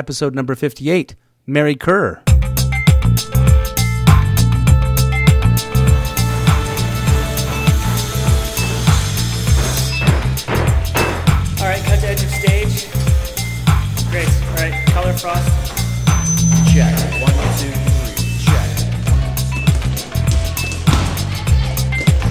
[0.00, 1.14] episode number 58.
[1.46, 2.22] Mary Kerr.
[11.60, 12.88] All right, cut to edge of stage.
[14.10, 14.26] Great.
[14.48, 15.44] All right, color frost.
[16.72, 16.96] Check.
[17.20, 18.40] One, two, three.
[18.40, 18.70] Check.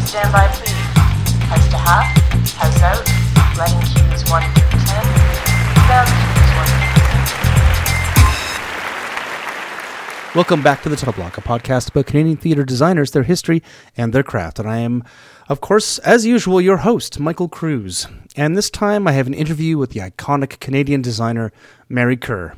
[0.07, 0.73] Stand by, please.
[1.45, 2.07] House to half,
[2.57, 3.05] house out,
[3.59, 5.05] lighting cues 1 through 10,
[5.87, 6.28] down
[10.35, 13.63] Welcome back to the Title Block, a podcast about Canadian theatre designers, their history,
[13.97, 14.59] and their craft.
[14.59, 15.03] And I am,
[15.47, 18.05] of course, as usual, your host, Michael Cruz.
[18.35, 21.51] And this time I have an interview with the iconic Canadian designer,
[21.89, 22.53] Mary Kerr.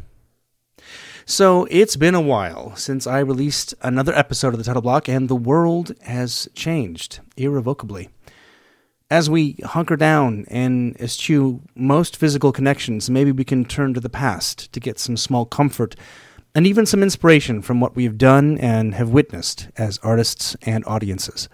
[1.25, 5.29] So it's been a while since I released another episode of the Title Block, and
[5.29, 8.09] the world has changed irrevocably.
[9.09, 14.09] As we hunker down and eschew most physical connections, maybe we can turn to the
[14.09, 15.95] past to get some small comfort
[16.53, 21.47] and even some inspiration from what we've done and have witnessed as artists and audiences.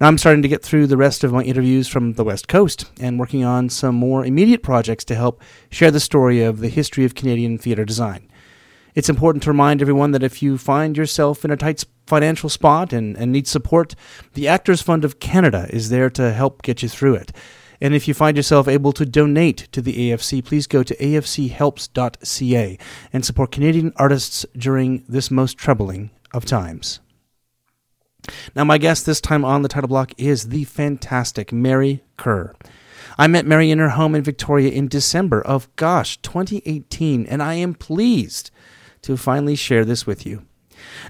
[0.00, 2.90] Now I'm starting to get through the rest of my interviews from the West Coast
[3.00, 7.04] and working on some more immediate projects to help share the story of the history
[7.04, 8.28] of Canadian theatre design.
[8.94, 12.92] It's important to remind everyone that if you find yourself in a tight financial spot
[12.92, 13.94] and, and need support,
[14.34, 17.30] the Actors Fund of Canada is there to help get you through it.
[17.80, 22.78] And if you find yourself able to donate to the AFC, please go to afchelps.ca
[23.12, 27.00] and support Canadian artists during this most troubling of times.
[28.54, 32.54] Now, my guest this time on the title block is the fantastic Mary Kerr.
[33.16, 37.54] I met Mary in her home in Victoria in December of, gosh, 2018, and I
[37.54, 38.50] am pleased
[39.02, 40.47] to finally share this with you.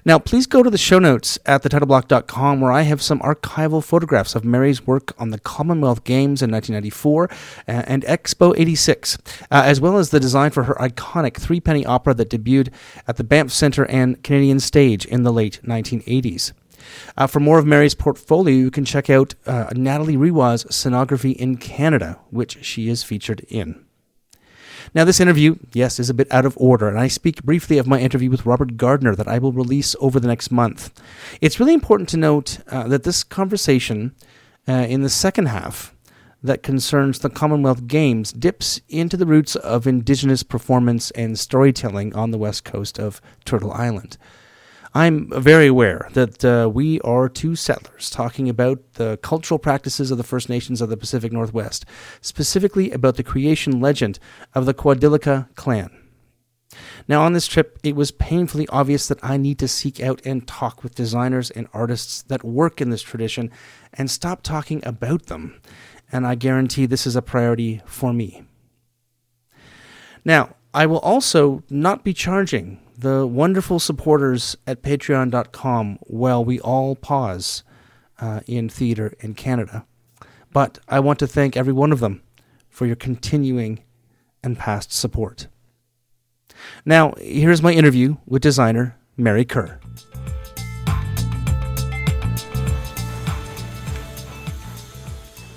[0.05, 4.35] Now, please go to the show notes at thetitleblock.com where I have some archival photographs
[4.35, 7.35] of Mary's work on the Commonwealth Games in 1994 uh,
[7.67, 12.13] and Expo 86, uh, as well as the design for her iconic three penny opera
[12.13, 12.69] that debuted
[13.07, 16.53] at the Banff Centre and Canadian Stage in the late 1980s.
[17.17, 21.57] Uh, for more of Mary's portfolio, you can check out uh, Natalie Rewa's Scenography in
[21.57, 23.85] Canada, which she is featured in.
[24.95, 27.87] Now, this interview, yes, is a bit out of order, and I speak briefly of
[27.87, 30.91] my interview with Robert Gardner that I will release over the next month.
[31.41, 34.15] It's really important to note uh, that this conversation
[34.67, 35.93] uh, in the second half
[36.41, 42.31] that concerns the Commonwealth Games dips into the roots of Indigenous performance and storytelling on
[42.31, 44.17] the west coast of Turtle Island.
[44.93, 50.17] I'm very aware that uh, we are two settlers talking about the cultural practices of
[50.17, 51.85] the First Nations of the Pacific Northwest,
[52.21, 54.17] specifically about the creation legend
[54.55, 55.91] of the Quadillica clan.
[57.07, 60.47] Now, on this trip, it was painfully obvious that I need to seek out and
[60.47, 63.51] talk with designers and artists that work in this tradition
[63.93, 65.61] and stop talking about them.
[66.11, 68.43] And I guarantee this is a priority for me.
[70.25, 76.97] Now, I will also not be charging the wonderful supporters at patreon.com while we all
[76.97, 77.63] pause
[78.19, 79.85] uh, in theater in Canada.
[80.51, 82.21] But I want to thank every one of them
[82.67, 83.83] for your continuing
[84.43, 85.47] and past support.
[86.85, 89.79] Now, here's my interview with designer Mary Kerr.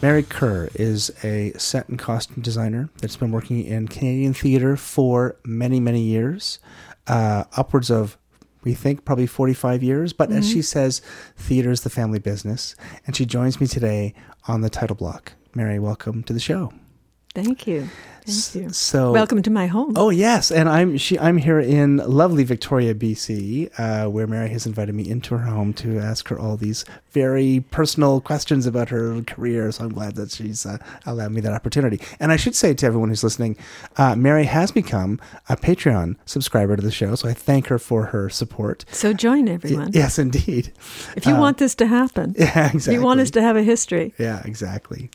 [0.00, 5.36] Mary Kerr is a set and costume designer that's been working in Canadian theater for
[5.44, 6.58] many, many years,
[7.06, 8.18] uh, upwards of,
[8.64, 10.12] we think, probably 45 years.
[10.12, 11.00] But as she says,
[11.36, 12.76] theater is the family business.
[13.06, 14.14] And she joins me today
[14.46, 15.32] on the title block.
[15.54, 16.72] Mary, welcome to the show.
[17.34, 17.88] Thank you.
[18.24, 18.70] Thank you.
[18.72, 19.94] So, Welcome to my home.
[19.96, 21.18] Oh yes, and I'm she.
[21.18, 25.72] I'm here in lovely Victoria, BC, uh, where Mary has invited me into her home
[25.74, 29.72] to ask her all these very personal questions about her career.
[29.72, 32.00] So I'm glad that she's uh, allowed me that opportunity.
[32.20, 33.56] And I should say to everyone who's listening,
[33.96, 35.18] uh, Mary has become
[35.48, 38.84] a Patreon subscriber to the show, so I thank her for her support.
[38.92, 39.90] So join everyone.
[39.94, 40.72] Yes, indeed.
[41.16, 42.94] If you Uh, want this to happen, Yeah, if exactly.
[42.94, 44.14] you want us to have a history.
[44.16, 45.10] Yeah, exactly.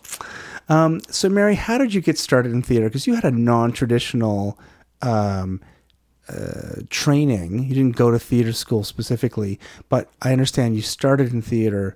[0.70, 2.88] Um, so, Mary, how did you get started in theater?
[2.88, 4.60] Because you had a non-traditional
[5.02, 5.62] um,
[6.28, 7.64] uh, training.
[7.64, 9.60] You didn't go to theater school specifically,
[9.90, 11.96] but I understand you started in theater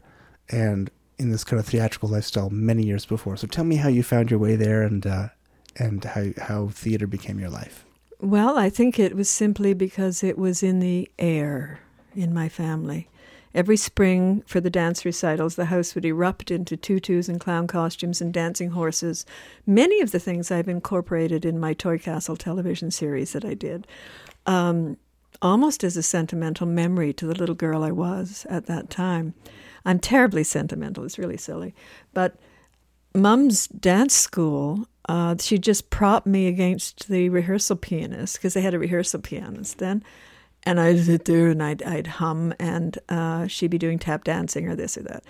[0.50, 3.36] and in this kind of theatrical lifestyle many years before.
[3.38, 5.30] So, tell me how you found your way there and uh,
[5.78, 7.86] and how how theater became your life.
[8.20, 11.80] Well, I think it was simply because it was in the air
[12.16, 13.08] in my family.
[13.54, 18.22] Every spring for the dance recitals, the house would erupt into tutus and clown costumes
[18.22, 19.26] and dancing horses.
[19.66, 23.88] Many of the things I've incorporated in my Toy Castle television series that I did,
[24.46, 24.98] um,
[25.42, 29.34] almost as a sentimental memory to the little girl I was at that time.
[29.86, 31.74] I'm terribly sentimental, it's really silly.
[32.14, 32.36] But
[33.14, 38.74] Mum's dance school, uh, she just propped me against the rehearsal pianist because they had
[38.74, 40.04] a rehearsal pianist then.
[40.64, 44.68] And I'd sit there and I'd, I'd hum, and uh, she'd be doing tap dancing
[44.68, 45.24] or this or that.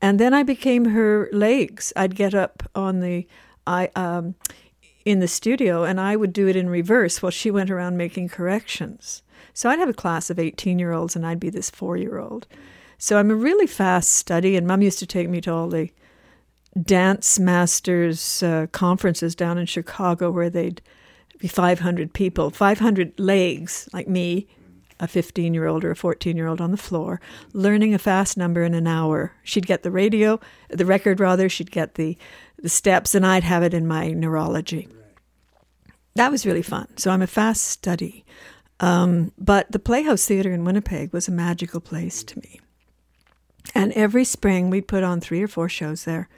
[0.00, 1.92] And then I became her legs.
[1.96, 3.26] I'd get up on the,
[3.66, 4.36] I um,
[5.04, 8.28] in the studio, and I would do it in reverse while she went around making
[8.28, 9.22] corrections.
[9.54, 12.18] So I'd have a class of 18 year olds, and I'd be this four year
[12.18, 12.46] old.
[12.98, 15.90] So I'm a really fast study, and Mum used to take me to all the
[16.80, 20.82] dance masters uh, conferences down in Chicago where they'd
[21.38, 24.46] be 500 people, 500 legs like me,
[25.00, 27.20] a 15 year old or a 14 year old on the floor,
[27.52, 29.32] learning a fast number in an hour.
[29.42, 32.16] She'd get the radio, the record rather, she'd get the,
[32.58, 34.88] the steps, and I'd have it in my neurology.
[36.14, 36.88] That was really fun.
[36.96, 38.24] So I'm a fast study.
[38.80, 42.60] Um, but the Playhouse Theatre in Winnipeg was a magical place to me.
[43.74, 46.28] And every spring we'd put on three or four shows there.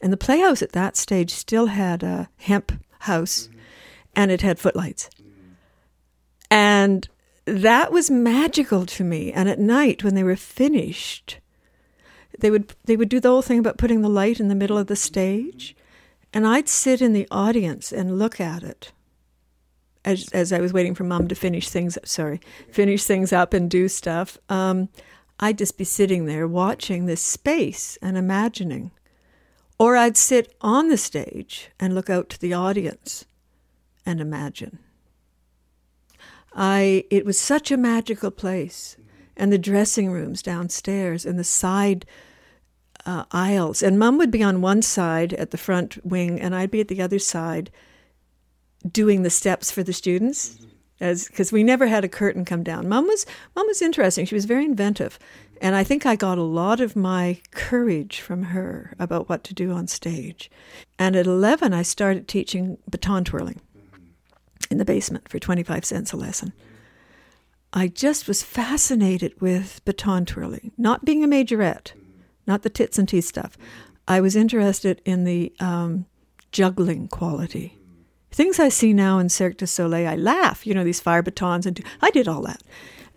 [0.00, 3.48] And the Playhouse at that stage still had a hemp house
[4.14, 5.10] and it had footlights.
[6.50, 7.08] And
[7.48, 9.32] that was magical to me.
[9.32, 11.38] And at night when they were finished,
[12.38, 14.78] they would they would do the whole thing about putting the light in the middle
[14.78, 15.76] of the stage.
[16.32, 18.92] And I'd sit in the audience and look at it
[20.04, 22.40] as as I was waiting for mom to finish things sorry,
[22.70, 24.38] finish things up and do stuff.
[24.48, 24.88] Um,
[25.40, 28.90] I'd just be sitting there watching this space and imagining.
[29.78, 33.24] Or I'd sit on the stage and look out to the audience
[34.04, 34.80] and imagine.
[36.60, 38.96] I it was such a magical place,
[39.36, 42.04] and the dressing rooms downstairs and the side
[43.06, 43.80] uh, aisles.
[43.80, 46.88] And Mum would be on one side at the front wing, and I'd be at
[46.88, 47.70] the other side,
[48.90, 50.58] doing the steps for the students.
[51.00, 52.88] As because we never had a curtain come down.
[52.88, 53.24] Mum was
[53.54, 54.26] Mum was interesting.
[54.26, 55.16] She was very inventive,
[55.62, 59.54] and I think I got a lot of my courage from her about what to
[59.54, 60.50] do on stage.
[60.98, 63.60] And at eleven, I started teaching baton twirling
[64.70, 66.52] in the basement for 25 cents a lesson.
[67.72, 71.92] I just was fascinated with baton twirling, not being a majorette,
[72.46, 73.58] not the tits and teeth stuff.
[74.06, 76.06] I was interested in the um,
[76.50, 77.78] juggling quality.
[78.30, 81.66] Things I see now in Cirque du Soleil, I laugh, you know, these fire batons,
[81.66, 82.62] and I did all that.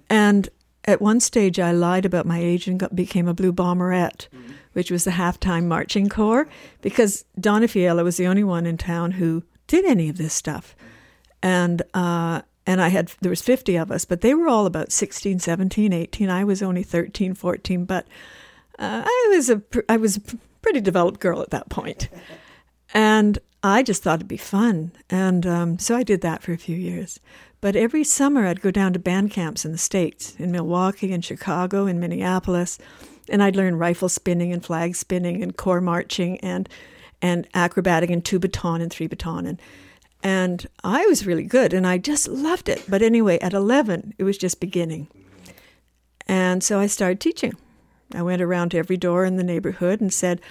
[0.10, 0.50] And
[0.86, 4.28] at one stage, I lied about my age and got, became a blue bomberette,
[4.74, 6.48] which was the halftime marching corps,
[6.82, 10.76] because Donna Fiella was the only one in town who did any of this stuff
[11.42, 14.92] and uh, and I had there was 50 of us, but they were all about
[14.92, 16.30] 16, 17, 18.
[16.30, 18.06] I was only 13, 14, but
[18.80, 20.22] uh, I was a I was a
[20.62, 22.10] pretty developed girl at that point,
[22.94, 26.58] and I just thought it'd be fun, and um, so I did that for a
[26.58, 27.20] few years.
[27.62, 31.22] But every summer I'd go down to band camps in the states, in Milwaukee, in
[31.22, 32.80] Chicago, in Minneapolis,
[33.30, 36.68] and I'd learn rifle spinning and flag spinning and corps marching and
[37.22, 39.62] and acrobatic and two baton and three baton and
[40.24, 42.84] and I was really good and I just loved it.
[42.88, 45.08] But anyway, at 11, it was just beginning.
[46.28, 47.54] And so I started teaching.
[48.14, 50.42] I went around to every door in the neighborhood and said,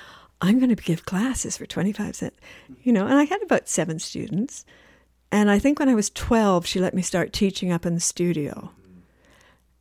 [0.41, 2.37] I'm going to give classes for 25 cents.
[2.83, 4.65] You know, and I had about seven students.
[5.31, 8.01] And I think when I was 12, she let me start teaching up in the
[8.01, 8.73] studio.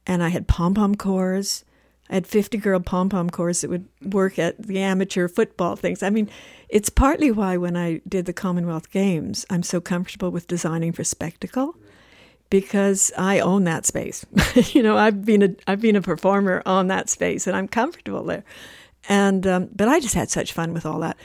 [0.06, 1.64] And I had pom pom corps.
[2.10, 6.02] Had 50 girl pom pom corps that would work at the amateur football things.
[6.02, 6.30] I mean,
[6.68, 11.04] it's partly why when I did the Commonwealth Games, I'm so comfortable with designing for
[11.04, 11.76] spectacle
[12.50, 14.26] because I own that space.
[14.74, 18.24] you know, I've been a I've been a performer on that space, and I'm comfortable
[18.24, 18.44] there.
[19.08, 21.18] And um, but I just had such fun with all that.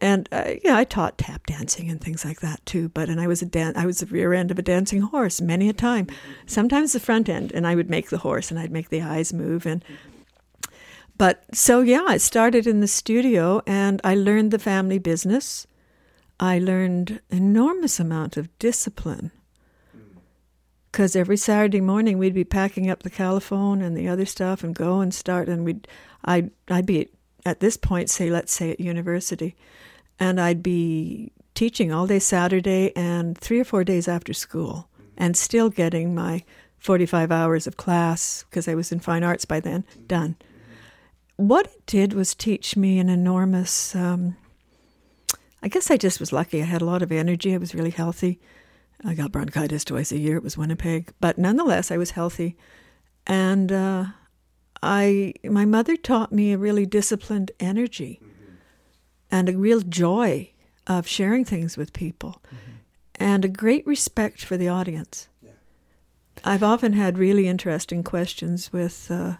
[0.00, 2.88] And uh, yeah, I taught tap dancing and things like that too.
[2.88, 5.40] But and I was a dan- I was the rear end of a dancing horse
[5.40, 6.08] many a time.
[6.46, 9.32] Sometimes the front end, and I would make the horse and I'd make the eyes
[9.32, 9.64] move.
[9.64, 9.84] And
[11.16, 15.66] but so, yeah, I started in the studio and I learned the family business.
[16.40, 19.30] I learned enormous amount of discipline.
[19.92, 20.18] Hmm.
[20.90, 24.74] Because every Saturday morning we'd be packing up the Califone and the other stuff and
[24.74, 25.86] go and start and we'd
[26.24, 27.08] I'd I'd be
[27.44, 29.54] at this point say let's say at university
[30.18, 35.04] and I'd be teaching all day Saturday and 3 or 4 days after school hmm.
[35.16, 36.42] and still getting my
[36.78, 39.84] 45 hours of class because I was in fine arts by then.
[39.94, 40.06] Hmm.
[40.06, 40.36] Done
[41.48, 43.94] what it did was teach me an enormous.
[43.94, 44.36] Um,
[45.62, 46.60] I guess I just was lucky.
[46.60, 47.54] I had a lot of energy.
[47.54, 48.40] I was really healthy.
[49.04, 50.36] I got bronchitis twice a year.
[50.36, 52.56] It was Winnipeg, but nonetheless, I was healthy,
[53.26, 54.06] and uh,
[54.82, 58.54] I my mother taught me a really disciplined energy, mm-hmm.
[59.30, 60.50] and a real joy
[60.86, 62.72] of sharing things with people, mm-hmm.
[63.16, 65.28] and a great respect for the audience.
[65.42, 65.50] Yeah.
[66.44, 69.10] I've often had really interesting questions with.
[69.10, 69.34] Uh,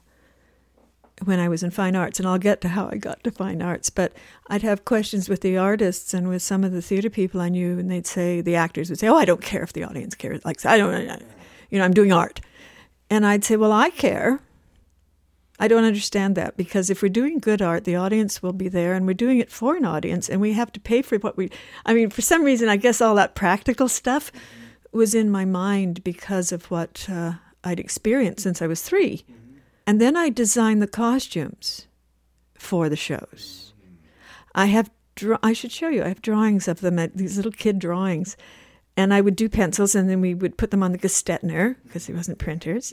[1.25, 3.63] when I was in fine arts, and I'll get to how I got to fine
[3.63, 3.91] arts.
[3.91, 4.13] But
[4.49, 7.79] I'd have questions with the artists and with some of the theater people I knew,
[7.79, 10.45] and they'd say the actors would say, "Oh, I don't care if the audience cares."
[10.45, 11.23] Like I don't,
[11.71, 12.41] you know, I'm doing art,
[13.11, 14.41] and I'd say, "Well, I care."
[15.61, 18.95] I don't understand that because if we're doing good art, the audience will be there,
[18.95, 21.51] and we're doing it for an audience, and we have to pay for what we.
[21.87, 24.33] I mean, for some reason, I guess all that practical stuff
[24.91, 29.25] was in my mind because of what uh, I'd experienced since I was 3
[29.87, 31.87] And then I designed the costumes
[32.55, 33.73] for the shows.
[34.55, 34.91] I have,
[35.43, 38.37] I should show you, I have drawings of them, these little kid drawings.
[38.97, 42.07] And I would do pencils and then we would put them on the Gestetner because
[42.07, 42.93] there wasn't printers.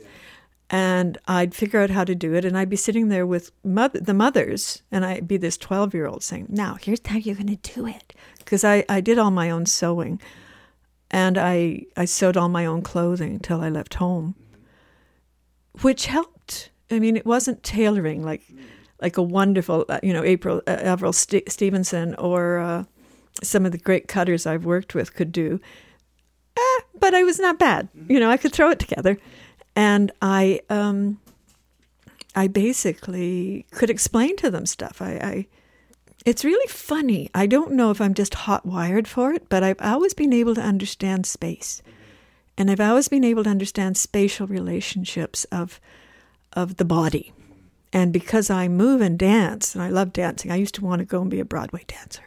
[0.70, 2.44] And I'd figure out how to do it.
[2.44, 6.06] And I'd be sitting there with mother, the mothers, and I'd be this 12 year
[6.06, 8.14] old saying, Now, here's how you're going to do it.
[8.38, 10.20] Because I, I did all my own sewing
[11.10, 14.36] and I, I sewed all my own clothing until I left home,
[15.82, 16.39] which helped.
[16.90, 18.42] I mean, it wasn't tailoring like
[19.00, 22.84] like a wonderful, uh, you know, April uh, Avril St- Stevenson or uh,
[23.42, 25.60] some of the great cutters I've worked with could do.
[26.56, 27.88] Eh, but I was not bad.
[28.08, 29.18] You know, I could throw it together,
[29.74, 31.20] and I um,
[32.34, 35.00] I basically could explain to them stuff.
[35.00, 35.46] I, I
[36.26, 37.30] it's really funny.
[37.34, 40.54] I don't know if I'm just hot wired for it, but I've always been able
[40.54, 41.82] to understand space.
[42.58, 45.80] And I've always been able to understand spatial relationships of
[46.52, 47.32] of the body.
[47.92, 51.04] And because I move and dance, and I love dancing, I used to want to
[51.04, 52.22] go and be a Broadway dancer.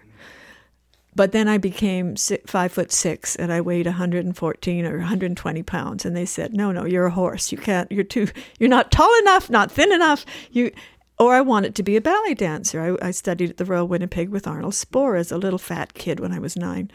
[1.16, 2.16] But then I became
[2.48, 6.86] five foot six, and I weighed 114 or 120 pounds, and they said, "No, no,
[6.86, 7.52] you're a horse.
[7.52, 7.92] You can't.
[7.92, 8.28] You're too.
[8.60, 10.26] You're not tall enough, not thin enough.
[10.52, 10.72] You."
[11.20, 12.98] Or I wanted to be a ballet dancer.
[13.00, 16.20] I, I studied at the Royal Winnipeg with Arnold Spohr as a little fat kid
[16.20, 16.90] when I was nine,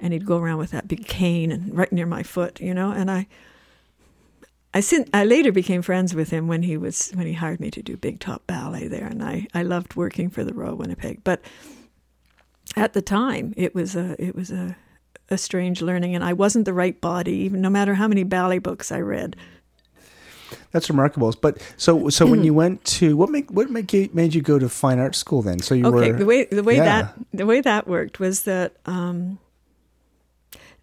[0.00, 2.90] and he'd go around with that big cane and right near my foot, you know.
[2.90, 3.28] And I,
[4.74, 7.70] I, sin- I later became friends with him when he was when he hired me
[7.70, 11.24] to do big top ballet there, and I, I loved working for the Royal Winnipeg.
[11.24, 11.40] But
[12.76, 14.76] at the time, it was a it was a
[15.30, 18.58] a strange learning, and I wasn't the right body, even no matter how many ballet
[18.58, 19.36] books I read.
[20.70, 21.34] That's remarkable.
[21.40, 24.58] But so so when you went to what make what make you, made you go
[24.58, 25.60] to fine art school then?
[25.60, 26.84] So you okay, were the way the way yeah.
[26.84, 29.38] that the way that worked was that um,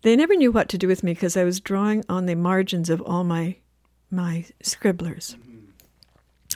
[0.02, 2.90] they never knew what to do with me because I was drawing on the margins
[2.90, 3.58] of all my
[4.16, 5.36] my scribblers.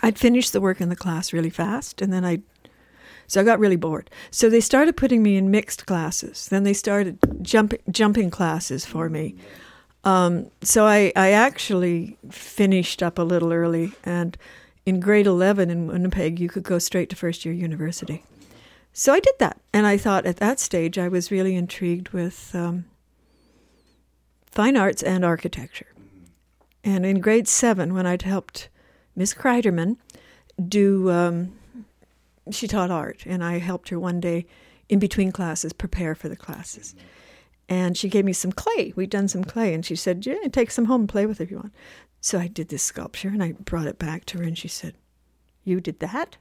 [0.01, 2.41] I'd finish the work in the class really fast, and then I
[3.27, 4.09] so I got really bored.
[4.31, 6.47] So they started putting me in mixed classes.
[6.47, 9.35] Then they started jumping jumping classes for me.
[10.03, 14.37] Um, so I, I actually finished up a little early, and
[14.85, 18.23] in grade 11 in Winnipeg, you could go straight to first year university.
[18.93, 22.55] So I did that, and I thought at that stage I was really intrigued with
[22.55, 22.85] um,
[24.45, 25.87] fine arts and architecture.
[26.83, 28.69] And in grade seven, when I'd helped
[29.15, 29.97] Miss Kreiderman
[30.67, 31.53] do, um,
[32.51, 34.45] she taught art, and I helped her one day
[34.87, 36.95] in between classes prepare for the classes.
[37.67, 38.93] And she gave me some clay.
[38.95, 41.43] We'd done some clay, and she said, "Yeah, take some home and play with it
[41.43, 41.73] if you want."
[42.21, 44.95] So I did this sculpture, and I brought it back to her, and she said,
[45.63, 46.37] "You did that?"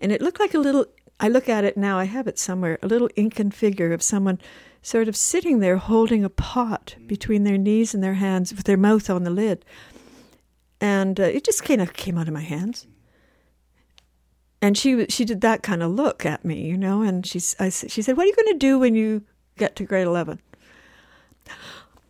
[0.00, 0.86] And it looked like a little.
[1.18, 1.98] I look at it now.
[1.98, 2.78] I have it somewhere.
[2.82, 4.38] A little Incan figure of someone,
[4.86, 8.76] sort of sitting there holding a pot between their knees and their hands, with their
[8.76, 9.64] mouth on the lid.
[10.80, 12.86] And uh, it just kind of came out of my hands.
[14.62, 17.02] And she she did that kind of look at me, you know.
[17.02, 19.22] And she I, she said, "What are you going to do when you
[19.56, 20.40] get to grade 11.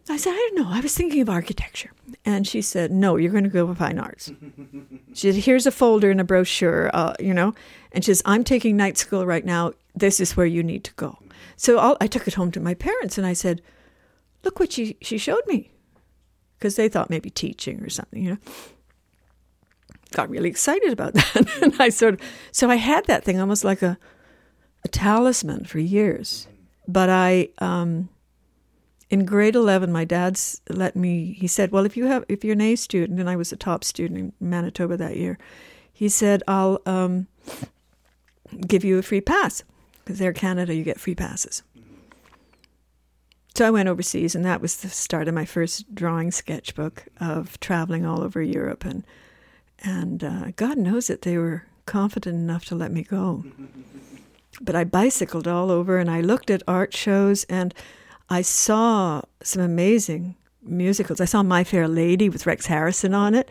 [0.08, 0.70] I said, I don't know.
[0.70, 1.90] I was thinking of architecture.
[2.24, 4.30] And she said, No, you're going to go with fine arts.
[5.14, 7.54] she said, Here's a folder and a brochure, uh, you know.
[7.90, 9.72] And she says, I'm taking night school right now.
[9.96, 11.18] This is where you need to go.
[11.56, 13.62] So I'll, I took it home to my parents and I said,
[14.44, 15.70] Look what she, she showed me.
[16.58, 18.38] Because they thought maybe teaching or something, you know.
[20.12, 21.58] Got really excited about that.
[21.62, 22.20] and I sort of,
[22.52, 23.98] so I had that thing almost like a,
[24.84, 26.46] a talisman for years
[26.88, 28.08] but I, um,
[29.10, 31.32] in grade eleven, my dad's let me.
[31.32, 33.56] He said, "Well, if you have, if you're an A student, and I was a
[33.56, 35.38] top student in Manitoba that year,
[35.92, 37.26] he said I'll um,
[38.66, 39.62] give you a free pass
[40.06, 41.62] because Air Canada, you get free passes."
[43.54, 47.60] So I went overseas, and that was the start of my first drawing sketchbook of
[47.60, 49.04] traveling all over Europe, and
[49.82, 53.44] and uh, God knows that they were confident enough to let me go
[54.60, 57.74] but I bicycled all over and I looked at art shows and
[58.28, 61.20] I saw some amazing musicals.
[61.20, 63.48] I saw My Fair Lady with Rex Harrison on it.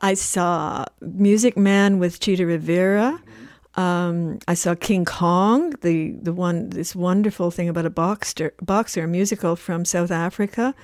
[0.00, 3.20] I saw Music Man with Chita Rivera.
[3.76, 9.04] Um, I saw King Kong, the, the one this wonderful thing about a boxer, boxer,
[9.04, 10.74] a musical from South Africa.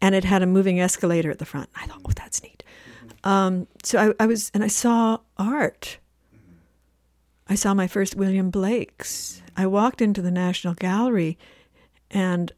[0.00, 1.70] and it had a moving escalator at the front.
[1.74, 2.62] I thought, oh, that's neat.
[3.24, 5.98] Um, so I, I was, and I saw art.
[7.48, 9.42] I saw my first William Blake's.
[9.56, 11.38] I walked into the National Gallery,
[12.10, 12.52] and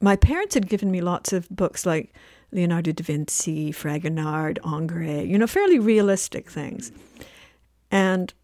[0.00, 2.12] my parents had given me lots of books like
[2.52, 6.92] Leonardo da Vinci, Fragonard, Ingres, you know, fairly realistic things.
[7.90, 8.34] And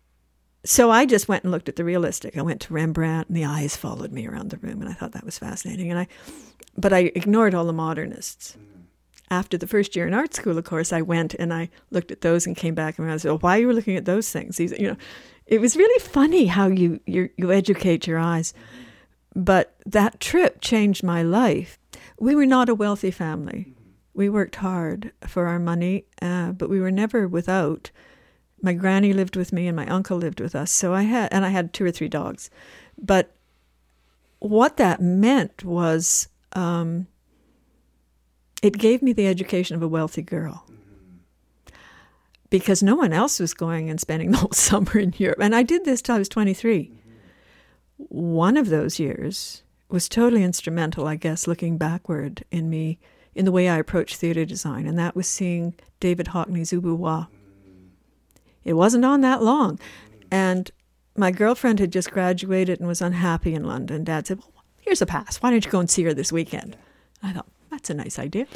[0.64, 2.36] so I just went and looked at the realistic.
[2.36, 5.12] I went to Rembrandt, and the eyes followed me around the room, and I thought
[5.12, 5.90] that was fascinating.
[5.90, 6.06] And I,
[6.76, 8.56] but I ignored all the modernists.
[9.30, 12.20] After the first year in art school, of course, I went and I looked at
[12.20, 14.56] those and came back and I said, well, "Why are you looking at those things?"
[14.56, 14.96] These, you know,
[15.46, 18.52] it was really funny how you you you educate your eyes.
[19.36, 21.78] But that trip changed my life.
[22.18, 23.72] We were not a wealthy family.
[24.14, 27.92] We worked hard for our money, uh, but we were never without.
[28.62, 30.70] My granny lived with me, and my uncle lived with us.
[30.70, 32.50] So I had, and I had two or three dogs.
[32.98, 33.34] But
[34.38, 37.06] what that meant was, um,
[38.62, 40.66] it gave me the education of a wealthy girl
[42.50, 45.38] because no one else was going and spending the whole summer in Europe.
[45.40, 46.90] And I did this till I was 23.
[47.96, 52.98] One of those years was totally instrumental, I guess, looking backward in me,
[53.34, 56.96] in the way I approached theater design, and that was seeing David Hockney's Ubu
[58.64, 59.78] It wasn't on that long.
[60.30, 60.70] And
[61.16, 64.04] my girlfriend had just graduated and was unhappy in London.
[64.04, 65.38] Dad said, Well, here's a pass.
[65.38, 66.76] Why don't you go and see her this weekend?
[67.22, 68.46] I thought, that's a nice idea.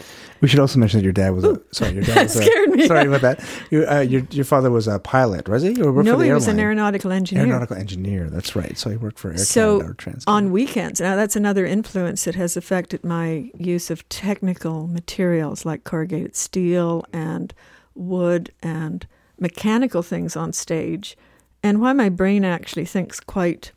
[0.41, 1.93] We should also mention that your dad was a sorry.
[1.93, 2.87] Your dad was a, scared me.
[2.89, 3.45] Sorry about that.
[3.71, 5.81] Your, uh, your your father was a pilot, was he?
[5.81, 7.45] Or worked no, for the he was an aeronautical engineer.
[7.45, 8.29] aeronautical engineer.
[8.29, 8.77] That's right.
[8.77, 12.57] So he worked for Air so Canada on weekends now that's another influence that has
[12.57, 17.55] affected my use of technical materials like corrugated steel and
[17.95, 19.07] wood and
[19.39, 21.17] mechanical things on stage
[21.63, 23.73] and why my brain actually thinks quite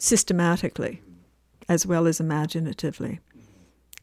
[0.00, 1.00] systematically
[1.68, 3.20] as well as imaginatively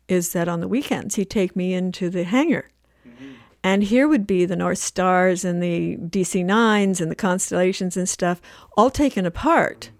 [0.07, 2.69] is that on the weekends he'd take me into the hangar
[3.07, 3.33] mm-hmm.
[3.63, 8.09] and here would be the North Stars and the DC Nines and the constellations and
[8.09, 8.41] stuff,
[8.75, 9.91] all taken apart.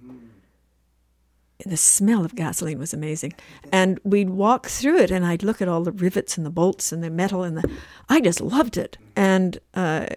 [1.65, 3.33] The smell of gasoline was amazing.
[3.71, 6.91] And we'd walk through it, and I'd look at all the rivets and the bolts
[6.91, 7.69] and the metal, and the.
[8.09, 8.97] I just loved it.
[9.15, 10.07] And uh,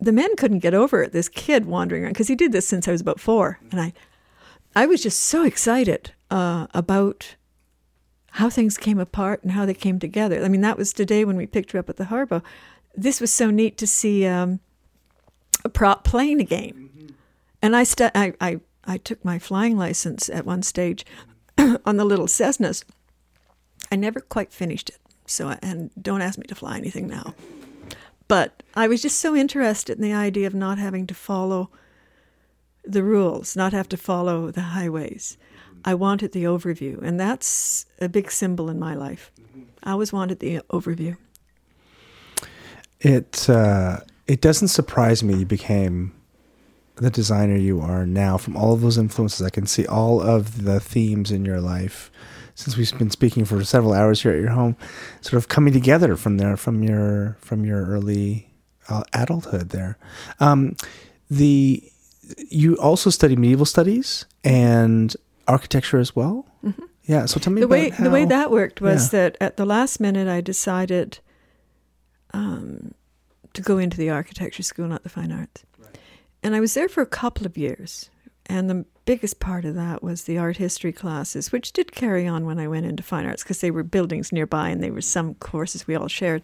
[0.00, 1.12] the men couldn't get over it.
[1.12, 3.92] This kid wandering around because he did this since I was about four, and I,
[4.74, 7.36] I was just so excited uh, about
[8.32, 10.42] how things came apart and how they came together.
[10.42, 12.42] I mean, that was today when we picked her up at the harbor.
[12.94, 14.60] This was so neat to see um,
[15.64, 17.14] a prop plane again.
[17.60, 21.04] And I, st- I, I, I took my flying license at one stage
[21.58, 22.84] on the little Cessnas.
[23.90, 24.96] I never quite finished it.
[25.26, 27.34] So, I- and don't ask me to fly anything now.
[28.28, 31.70] But I was just so interested in the idea of not having to follow
[32.84, 35.36] the rules, not have to follow the highways.
[35.84, 39.30] I wanted the overview, and that's a big symbol in my life.
[39.82, 41.16] I always wanted the overview.
[43.00, 46.12] It uh, it doesn't surprise me you became
[47.02, 49.44] the designer you are now from all of those influences.
[49.44, 52.10] I can see all of the themes in your life
[52.54, 54.76] since we've been speaking for several hours here at your home,
[55.20, 58.52] sort of coming together from there from your from your early
[58.88, 59.98] uh, adulthood there.
[60.38, 60.76] Um,
[61.30, 61.82] the
[62.50, 65.14] you also study medieval studies and
[65.48, 66.46] architecture as well.
[67.04, 67.26] Yeah.
[67.26, 67.68] So tell me Mm-hmm.
[67.68, 69.18] the about way how, the way that worked was yeah.
[69.18, 71.18] that at the last minute I decided
[72.32, 72.94] um,
[73.54, 75.64] to go into the architecture school, not the fine arts,
[76.42, 78.10] and I was there for a couple of years.
[78.46, 82.44] And the biggest part of that was the art history classes, which did carry on
[82.44, 85.34] when I went into fine arts because they were buildings nearby and they were some
[85.34, 86.42] courses we all shared.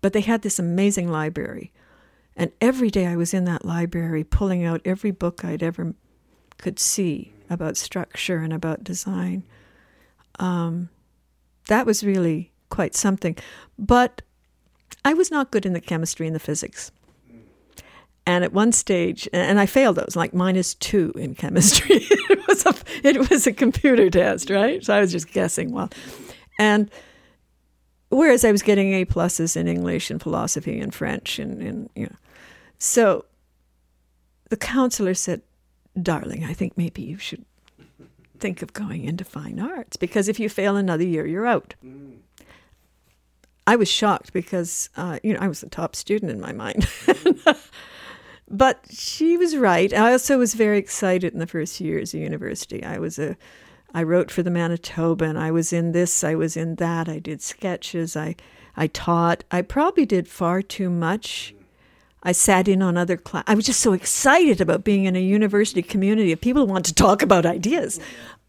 [0.00, 1.72] But they had this amazing library.
[2.36, 5.94] And every day I was in that library pulling out every book I'd ever
[6.58, 9.44] could see about structure and about design.
[10.38, 10.88] Um,
[11.68, 13.36] that was really quite something.
[13.78, 14.22] But
[15.04, 16.92] I was not good in the chemistry and the physics.
[18.26, 21.96] And at one stage, and I failed those, like minus two in chemistry.
[22.00, 24.84] it was a it was a computer test, right?
[24.84, 25.72] So I was just guessing.
[25.72, 25.90] Well,
[26.58, 26.90] and
[28.10, 32.06] whereas I was getting A pluses in English and philosophy and French and, and you
[32.06, 32.16] know,
[32.78, 33.24] so
[34.50, 35.42] the counselor said,
[36.00, 37.44] "Darling, I think maybe you should
[38.38, 41.74] think of going into fine arts because if you fail another year, you're out."
[43.66, 46.88] I was shocked because uh, you know I was the top student in my mind.
[48.50, 49.92] but she was right.
[49.94, 52.84] I also was very excited in the first years of university.
[52.84, 53.36] I was a
[53.92, 55.36] I wrote for the Manitoban.
[55.36, 57.08] I was in this, I was in that.
[57.08, 58.16] I did sketches.
[58.16, 58.36] I
[58.76, 59.44] I taught.
[59.50, 61.54] I probably did far too much.
[62.22, 63.44] I sat in on other class.
[63.46, 66.84] I was just so excited about being in a university community of people who want
[66.86, 67.98] to talk about ideas.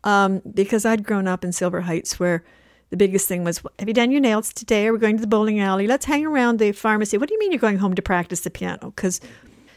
[0.03, 2.43] Um, because I'd grown up in Silver Heights where
[2.89, 4.87] the biggest thing was, Have you done your nails today?
[4.87, 5.87] Are we going to the bowling alley?
[5.87, 7.17] Let's hang around the pharmacy.
[7.17, 8.91] What do you mean you're going home to practice the piano?
[8.95, 9.21] Because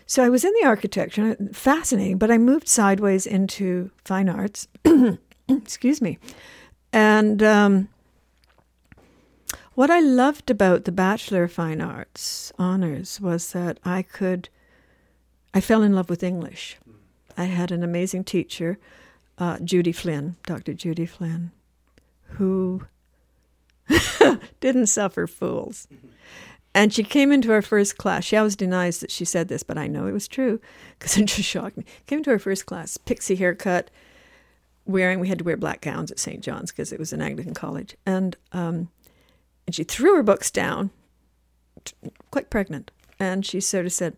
[0.07, 4.69] so I was in the architecture, fascinating, but I moved sideways into fine arts.
[5.49, 6.19] Excuse me.
[6.93, 7.88] And um,
[9.75, 14.49] what I loved about the Bachelor of Fine Arts honors was that I could,
[15.53, 16.77] I fell in love with English.
[17.37, 18.79] I had an amazing teacher,
[19.38, 20.75] uh, Judy Flynn, Dr.
[20.75, 21.51] Judy Flynn,
[22.38, 22.83] who
[24.61, 25.88] didn't suffer fools.
[26.74, 28.24] And she came into our first class.
[28.24, 30.60] She always denies that she said this, but I know it was true
[30.98, 31.84] because it just shocked me.
[32.06, 33.90] Came to our first class, pixie haircut,
[34.84, 36.42] wearing, we had to wear black gowns at St.
[36.42, 37.96] John's because it was an Anglican college.
[38.04, 38.88] And, um,
[39.66, 40.90] and she threw her books down,
[42.30, 42.90] quite pregnant.
[43.20, 44.16] And she sort of said,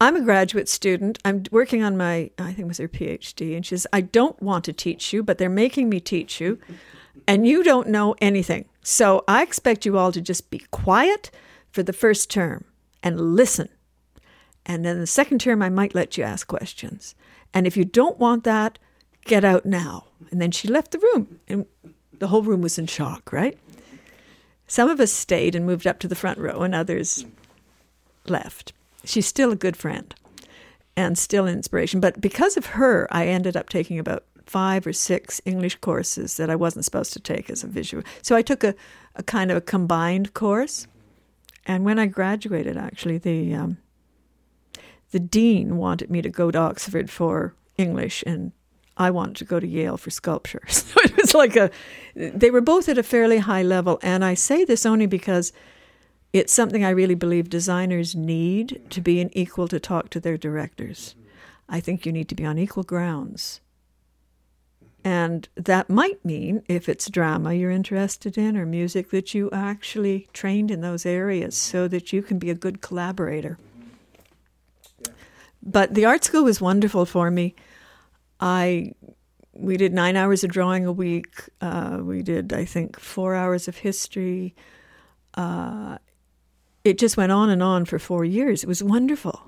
[0.00, 1.18] I'm a graduate student.
[1.24, 3.56] I'm working on my, I think it was her PhD.
[3.56, 6.58] And she says, I don't want to teach you, but they're making me teach you.
[7.26, 8.66] And you don't know anything.
[8.82, 11.30] So I expect you all to just be quiet
[11.76, 12.64] for the first term
[13.02, 13.68] and listen.
[14.64, 17.14] And then the second term, I might let you ask questions.
[17.52, 18.78] And if you don't want that,
[19.26, 20.06] get out now.
[20.30, 21.66] And then she left the room, and
[22.18, 23.58] the whole room was in shock, right?
[24.66, 27.26] Some of us stayed and moved up to the front row, and others
[28.26, 28.72] left.
[29.04, 30.14] She's still a good friend
[30.96, 32.00] and still an inspiration.
[32.00, 36.48] But because of her, I ended up taking about five or six English courses that
[36.48, 38.02] I wasn't supposed to take as a visual.
[38.22, 38.74] So I took a,
[39.14, 40.86] a kind of a combined course.
[41.66, 43.78] And when I graduated, actually, the um,
[45.10, 48.52] the dean wanted me to go to Oxford for English, and
[48.96, 50.62] I wanted to go to Yale for sculpture.
[50.68, 51.70] So it was like a.
[52.14, 55.52] They were both at a fairly high level, and I say this only because
[56.32, 60.36] it's something I really believe designers need to be an equal to talk to their
[60.36, 61.14] directors.
[61.68, 63.60] I think you need to be on equal grounds.
[65.06, 70.26] And that might mean, if it's drama you're interested in or music, that you actually
[70.32, 73.56] trained in those areas so that you can be a good collaborator.
[75.62, 77.54] But the art school was wonderful for me.
[78.40, 78.94] I
[79.52, 81.36] we did nine hours of drawing a week.
[81.60, 84.56] Uh, we did, I think, four hours of history.
[85.34, 85.98] Uh,
[86.82, 88.64] it just went on and on for four years.
[88.64, 89.40] It was wonderful.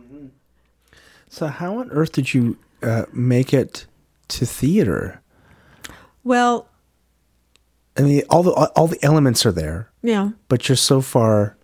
[1.28, 3.86] So, how on earth did you uh, make it
[4.28, 5.20] to theater?
[6.28, 6.68] Well,
[7.96, 11.56] I mean, all the all the elements are there, yeah, but you're so far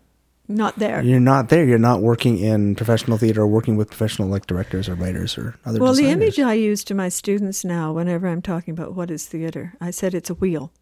[0.49, 1.03] not there.
[1.03, 1.67] you're not there.
[1.67, 5.59] You're not working in professional theater or working with professional like directors or writers or
[5.67, 5.81] other.
[5.81, 9.27] Well, the image I use to my students now, whenever I'm talking about what is
[9.27, 10.73] theater, I said it's a wheel.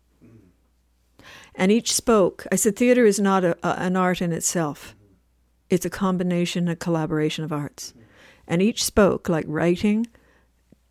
[1.56, 4.94] And each spoke, I said theater is not a, a, an art in itself,
[5.70, 7.94] it's a combination, a collaboration of arts.
[8.46, 10.06] And each spoke, like writing,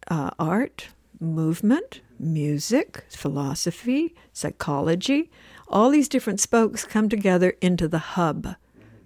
[0.10, 0.90] uh, art,
[1.22, 5.32] movement, music, philosophy, psychology,
[5.68, 8.56] all these different spokes come together into the hub,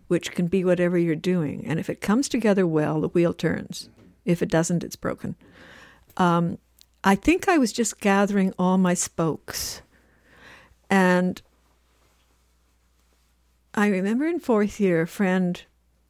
[0.07, 1.65] which can be whatever you're doing.
[1.65, 3.89] And if it comes together well, the wheel turns.
[4.25, 5.35] If it doesn't, it's broken.
[6.17, 6.57] Um,
[7.03, 9.81] I think I was just gathering all my spokes.
[10.89, 11.41] And
[13.75, 15.61] I remember in fourth year, a friend,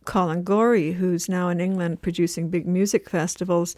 [0.05, 3.75] Colin Gorey, who's now in England producing big music festivals,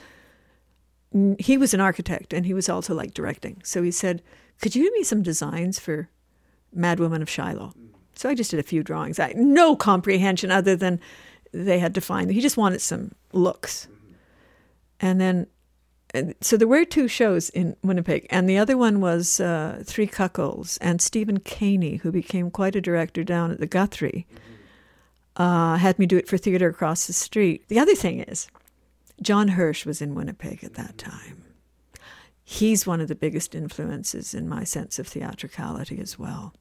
[1.40, 3.62] he was an architect and he was also like directing.
[3.64, 4.22] So he said,
[4.62, 6.10] Could you do me some designs for
[6.74, 7.74] Mad Woman of Chaillot?
[8.16, 9.20] So I just did a few drawings.
[9.20, 11.00] I no comprehension other than
[11.52, 12.32] they had to find.
[12.32, 13.88] He just wanted some looks,
[15.00, 15.48] and then
[16.14, 20.08] and so there were two shows in Winnipeg, and the other one was uh, Three
[20.08, 24.26] Cuckolds, and Stephen Kanee, who became quite a director down at the Guthrie,
[25.36, 27.68] uh, had me do it for theater across the street.
[27.68, 28.48] The other thing is,
[29.22, 31.44] John Hirsch was in Winnipeg at that time.
[32.44, 36.54] He's one of the biggest influences in my sense of theatricality as well.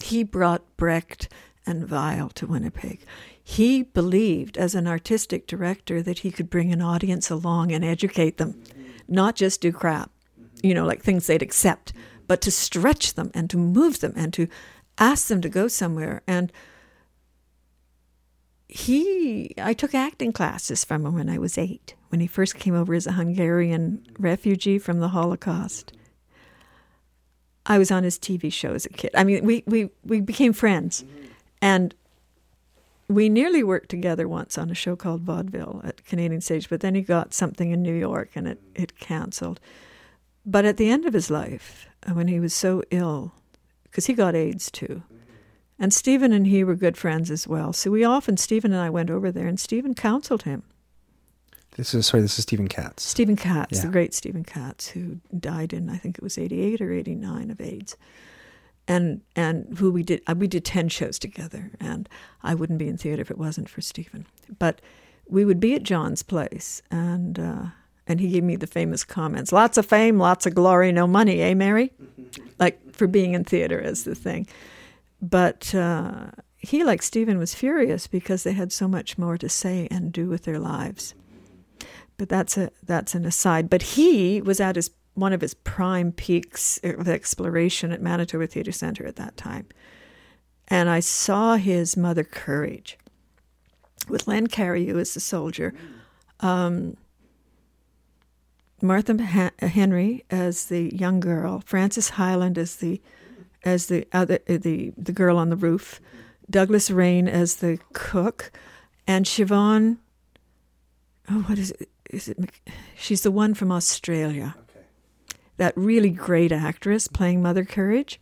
[0.00, 1.28] He brought Brecht
[1.66, 3.00] and Weill to Winnipeg.
[3.42, 8.38] He believed, as an artistic director, that he could bring an audience along and educate
[8.38, 8.62] them,
[9.06, 10.10] not just do crap,
[10.62, 11.92] you know, like things they'd accept,
[12.26, 14.48] but to stretch them and to move them and to
[14.98, 16.22] ask them to go somewhere.
[16.26, 16.52] And
[18.68, 22.74] he, I took acting classes from him when I was eight, when he first came
[22.74, 25.92] over as a Hungarian refugee from the Holocaust.
[27.64, 29.10] I was on his TV show as a kid.
[29.14, 31.04] I mean, we, we, we became friends.
[31.60, 31.94] And
[33.08, 36.94] we nearly worked together once on a show called Vaudeville at Canadian Stage, but then
[36.94, 39.60] he got something in New York and it, it canceled.
[40.44, 43.32] But at the end of his life, when he was so ill,
[43.84, 45.02] because he got AIDS too,
[45.78, 47.72] and Stephen and he were good friends as well.
[47.72, 50.62] So we often, Stephen and I went over there, and Stephen counseled him.
[51.76, 52.22] This is sorry.
[52.22, 53.04] This is Stephen Katz.
[53.04, 56.92] Stephen Katz, the great Stephen Katz, who died in, I think it was 88 or
[56.92, 57.96] 89 of AIDS.
[58.88, 62.08] and and who we did uh, we did 10 shows together and
[62.42, 64.26] I wouldn't be in theater if it wasn't for Stephen
[64.58, 64.80] but
[65.28, 67.64] we would be at John's place and uh,
[68.06, 71.42] and he gave me the famous comments lots of fame lots of glory no money
[71.42, 71.92] eh Mary
[72.58, 74.46] like for being in theater as the thing
[75.20, 76.26] but uh,
[76.56, 80.28] he like Stephen was furious because they had so much more to say and do
[80.28, 81.14] with their lives
[82.16, 86.12] but that's a that's an aside but he was at his one of his prime
[86.12, 89.66] peaks of exploration at Manitoba Theatre Centre at that time.
[90.68, 92.96] And I saw his mother courage
[94.08, 95.74] with Len Cariou as the soldier,
[96.40, 96.96] um,
[98.80, 103.00] Martha Henry as the young girl, Frances Hyland as the
[103.68, 106.00] as the other uh, the the girl on the roof,
[106.50, 108.50] Douglas Rain as the cook,
[109.06, 109.98] and Siobhan.
[111.30, 111.88] Oh, what is it?
[112.10, 112.38] Is it?
[112.96, 114.86] She's the one from Australia Okay.
[115.58, 118.20] that really great actress playing Mother Courage.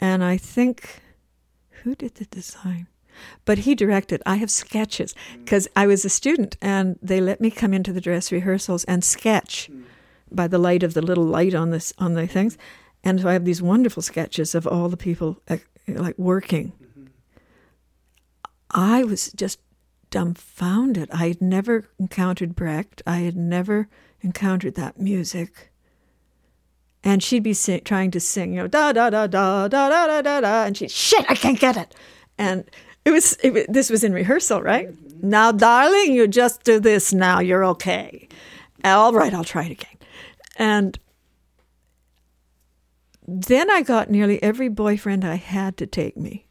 [0.00, 1.02] And I think,
[1.82, 2.86] who did the design?
[3.44, 4.22] But he directed.
[4.24, 5.44] I have sketches mm.
[5.44, 9.04] because I was a student and they let me come into the dress rehearsals and
[9.04, 9.84] sketch mm.
[10.32, 12.56] by the light of the little light on this on the things.
[13.02, 15.42] And so I have these wonderful sketches of all the people
[15.88, 16.72] like working.
[16.72, 17.06] Mm-hmm.
[18.70, 19.58] I was just
[20.10, 21.10] dumbfounded.
[21.12, 23.02] I had never encountered Brecht.
[23.06, 23.88] I had never
[24.22, 25.70] encountered that music
[27.02, 30.06] and she'd be sing, trying to sing, you know, da da da da da da
[30.06, 31.94] da da da, and she, shit, I can't get it,
[32.38, 32.64] and
[33.04, 34.88] it was, it, this was in rehearsal, right?
[34.88, 35.28] Mm-hmm.
[35.28, 37.12] Now, darling, you just do this.
[37.12, 38.28] Now you're okay.
[38.84, 39.96] All right, I'll try it again,
[40.56, 40.98] and
[43.32, 46.46] then I got nearly every boyfriend I had to take me.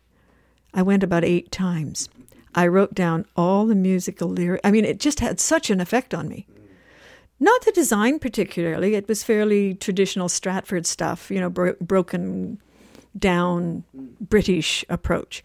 [0.74, 2.08] I went about eight times.
[2.56, 4.62] I wrote down all the musical lyrics.
[4.63, 6.48] I mean, it just had such an effect on me.
[7.38, 8.96] Not the design particularly.
[8.96, 12.62] It was fairly traditional Stratford stuff, you know, bro- broken
[13.18, 13.84] down
[14.22, 15.44] British approach.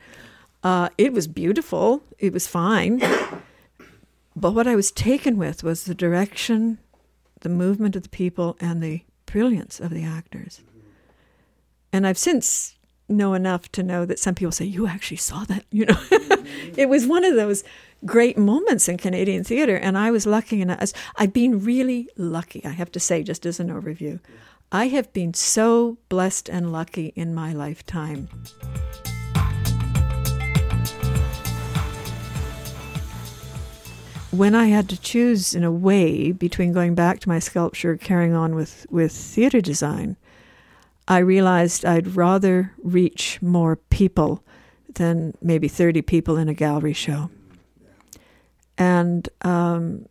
[0.63, 2.05] Uh, it was beautiful.
[2.21, 3.03] It was fine.
[4.37, 6.79] but what I was taken with was the direction,
[7.41, 10.63] the movement of the people, and the brilliance of the actors.
[11.95, 12.75] And I've since
[13.09, 15.95] know enough to know that some people say, You actually saw that, you know.
[15.95, 16.75] Mm-hmm.
[16.77, 17.63] it was one of those
[18.05, 20.91] great moments in Canadian theatre, and I was lucky enough.
[21.15, 24.19] I've been really lucky, I have to say, just as an overview.
[24.73, 28.29] I have been so blessed and lucky in my lifetime.
[34.33, 38.35] When I had to choose, in a way, between going back to my sculpture, carrying
[38.35, 40.17] on with, with theatre design,
[41.07, 44.45] I realized I'd rather reach more people
[44.95, 47.31] than maybe 30 people in a gallery show
[48.79, 50.07] and um,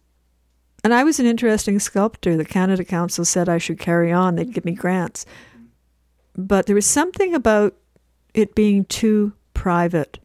[0.83, 2.35] and I was an interesting sculptor.
[2.35, 5.25] The Canada Council said I should carry on; they'd give me grants,
[6.35, 7.75] but there was something about
[8.33, 10.19] it being too private.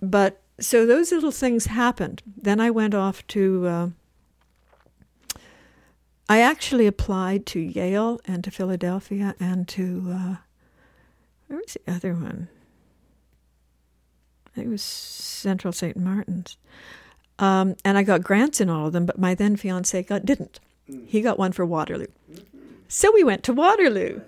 [0.00, 2.22] But so those little things happened.
[2.36, 3.66] Then I went off to.
[3.66, 3.88] Uh,
[6.30, 10.36] I actually applied to Yale and to Philadelphia and to uh,
[11.48, 12.46] where was the other one?
[14.46, 15.96] I think it was Central St.
[15.96, 16.56] Martin's.
[17.40, 20.60] Um, and I got grants in all of them, but my then fiance got didn't.
[21.04, 22.06] He got one for Waterloo.
[22.86, 24.20] So we went to Waterloo.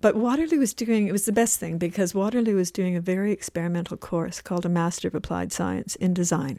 [0.00, 3.32] But Waterloo was doing it was the best thing because Waterloo was doing a very
[3.32, 6.58] experimental course called a Master of Applied Science in Design,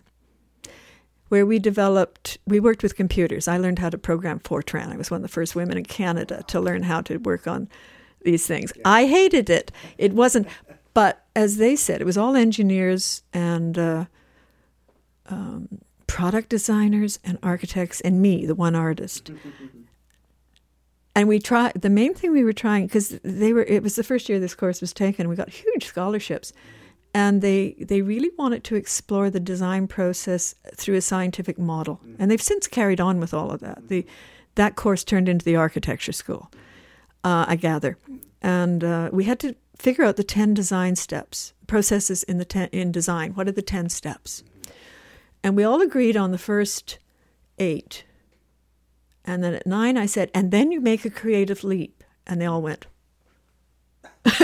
[1.29, 3.47] where we developed we worked with computers.
[3.47, 4.93] I learned how to program Fortran.
[4.93, 7.69] I was one of the first women in Canada to learn how to work on
[8.21, 8.71] these things.
[8.85, 9.71] I hated it.
[9.97, 10.47] It wasn't,
[10.93, 13.77] but as they said, it was all engineers and.
[13.77, 14.05] Uh,
[15.27, 15.69] um,
[16.13, 19.31] product designers and architects and me, the one artist.
[21.15, 24.03] and we tried the main thing we were trying because they were it was the
[24.03, 25.27] first year this course was taken.
[25.27, 26.53] We got huge scholarships,
[27.13, 31.99] and they they really wanted to explore the design process through a scientific model.
[32.19, 33.87] And they've since carried on with all of that.
[33.87, 34.05] The
[34.55, 36.51] that course turned into the architecture school,
[37.23, 37.97] uh, I gather,
[38.41, 42.69] and uh, we had to figure out the ten design steps processes in the ten,
[42.71, 43.33] in design.
[43.33, 44.43] What are the ten steps?
[45.43, 46.99] And we all agreed on the first
[47.59, 48.05] eight.
[49.25, 52.03] And then at nine, I said, and then you make a creative leap.
[52.25, 52.87] And they all went,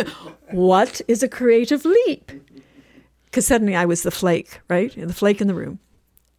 [0.52, 2.32] What is a creative leap?
[3.30, 4.94] Because suddenly I was the flake, right?
[4.96, 5.80] The flake in the room.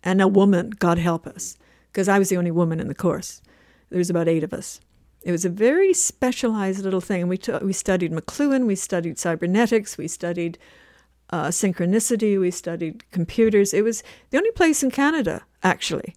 [0.03, 1.57] And a woman, God help us,
[1.93, 3.43] because I was the only woman in the course.
[3.91, 4.81] There was about eight of us.
[5.23, 7.29] It was a very specialized little thing.
[7.29, 10.59] We, t- we studied McLuhan, we studied cybernetics, we studied
[11.31, 12.39] uh, synchronicity.
[12.39, 13.73] We studied computers.
[13.73, 16.15] It was the only place in Canada, actually,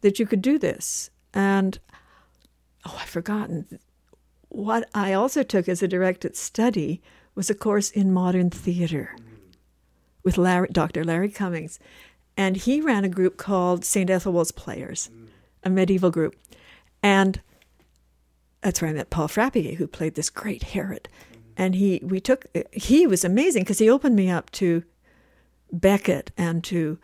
[0.00, 1.10] that you could do this.
[1.32, 1.78] And
[2.86, 3.78] oh, I've forgotten.
[4.48, 7.02] What I also took as a directed study
[7.34, 9.14] was a course in modern theater
[10.26, 11.04] with Larry, Dr.
[11.04, 11.78] Larry Cummings.
[12.36, 14.10] And he ran a group called St.
[14.10, 15.08] Ethelwald's Players,
[15.62, 16.34] a medieval group.
[17.00, 17.40] And
[18.60, 21.08] that's where I met Paul Frappier, who played this great Herod.
[21.56, 24.82] And he, we took, he was amazing because he opened me up to
[25.72, 26.98] Beckett and to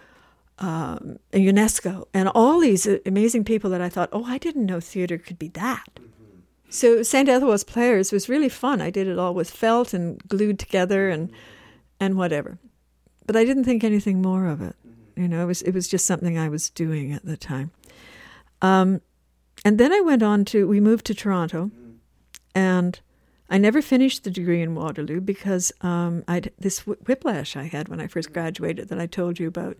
[0.58, 5.16] um, Ionesco and all these amazing people that I thought, oh, I didn't know theater
[5.16, 6.00] could be that.
[6.68, 7.28] So St.
[7.28, 8.80] Ethelwald's Players was really fun.
[8.80, 11.30] I did it all with felt and glued together and
[12.00, 12.58] and whatever.
[13.26, 14.74] But I didn't think anything more of it.
[14.86, 15.22] Mm-hmm.
[15.22, 17.70] You know, it was it was just something I was doing at the time.
[18.60, 19.00] Um,
[19.64, 21.92] and then I went on to we moved to Toronto, mm-hmm.
[22.54, 23.00] and
[23.48, 28.00] I never finished the degree in Waterloo because um, I this whiplash I had when
[28.00, 28.34] I first mm-hmm.
[28.34, 29.78] graduated that I told you about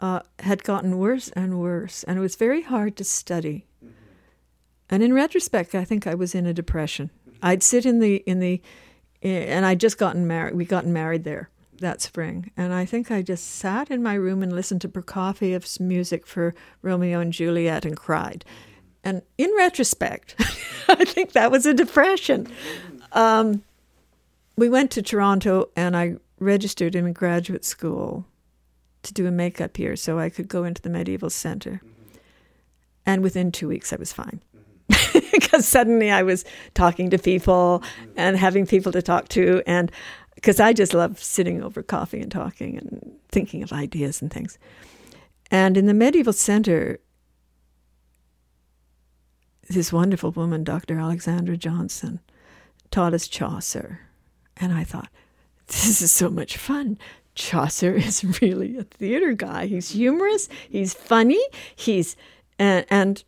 [0.00, 3.66] uh, had gotten worse and worse, and it was very hard to study.
[4.90, 7.10] And in retrospect, I think I was in a depression.
[7.42, 8.60] I'd sit in the in the,
[9.22, 10.54] eh, and I'd just gotten married.
[10.54, 11.48] We gotten married there
[11.82, 15.78] that spring, and I think I just sat in my room and listened to Prokofiev's
[15.78, 18.44] music for Romeo and Juliet and cried.
[19.04, 20.34] And in retrospect,
[20.88, 22.48] I think that was a depression.
[23.12, 23.62] Um,
[24.56, 28.26] we went to Toronto, and I registered in graduate school
[29.02, 31.80] to do a makeup year so I could go into the medieval center.
[33.04, 34.40] And within two weeks, I was fine
[35.32, 37.82] because suddenly I was talking to people
[38.16, 39.90] and having people to talk to, and
[40.42, 44.58] because I just love sitting over coffee and talking and thinking of ideas and things.
[45.52, 46.98] And in the medieval center,
[49.70, 50.98] this wonderful woman, Dr.
[50.98, 52.18] Alexandra Johnston,
[52.90, 54.00] taught us Chaucer.
[54.56, 55.10] And I thought,
[55.68, 56.98] this is so much fun.
[57.36, 59.66] Chaucer is really a theater guy.
[59.66, 61.40] He's humorous, he's funny,
[61.76, 62.16] he's
[62.58, 63.22] and, and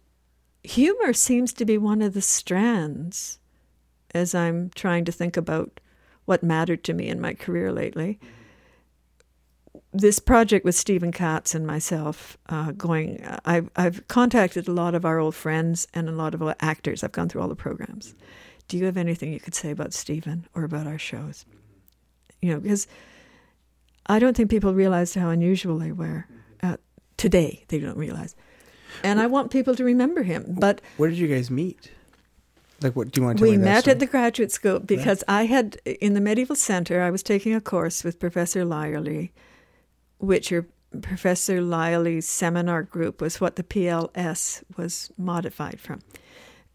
[0.65, 3.39] humor seems to be one of the strands
[4.13, 5.79] as I'm trying to think about
[6.25, 8.19] what mattered to me in my career lately.
[9.93, 15.05] This project with Stephen Katz and myself uh, going, I've, I've contacted a lot of
[15.05, 17.05] our old friends and a lot of actors.
[17.05, 18.15] I've gone through all the programs.
[18.67, 21.45] Do you have anything you could say about Stephen or about our shows?
[22.41, 22.89] You know, because
[24.07, 26.27] I don't think people realized how unusual they were.
[26.63, 26.79] Uh,
[27.17, 28.35] today, they don't realize
[29.03, 30.57] and I want people to remember him.
[30.59, 31.91] But where did you guys meet?
[32.85, 33.45] Like, what do you want to?
[33.45, 37.01] We met at the graduate school because I had in the medieval center.
[37.01, 39.31] I was taking a course with Professor Leyerle,
[40.19, 40.67] which your
[41.01, 46.01] Professor Leyerle's seminar group was what the PLS was modified from.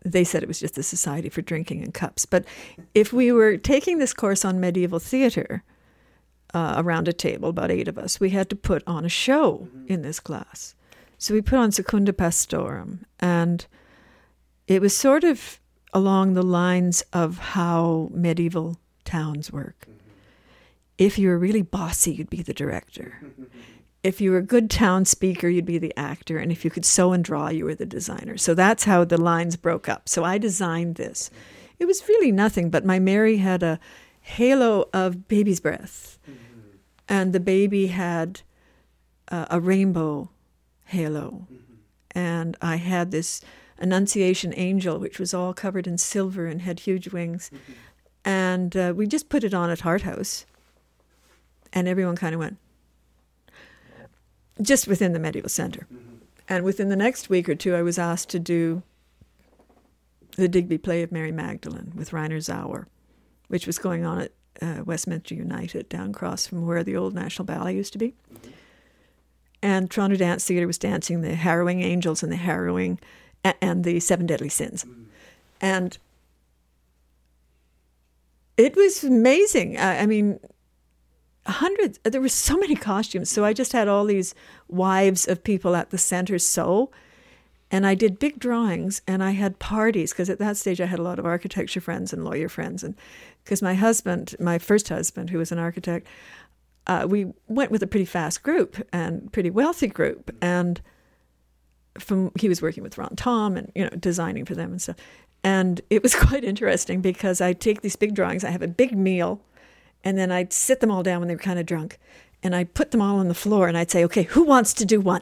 [0.03, 2.25] They said it was just the Society for Drinking and Cups.
[2.25, 2.43] But
[2.95, 5.63] if we were taking this course on medieval theater
[6.55, 9.67] uh, around a table, about eight of us, we had to put on a show
[9.87, 10.73] in this class.
[11.19, 13.67] So we put on Secunda Pastorum, and
[14.67, 15.59] it was sort of
[15.93, 19.87] along the lines of how medieval towns work.
[20.97, 23.21] If you were really bossy, you'd be the director.
[24.01, 26.37] If you were a good town speaker, you'd be the actor.
[26.37, 28.37] And if you could sew and draw, you were the designer.
[28.37, 30.07] So that's how the lines broke up.
[30.07, 31.29] So I designed this.
[31.79, 33.77] It was really nothing, but my Mary had a
[34.21, 36.17] halo of baby's breath.
[37.09, 38.41] And the baby had
[39.29, 40.29] uh, a rainbow
[40.85, 41.47] halo.
[41.51, 42.17] Mm-hmm.
[42.17, 43.41] And I had this
[43.79, 47.49] Annunciation angel, which was all covered in silver and had huge wings.
[47.53, 47.73] Mm-hmm.
[48.25, 50.45] And uh, we just put it on at Hart House.
[51.71, 52.57] And everyone kind of went,
[54.61, 55.87] just within the medieval center.
[55.93, 56.15] Mm-hmm.
[56.47, 58.81] And within the next week or two, I was asked to do
[60.35, 62.87] the Digby play of Mary Magdalene with Rainer Zauer,
[63.47, 67.45] which was going on at uh, Westminster United down across from where the old National
[67.45, 68.15] Ballet used to be.
[68.33, 68.49] Mm-hmm
[69.61, 72.99] and Toronto Dance Theatre was dancing the Harrowing Angels and the Harrowing
[73.43, 74.85] and the Seven Deadly Sins,
[75.61, 75.97] and
[78.57, 79.77] it was amazing.
[79.77, 80.39] I, I mean,
[81.45, 81.99] hundreds.
[82.03, 83.29] There were so many costumes.
[83.29, 84.35] So I just had all these
[84.67, 86.91] wives of people at the center sew.
[87.71, 90.97] And I did big drawings and I had parties because at that stage I had
[90.97, 92.83] a lot of architecture friends and lawyer friends.
[92.83, 92.95] And
[93.43, 96.07] because my husband, my first husband, who was an architect,
[96.87, 100.35] uh, we went with a pretty fast group and pretty wealthy group.
[100.41, 100.81] And
[101.99, 104.97] from he was working with Ron Thom and you know designing for them and stuff.
[105.43, 108.97] And it was quite interesting because I take these big drawings, I have a big
[108.97, 109.41] meal,
[110.03, 111.99] and then I'd sit them all down when they were kind of drunk,
[112.43, 114.85] and I'd put them all on the floor, and I'd say, okay, who wants to
[114.85, 115.21] do one?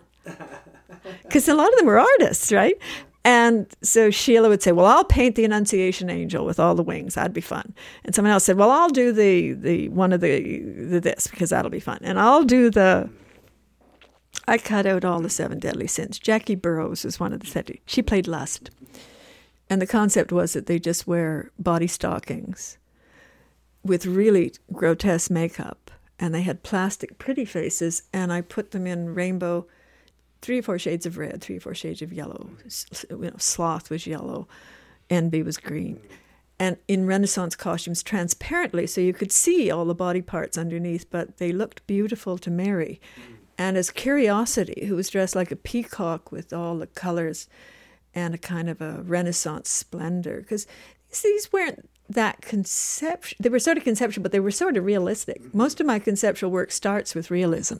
[1.23, 2.77] Because a lot of them were artists, right?
[3.27, 7.15] And so Sheila would say, "Well, I'll paint the Annunciation Angel with all the wings.
[7.15, 7.73] That'd be fun."
[8.05, 11.49] And someone else said, "Well, I'll do the the one of the the this because
[11.49, 13.09] that'll be fun." And I'll do the.
[14.47, 16.17] I cut out all the seven deadly sins.
[16.17, 18.69] Jackie Burroughs was one of the she played lust,
[19.69, 22.77] and the concept was that they just wear body stockings
[23.83, 29.13] with really grotesque makeup, and they had plastic pretty faces, and I put them in
[29.13, 29.65] rainbow,
[30.41, 32.49] three or four shades of red, three or four shades of yellow.
[33.09, 34.47] You know, sloth was yellow,
[35.09, 35.99] envy was green,
[36.57, 41.37] and in Renaissance costumes transparently, so you could see all the body parts underneath, but
[41.37, 43.01] they looked beautiful to Mary.
[43.57, 47.49] And as Curiosity, who was dressed like a peacock with all the colors
[48.13, 50.67] and a kind of a Renaissance splendor, because
[51.23, 53.37] these weren't that conceptual.
[53.39, 55.53] They were sort of conceptual, but they were sort of realistic.
[55.53, 57.77] Most of my conceptual work starts with realism.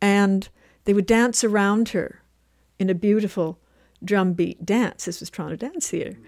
[0.00, 0.48] And
[0.84, 2.22] they would dance around her
[2.78, 3.58] in a beautiful
[4.04, 5.06] drumbeat dance.
[5.06, 6.18] This was Toronto Dance Theatre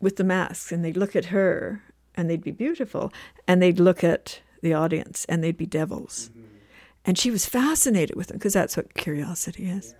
[0.00, 1.82] with the masks, and they'd look at her
[2.16, 3.12] and they'd be beautiful,
[3.48, 6.30] and they'd look at the audience and they'd be devils.
[7.04, 9.94] And she was fascinated with them because that's what curiosity is.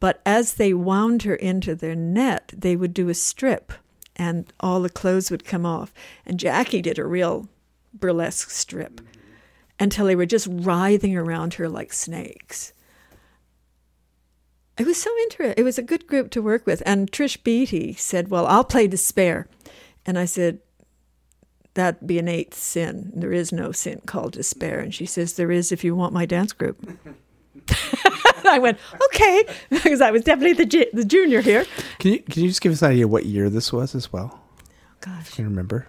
[0.00, 3.72] But as they wound her into their net, they would do a strip
[4.16, 5.92] and all the clothes would come off.
[6.26, 7.48] And Jackie did a real
[7.92, 9.00] burlesque strip
[9.80, 12.72] until they were just writhing around her like snakes.
[14.76, 15.54] It was so interesting.
[15.56, 16.82] It was a good group to work with.
[16.86, 19.48] And Trish Beatty said, Well, I'll play despair.
[20.06, 20.60] And I said,
[21.78, 23.12] That'd be an eighth sin.
[23.14, 24.80] There is no sin called despair.
[24.80, 26.76] And she says, There is if you want my dance group.
[28.44, 31.66] I went, Okay, because I was definitely the, ju- the junior here.
[32.00, 34.40] Can you can you just give us an idea what year this was as well?
[35.00, 35.86] Gosh, Can you remember?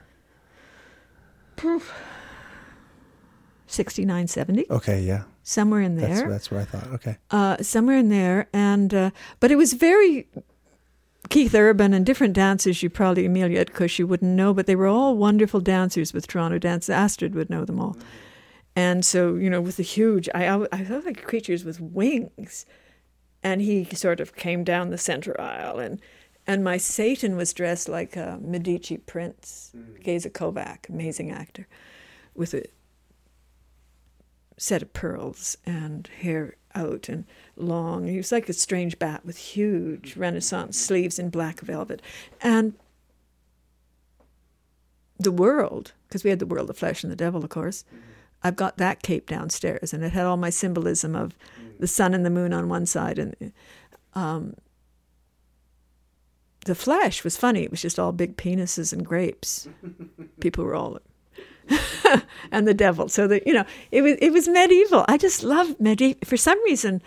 [3.67, 5.23] 69, 70, Okay, yeah.
[5.43, 6.29] somewhere in That's there.
[6.29, 6.87] that's what I thought.
[6.95, 7.17] Okay.
[7.31, 8.47] uh, somewhere in there.
[8.53, 10.27] And uh, but it was very
[11.29, 12.81] Keith Urban and different dancers.
[12.81, 16.57] You probably Amelia because you wouldn't know, but they were all wonderful dancers with Toronto
[16.57, 16.89] Dance.
[16.89, 17.97] Astrid would know them all.
[18.75, 22.65] And so you know, with the huge, I I, I felt like creatures with wings,
[23.43, 26.01] and he sort of came down the center aisle and.
[26.47, 30.03] And my Satan was dressed like a Medici prince, mm.
[30.03, 31.67] Geza Kovac, amazing actor,
[32.33, 32.63] with a
[34.57, 37.25] set of pearls and hair out and
[37.59, 38.07] long.
[38.07, 42.01] He was like a strange bat with huge Renaissance sleeves in black velvet.
[42.41, 42.73] And
[45.17, 47.83] the world, because we had the world, the flesh, and the devil, of course.
[48.41, 51.35] I've got that cape downstairs, and it had all my symbolism of
[51.77, 53.51] the sun and the moon on one side, and
[54.13, 54.55] um,
[56.65, 57.63] the flesh was funny.
[57.63, 59.67] It was just all big penises and grapes.
[60.39, 60.99] People were all
[62.51, 63.09] and the devil.
[63.09, 65.05] So that you know, it was it was medieval.
[65.07, 66.19] I just love medieval.
[66.25, 67.01] For some reason,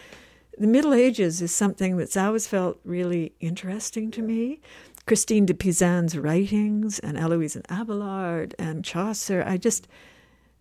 [0.63, 4.61] the Middle Ages is something that's always felt really interesting to me.
[5.07, 9.43] Christine de Pizan's writings and Eloise and Abelard and Chaucer.
[9.45, 9.89] I just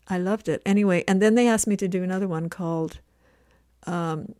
[0.07, 0.63] I loved it.
[0.65, 2.97] Anyway, and then they asked me to do another one called
[3.85, 4.33] um,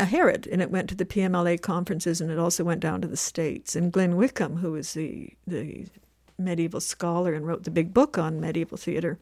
[0.00, 3.06] a Herod, and it went to the PMLA conferences, and it also went down to
[3.06, 3.76] the states.
[3.76, 5.86] And Glynne Wickham, who was the the
[6.36, 9.20] medieval scholar and wrote the big book on medieval theater,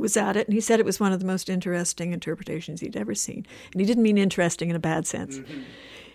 [0.00, 2.96] was at it, and he said it was one of the most interesting interpretations he'd
[2.96, 3.46] ever seen.
[3.72, 5.38] And he didn't mean interesting in a bad sense.
[5.38, 5.60] Mm-hmm.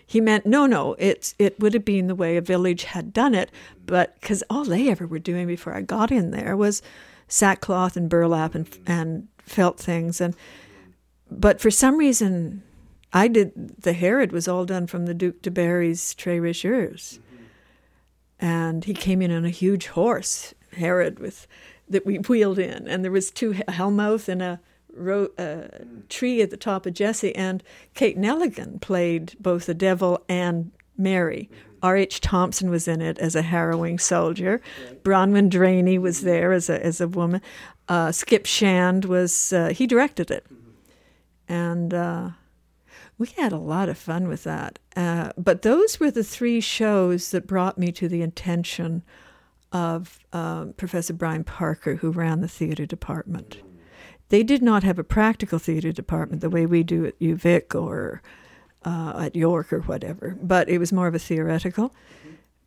[0.06, 0.94] He meant no, no.
[0.98, 3.50] It's it would have been the way a village had done it,
[3.84, 6.80] but because all they ever were doing before I got in there was
[7.26, 8.90] sackcloth and burlap and mm-hmm.
[8.90, 10.36] and felt things, and
[11.28, 12.62] but for some reason,
[13.12, 17.18] I did the Herod was all done from the Duc de Berry's Très Riches Heures,
[17.18, 17.44] mm-hmm.
[18.38, 21.48] and he came in on a huge horse, Herod, with
[21.88, 24.60] that we wheeled in, and there was two Hellmouth and a
[24.92, 25.68] ro- uh,
[26.08, 27.62] tree at the top of Jesse, and
[27.94, 31.50] Kate Nelligan played both the devil and Mary.
[31.82, 32.20] R.H.
[32.20, 34.60] Thompson was in it as a harrowing soldier.
[35.02, 37.42] Bronwyn Draney was there as a as a woman.
[37.88, 40.46] Uh, Skip Shand was uh, he directed it,
[41.48, 42.30] and uh,
[43.18, 44.78] we had a lot of fun with that.
[44.96, 49.02] Uh, but those were the three shows that brought me to the attention
[49.76, 53.58] of uh, Professor Brian Parker, who ran the theater department.
[54.30, 58.22] They did not have a practical theater department the way we do at UVic or
[58.86, 61.94] uh, at York or whatever, but it was more of a theoretical.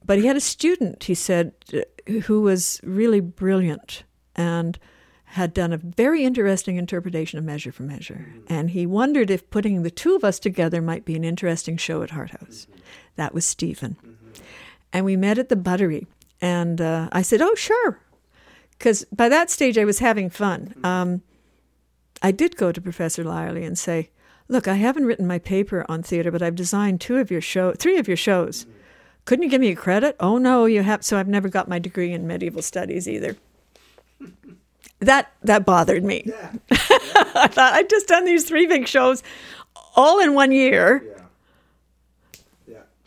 [0.05, 4.03] But he had a student, he said, uh, who was really brilliant
[4.35, 4.77] and
[5.23, 8.33] had done a very interesting interpretation of Measure for Measure.
[8.47, 12.03] And he wondered if putting the two of us together might be an interesting show
[12.03, 12.67] at Harthouse.
[13.15, 13.97] That was Stephen.
[14.93, 16.07] And we met at the Buttery.
[16.41, 17.99] And uh, I said, Oh, sure.
[18.71, 20.73] Because by that stage I was having fun.
[20.83, 21.21] Um,
[22.21, 24.09] I did go to Professor Leyerle and say,
[24.47, 27.73] Look, I haven't written my paper on theater, but I've designed two of your show,
[27.73, 28.65] three of your shows.
[29.25, 30.15] Couldn't you give me a credit?
[30.19, 31.03] Oh no, you have.
[31.05, 33.37] So I've never got my degree in medieval studies either.
[34.99, 36.25] That that bothered me.
[36.71, 39.21] I thought I'd just done these three big shows,
[39.95, 41.18] all in one year.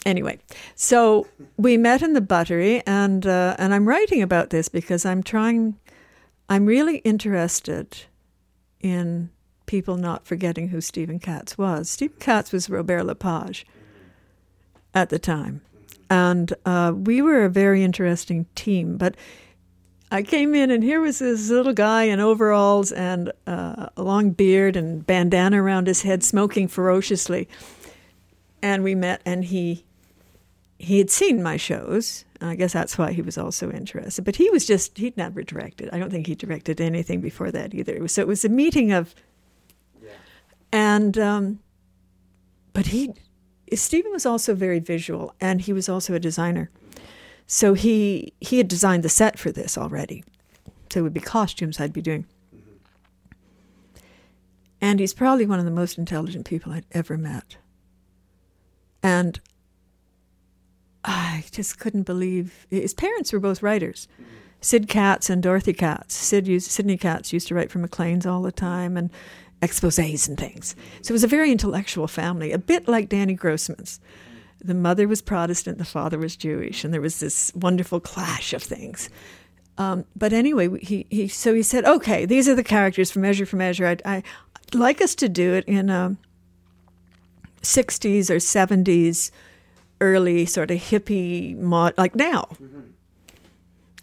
[0.05, 0.39] Anyway,
[0.75, 5.23] so we met in the buttery, and uh, and I'm writing about this because I'm
[5.23, 5.79] trying.
[6.49, 8.05] I'm really interested
[8.81, 9.31] in
[9.67, 11.89] people not forgetting who Stephen Katz was.
[11.89, 13.65] Stephen Katz was Robert Lepage
[14.93, 15.63] at the time.
[16.11, 18.99] And uh, we were a very interesting team.
[18.99, 19.17] But
[20.11, 24.31] I came in, and here was this little guy in overalls and uh, a long
[24.31, 27.49] beard and bandana around his head, smoking ferociously.
[28.61, 29.85] And we met, and he
[30.83, 32.25] he had seen my shows.
[32.41, 34.25] And I guess that's why he was also interested.
[34.25, 35.89] But he was just, he'd never directed.
[35.93, 37.95] I don't think he directed anything before that either.
[37.95, 39.15] It was, so it was a meeting of,
[40.03, 40.11] yeah.
[40.73, 41.61] and, um,
[42.73, 43.15] but he,
[43.73, 46.69] Stephen was also very visual and he was also a designer.
[47.47, 50.25] So he, he had designed the set for this already.
[50.93, 52.27] So it would be costumes I'd be doing.
[54.81, 57.57] And he's probably one of the most intelligent people I'd ever met.
[59.01, 59.41] And
[61.05, 64.09] I just couldn't believe his parents were both writers.
[64.61, 66.15] Sid Katz and Dorothy Katz.
[66.15, 69.11] Sid used, Sidney Katz used to write for Maclean's all the time and
[69.61, 70.77] exposés and things.
[71.03, 74.01] So it was a very intellectual family, a bit like Danny Grossman's.
[74.61, 78.63] The mother was Protestant, the father was Jewish, and there was this wonderful clash of
[78.63, 79.11] things.
[79.79, 83.47] Um, but anyway, he, he so he said, "Okay, these are the characters for Measure
[83.47, 83.87] for Measure.
[83.87, 84.23] I'd, I,
[84.67, 86.17] would like us to do it in a
[87.63, 89.31] '60s or '70s."
[90.03, 92.49] Early sort of hippie mod like now.
[92.55, 92.81] Mm-hmm.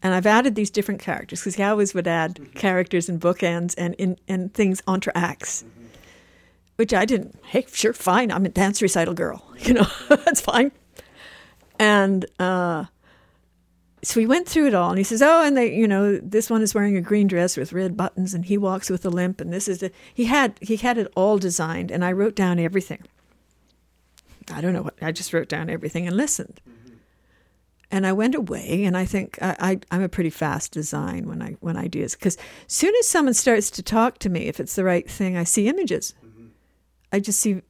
[0.02, 2.58] And I've added these different characters because he always would add mm-hmm.
[2.58, 5.86] characters and bookends and in and things entre acts, mm-hmm.
[6.78, 7.38] which I didn't.
[7.46, 8.32] Hey, sure, fine.
[8.32, 9.46] I'm a dance recital girl.
[9.60, 10.72] You know, that's fine.
[11.78, 12.86] And uh,
[14.02, 16.50] so we went through it all, and he says, "Oh, and they, you know, this
[16.50, 19.42] one is wearing a green dress with red buttons, and he walks with a limp,
[19.42, 22.58] and this is the he had he had it all designed, and I wrote down
[22.58, 23.04] everything."
[24.52, 26.62] I don't know what, I just wrote down everything and listened.
[27.92, 31.42] And I went away, and I think I, I, am a pretty fast design when
[31.42, 32.38] I when ideas because
[32.68, 35.68] soon as someone starts to talk to me, if it's the right thing, I see
[35.68, 36.14] images.
[37.12, 37.64] I just see.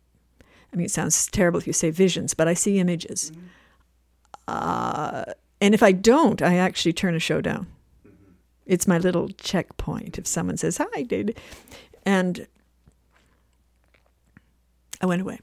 [0.73, 3.32] I mean, it sounds terrible if you say visions, but I see images.
[4.45, 5.23] Uh,
[5.61, 7.67] and if I don't, I actually turn a show down.
[8.65, 10.19] It's my little checkpoint.
[10.19, 11.39] If someone says hi, did,
[12.05, 12.45] and
[14.99, 15.39] I went away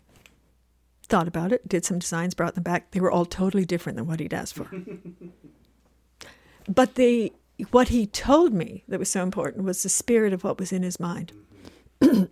[1.07, 2.91] thought about it, did some designs, brought them back.
[2.91, 4.69] They were all totally different than what he'd asked for.
[6.69, 7.33] but they,
[7.71, 10.83] what he told me that was so important was the spirit of what was in
[10.83, 11.33] his mind.
[12.01, 12.29] and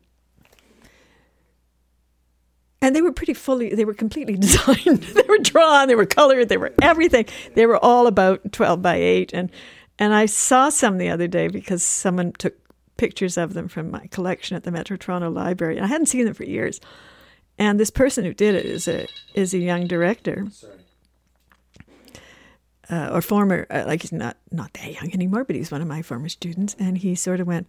[2.80, 5.02] they were pretty fully, they were completely designed.
[5.02, 7.26] they were drawn, they were colored, they were everything.
[7.54, 9.32] They were all about 12 by 8.
[9.32, 9.50] And,
[9.98, 12.54] and I saw some the other day because someone took
[12.96, 15.76] pictures of them from my collection at the Metro Toronto Library.
[15.76, 16.80] And I hadn't seen them for years.
[17.58, 20.46] And this person who did it is a is a young director.
[22.90, 25.88] Uh, or former, uh, like he's not not that young anymore, but he's one of
[25.88, 27.66] my former students, and he sort of went,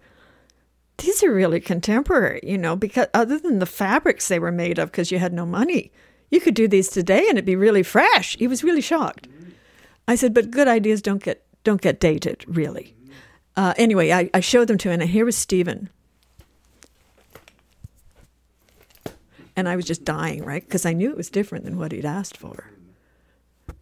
[0.97, 4.91] "These are really contemporary, you know, because other than the fabrics they were made of,
[4.91, 5.91] because you had no money,
[6.29, 9.29] you could do these today and it'd be really fresh." He was really shocked.
[10.05, 12.93] I said, "But good ideas don't get don't get dated, really."
[13.55, 15.89] Uh, anyway, I, I showed them to him, and here was Stephen
[19.55, 20.63] and I was just dying, right?
[20.63, 22.69] Because I knew it was different than what he'd asked for.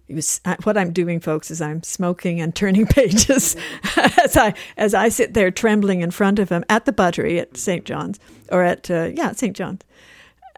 [0.07, 3.55] He was what I'm doing, folks, is I'm smoking and turning pages
[3.97, 7.57] as I as I sit there trembling in front of him at the buttery at
[7.57, 7.85] St.
[7.85, 8.19] John's
[8.51, 9.55] or at uh, yeah St.
[9.55, 9.81] John's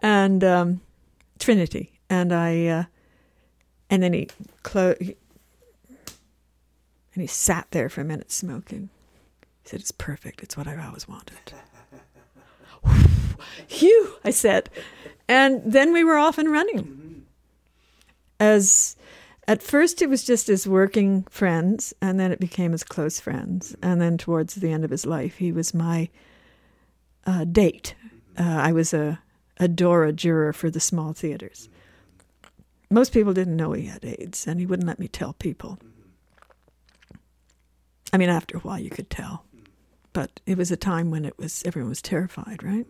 [0.00, 0.80] and um,
[1.38, 2.84] Trinity, and I uh,
[3.88, 4.28] and then he
[4.62, 5.14] clo- and
[7.14, 8.90] he sat there for a minute smoking.
[9.62, 10.42] He said, "It's perfect.
[10.42, 11.52] It's what I always wanted."
[13.68, 14.70] Phew, I said.
[15.28, 17.24] And then we were off and running.
[18.38, 18.96] As
[19.48, 23.74] at first it was just as working friends, and then it became as close friends.
[23.82, 26.08] And then towards the end of his life, he was my
[27.26, 27.94] uh, date.
[28.38, 29.20] Uh, I was a,
[29.58, 31.68] a Dora juror for the small theaters.
[32.90, 35.78] Most people didn't know he had AIDS, and he wouldn't let me tell people.
[38.12, 39.44] I mean, after a while, you could tell,
[40.12, 42.86] but it was a time when it was everyone was terrified, right?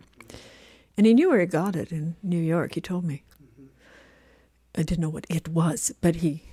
[0.97, 3.23] And he knew where he got it in New York, he told me.
[3.41, 3.67] Mm-hmm.
[4.75, 6.43] I didn't know what it was, but he.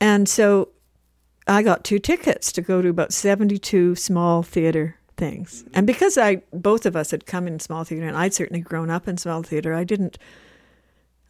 [0.00, 0.68] And so
[1.46, 5.64] I got two tickets to go to about 72 small theater things.
[5.74, 8.88] And because I both of us had come in small theater and I'd certainly grown
[8.88, 10.16] up in small theater, I didn't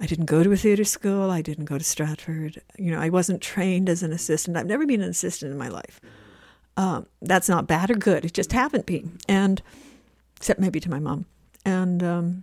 [0.01, 2.63] I didn't go to a theater school, I didn't go to Stratford.
[2.79, 4.57] You know, I wasn't trained as an assistant.
[4.57, 6.01] I've never been an assistant in my life.
[6.77, 8.25] Um, that's not bad or good.
[8.25, 9.19] It just haven't been.
[9.29, 9.61] And
[10.37, 11.27] except maybe to my mom.
[11.65, 12.43] And um,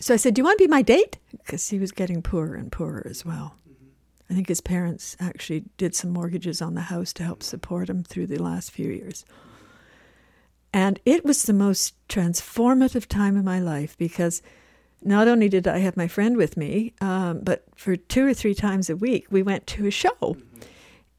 [0.00, 1.18] so I said, Do you want to be my date?
[1.32, 3.56] Because he was getting poorer and poorer as well.
[4.28, 8.02] I think his parents actually did some mortgages on the house to help support him
[8.02, 9.24] through the last few years.
[10.72, 14.42] And it was the most transformative time of my life because
[15.02, 18.54] not only did I have my friend with me, um, but for two or three
[18.54, 20.36] times a week, we went to a show.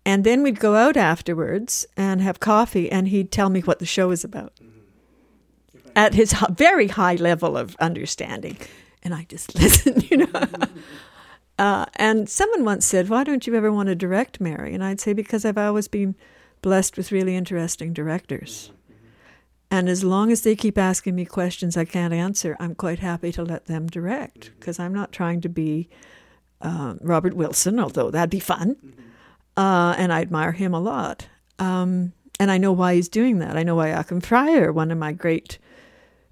[0.05, 3.85] And then we'd go out afterwards and have coffee, and he'd tell me what the
[3.85, 4.53] show was about
[5.97, 8.55] at his very high level of understanding.
[9.03, 10.43] And I just listened, you know.
[11.59, 14.73] uh, and someone once said, Why don't you ever want to direct, Mary?
[14.73, 16.15] And I'd say, Because I've always been
[16.61, 18.71] blessed with really interesting directors.
[19.69, 23.33] And as long as they keep asking me questions I can't answer, I'm quite happy
[23.33, 25.89] to let them direct because I'm not trying to be
[26.61, 28.77] uh, Robert Wilson, although that'd be fun.
[29.57, 31.27] Uh, and I admire him a lot.
[31.59, 33.57] Um, and I know why he's doing that.
[33.57, 35.57] I know why Joachim Freyer, one of my great,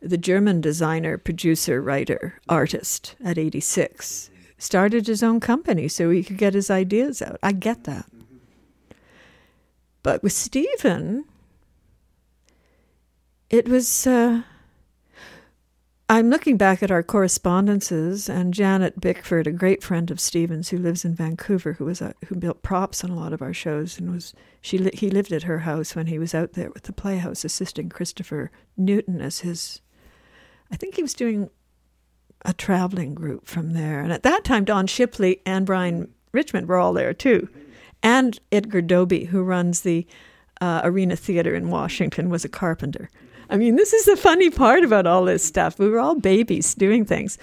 [0.06, 6.38] the German designer, producer, writer, artist at 86, started his own company so he could
[6.38, 7.40] get his ideas out.
[7.42, 8.06] I get that.
[10.04, 11.26] But with Stephen,
[13.50, 14.06] it was.
[14.06, 14.44] Uh,
[16.08, 20.78] I'm looking back at our correspondences, and Janet Bickford, a great friend of Stephen's who
[20.78, 23.98] lives in Vancouver, who was a, who built props on a lot of our shows,
[23.98, 26.94] and was she he lived at her house when he was out there with the
[26.94, 29.82] Playhouse, assisting Christopher Newton as his.
[30.72, 31.50] I think he was doing
[32.44, 36.78] a traveling group from there, and at that time, Don Shipley and Brian Richmond were
[36.78, 37.50] all there too,
[38.04, 40.06] and Edgar Dobie, who runs the
[40.62, 43.10] uh, Arena Theater in Washington, was a carpenter.
[43.50, 45.78] I mean, this is the funny part about all this stuff.
[45.78, 47.38] We were all babies doing things.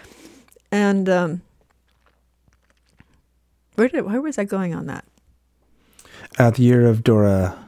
[0.70, 1.42] And um,
[3.74, 5.04] where did where was I going on that?
[6.38, 7.58] At the year of Dora,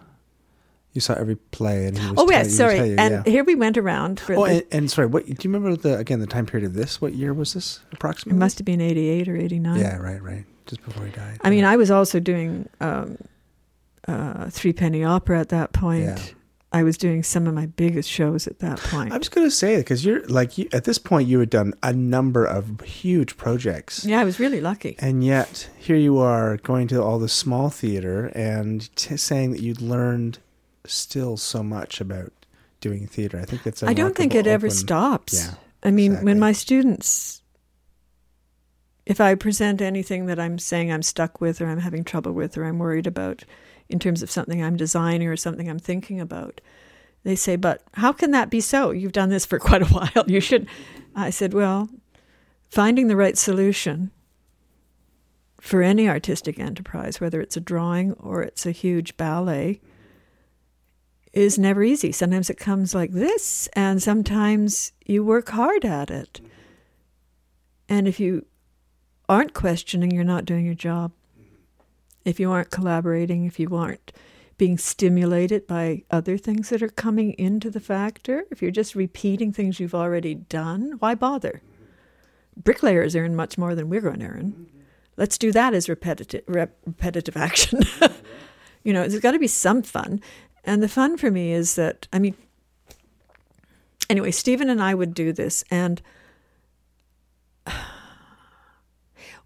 [0.95, 2.77] you saw every play, and he was Oh tell- yeah, was sorry.
[2.91, 3.31] you, and yeah.
[3.31, 6.21] here we went around for Oh, and, and sorry, what do you remember the again
[6.21, 7.01] the time period of this?
[7.01, 8.37] What year was this approximately?
[8.37, 9.81] it must have been eighty eight or eighty nine.
[9.81, 10.45] Yeah, right, right.
[10.67, 11.39] Just before he died.
[11.43, 11.65] I mean.
[11.65, 13.19] I was also doing um,
[14.09, 16.05] uh, three penny opera at that point.
[16.05, 16.19] Yeah.
[16.73, 19.13] I was doing some of my biggest shows at that point.
[19.13, 21.73] I was going to say because you're like you, at this point you had done
[21.85, 24.97] a number of huge projects, yeah, I was really lucky.
[24.99, 29.61] and yet here you are going to all the small theater and t- saying that
[29.61, 30.41] you'd learned
[30.87, 32.33] still so much about
[32.81, 33.39] doing theater.
[33.39, 33.83] I think that's.
[33.83, 35.35] a I don't think it remarkable ever stops.
[35.35, 36.25] Yeah, I mean, exactly.
[36.31, 37.43] when my students,
[39.07, 42.57] if I present anything that I'm saying I'm stuck with or I'm having trouble with
[42.57, 43.45] or I'm worried about
[43.89, 46.61] in terms of something I'm designing or something I'm thinking about,
[47.23, 48.91] they say, But how can that be so?
[48.91, 50.25] You've done this for quite a while.
[50.27, 50.67] You should.
[51.15, 51.89] I said, Well,
[52.69, 54.11] finding the right solution
[55.61, 59.81] for any artistic enterprise, whether it's a drawing or it's a huge ballet,
[61.35, 62.13] is never easy.
[62.13, 66.41] Sometimes it comes like this, and sometimes you work hard at it.
[67.89, 68.47] And if you
[69.29, 71.13] aren't questioning, you're not doing your job.
[72.25, 74.13] If you aren't collaborating, if you aren't
[74.57, 79.53] being stimulated by other things that are coming into the factor, if you're just repeating
[79.53, 81.61] things you've already done, why bother?
[82.57, 84.67] Bricklayers earn much more than we're going to earn.
[85.17, 87.81] Let's do that as repetitive, rep, repetitive action.
[88.85, 90.21] you know, there's got to be some fun.
[90.65, 92.35] And the fun for me is that, I mean,
[94.09, 95.65] anyway, Stephen and I would do this.
[95.71, 96.01] And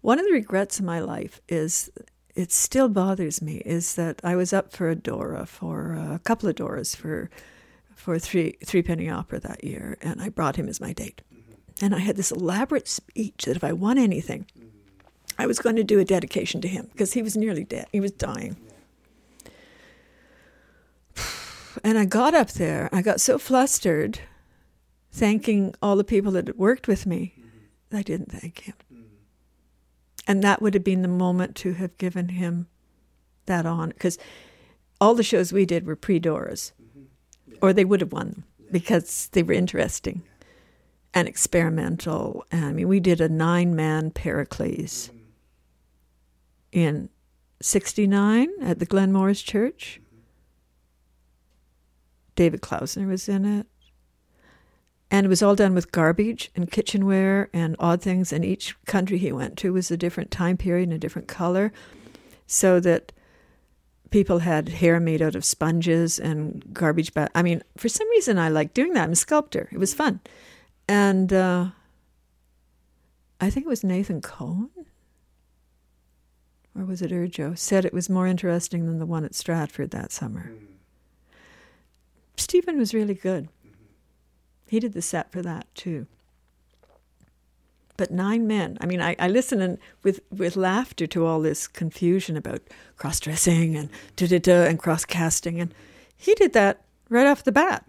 [0.01, 1.91] one of the regrets in my life is
[2.35, 6.19] it still bothers me is that I was up for a Dora for uh, a
[6.19, 7.29] couple of Doras for
[7.93, 11.21] for three three penny opera that year, and I brought him as my date,
[11.81, 14.45] and I had this elaborate speech that if I won anything,
[15.37, 17.99] I was going to do a dedication to him because he was nearly dead, he
[17.99, 18.55] was dying.
[21.83, 24.19] And I got up there, I got so flustered,
[25.11, 27.97] thanking all the people that had worked with me, mm-hmm.
[27.97, 28.75] I didn't thank him.
[28.93, 29.03] Mm-hmm.
[30.27, 32.67] And that would have been the moment to have given him
[33.45, 34.17] that on because
[35.01, 37.55] all the shows we did were pre Doras, mm-hmm.
[37.61, 40.23] or they would have won them because they were interesting
[41.13, 42.45] and experimental.
[42.51, 45.09] And I mean, we did a nine man Pericles
[46.71, 47.09] in
[47.61, 49.99] 69 at the Glen Morris Church.
[52.39, 53.67] David Klausner was in it.
[55.11, 58.31] And it was all done with garbage and kitchenware and odd things.
[58.31, 61.73] And each country he went to was a different time period and a different color.
[62.47, 63.11] So that
[64.09, 67.29] people had hair made out of sponges and garbage bag.
[67.35, 69.03] I mean, for some reason, I liked doing that.
[69.03, 69.67] I'm a sculptor.
[69.73, 70.21] It was fun.
[70.87, 71.71] And uh,
[73.41, 74.69] I think it was Nathan Cohen,
[76.73, 80.13] or was it Urjo, said it was more interesting than the one at Stratford that
[80.13, 80.53] summer.
[82.39, 83.49] Stephen was really good.
[84.67, 86.07] He did the set for that too.
[87.97, 88.77] but nine men.
[88.79, 92.61] I mean, I, I listen and with with laughter to all this confusion about
[92.97, 95.73] cross dressing and da da da and cross casting, and
[96.15, 97.85] he did that right off the bat.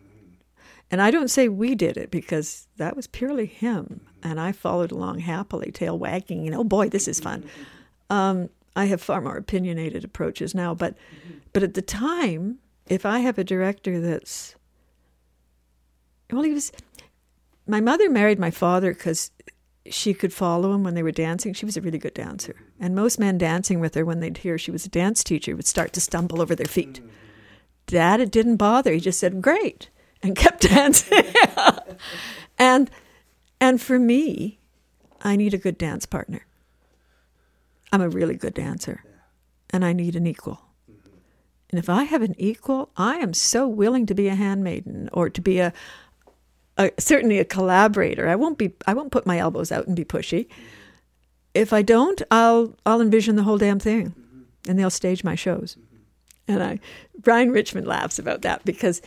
[0.91, 4.91] And I don't say we did it because that was purely him, and I followed
[4.91, 6.45] along happily, tail wagging.
[6.51, 7.45] Know, oh boy, this is fun.
[8.11, 10.97] Um, I have far more opinionated approaches now, but
[11.53, 12.59] but at the time,
[12.91, 14.57] if I have a director that's
[16.31, 16.73] well, he was.
[17.67, 19.31] My mother married my father because
[19.87, 21.55] she could follow him when they were dancing.
[21.55, 24.59] She was a really good dancer, and most men dancing with her, when they'd hear
[24.59, 27.01] she was a dance teacher, would start to stumble over their feet.
[27.87, 28.93] Dad, it didn't bother.
[28.93, 29.89] He just said, "Great,"
[30.23, 31.25] and kept dancing.
[32.59, 32.91] and
[33.61, 34.59] and for me,
[35.23, 36.45] I need a good dance partner.
[37.93, 39.05] I'm a really good dancer,
[39.71, 40.70] and I need an equal.
[41.71, 45.31] And if I have an equal, I am so willing to be a handmaiden or
[45.31, 45.73] to be a,
[46.77, 48.29] a certainly a collaborator.
[48.29, 48.73] I won't be.
[48.87, 50.49] I won't put my elbows out and be pushy.
[51.55, 54.41] If I don't, I'll I'll envision the whole damn thing, mm-hmm.
[54.69, 55.77] and they'll stage my shows.
[56.49, 56.81] And I,
[57.19, 59.01] Brian Richmond laughs about that because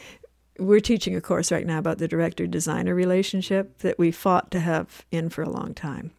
[0.58, 4.60] we're teaching a course right now about the director designer relationship that we fought to
[4.60, 6.12] have in for a long time.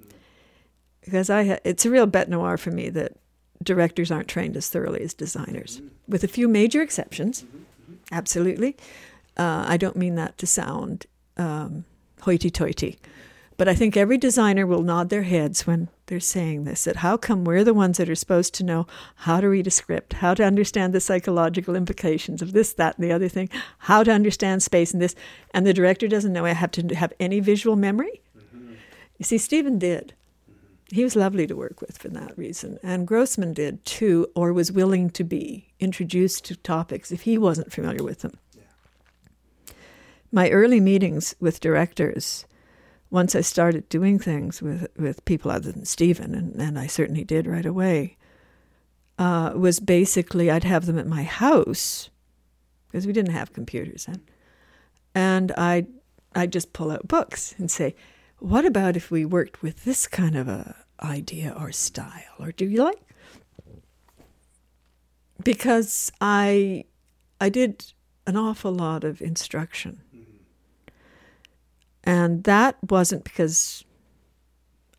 [1.03, 3.13] Because I, ha- it's a real bête noir for me that
[3.63, 5.94] directors aren't trained as thoroughly as designers, mm-hmm.
[6.09, 7.45] With a few major exceptions.
[8.13, 8.77] Absolutely,
[9.37, 11.85] uh, I don't mean that to sound um,
[12.21, 12.99] hoity-toity,
[13.57, 16.85] but I think every designer will nod their heads when they're saying this.
[16.85, 19.71] That how come we're the ones that are supposed to know how to read a
[19.71, 23.49] script, how to understand the psychological implications of this, that, and the other thing,
[23.79, 25.15] how to understand space and this,
[25.53, 28.21] and the director doesn't know I have to have any visual memory.
[29.19, 30.13] You see, Stephen did
[30.91, 32.79] he was lovely to work with for that reason.
[32.83, 37.73] And Grossman did too, or was willing to be introduced to topics if he wasn't
[37.73, 38.39] familiar with them.
[40.31, 42.45] My early meetings with directors,
[43.11, 47.25] once I started doing things with, with people other than Stephen, and, and I certainly
[47.25, 48.17] did right away,
[49.19, 52.11] uh, was basically I'd have them at my house
[52.89, 54.23] because we didn't have computers then.
[55.15, 55.87] And I'd,
[56.35, 57.95] I'd just pull out books and say,
[58.45, 62.67] what about if we worked with this kind of a idea or style or do
[62.67, 63.01] you like?
[65.43, 66.85] Because i
[67.41, 67.93] i did
[68.27, 70.03] an awful lot of instruction.
[70.15, 70.33] Mm-hmm.
[72.05, 73.83] And that wasn't because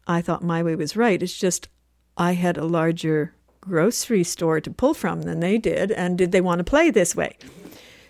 [0.08, 1.22] i thought my way was right.
[1.22, 1.70] It's just
[2.18, 6.42] i had a larger grocery store to pull from than they did and did they
[6.42, 7.38] want to play this way?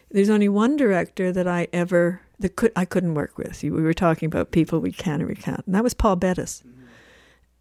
[0.10, 3.62] There's only one director that i ever that could I couldn't work with.
[3.64, 6.64] We were talking about people we can and we can't, and that was Paul Bettis.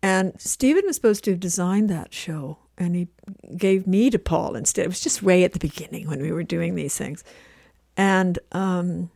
[0.02, 3.08] And Stephen was supposed to have designed that show, and he
[3.56, 4.84] gave me to Paul instead.
[4.84, 7.24] It was just way at the beginning when we were doing these things,
[7.96, 9.10] and um,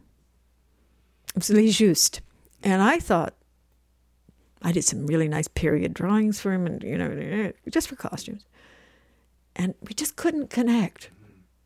[1.34, 2.20] it was Les Justes.
[2.62, 3.34] And I thought
[4.62, 8.44] I did some really nice period drawings for him, and you know, just for costumes.
[9.54, 11.10] And we just couldn't connect.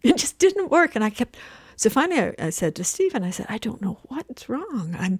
[0.03, 1.37] It just didn't work, and I kept
[1.83, 4.95] so finally, I, I said to Stephen, I said, I don't know what's wrong.
[4.97, 5.19] I'm,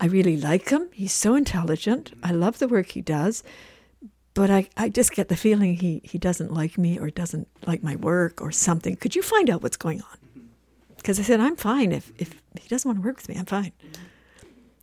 [0.00, 0.88] I really like him.
[0.92, 2.12] He's so intelligent.
[2.20, 3.44] I love the work he does,
[4.34, 7.84] but I, I just get the feeling he, he doesn't like me or doesn't like
[7.84, 8.96] my work or something.
[8.96, 10.48] Could you find out what's going on?
[10.96, 11.92] Because I said, I'm fine.
[11.92, 13.70] If, if he doesn't want to work with me, I'm fine.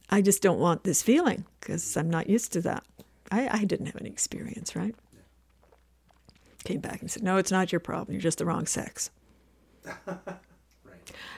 [0.09, 2.85] I just don't want this feeling because I'm not used to that.
[3.31, 4.95] I, I didn't have any experience, right?
[6.63, 8.13] Came back and said, No, it's not your problem.
[8.13, 9.09] You're just the wrong sex.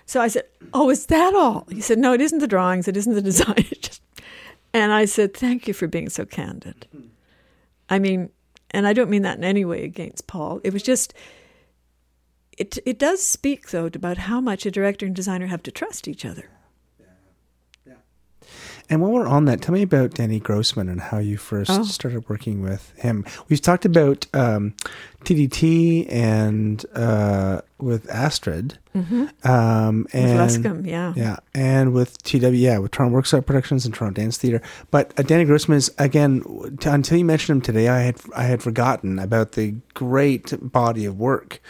[0.06, 2.88] So I said, "Oh, is that all?" He said, "No, it isn't the drawings.
[2.88, 3.66] It isn't the design."
[4.74, 6.88] And I said, "Thank you for being so candid."
[7.90, 8.30] I mean,
[8.72, 10.62] and I don't mean that in any way against Paul.
[10.64, 11.14] It was just
[12.58, 16.08] it it does speak though about how much a director and designer have to trust
[16.08, 16.50] each other.
[18.90, 21.84] And while we're on that, tell me about Danny Grossman and how you first Oh.
[21.84, 23.26] started working with him.
[23.50, 24.74] We've talked about um,
[25.26, 30.02] TDT and uh, with Astrid, um, Mm-hmm.
[30.04, 31.14] With and Luscombe, yeah.
[31.16, 34.62] yeah, and with TW, yeah, with Toronto Workshop Productions and Toronto Dance Theater.
[34.90, 36.42] But uh, Danny Grossman is again
[36.80, 41.06] t- until you mentioned him today, I had I had forgotten about the great body
[41.06, 41.62] of work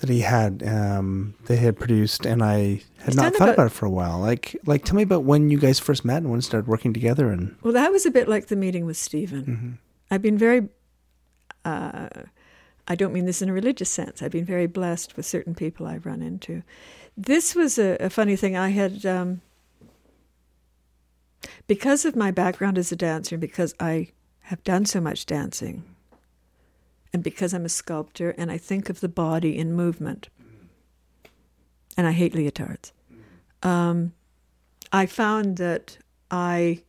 [0.00, 3.66] that he had um, they had produced, and I had He's not thought about- about
[3.66, 4.18] it for a while.
[4.18, 6.92] Like like tell me about when you guys first met and when you started working
[6.92, 9.78] together, and Well, that was a bit like the meeting with Stephen.
[10.10, 10.68] I've been very,
[11.64, 12.08] uh,
[12.88, 14.22] I don't mean this in a religious sense.
[14.22, 16.62] I've been very blessed with certain people I've run into.
[17.16, 18.56] This was a, a funny thing.
[18.56, 19.40] I had, um,
[21.66, 24.08] because of my background as a dancer, and because I
[24.40, 25.84] have done so much dancing,
[27.12, 30.28] and because I'm a sculptor and I think of the body in movement,
[31.96, 32.92] and I hate leotards,
[33.62, 34.12] um,
[34.92, 35.98] I found that
[36.30, 36.82] I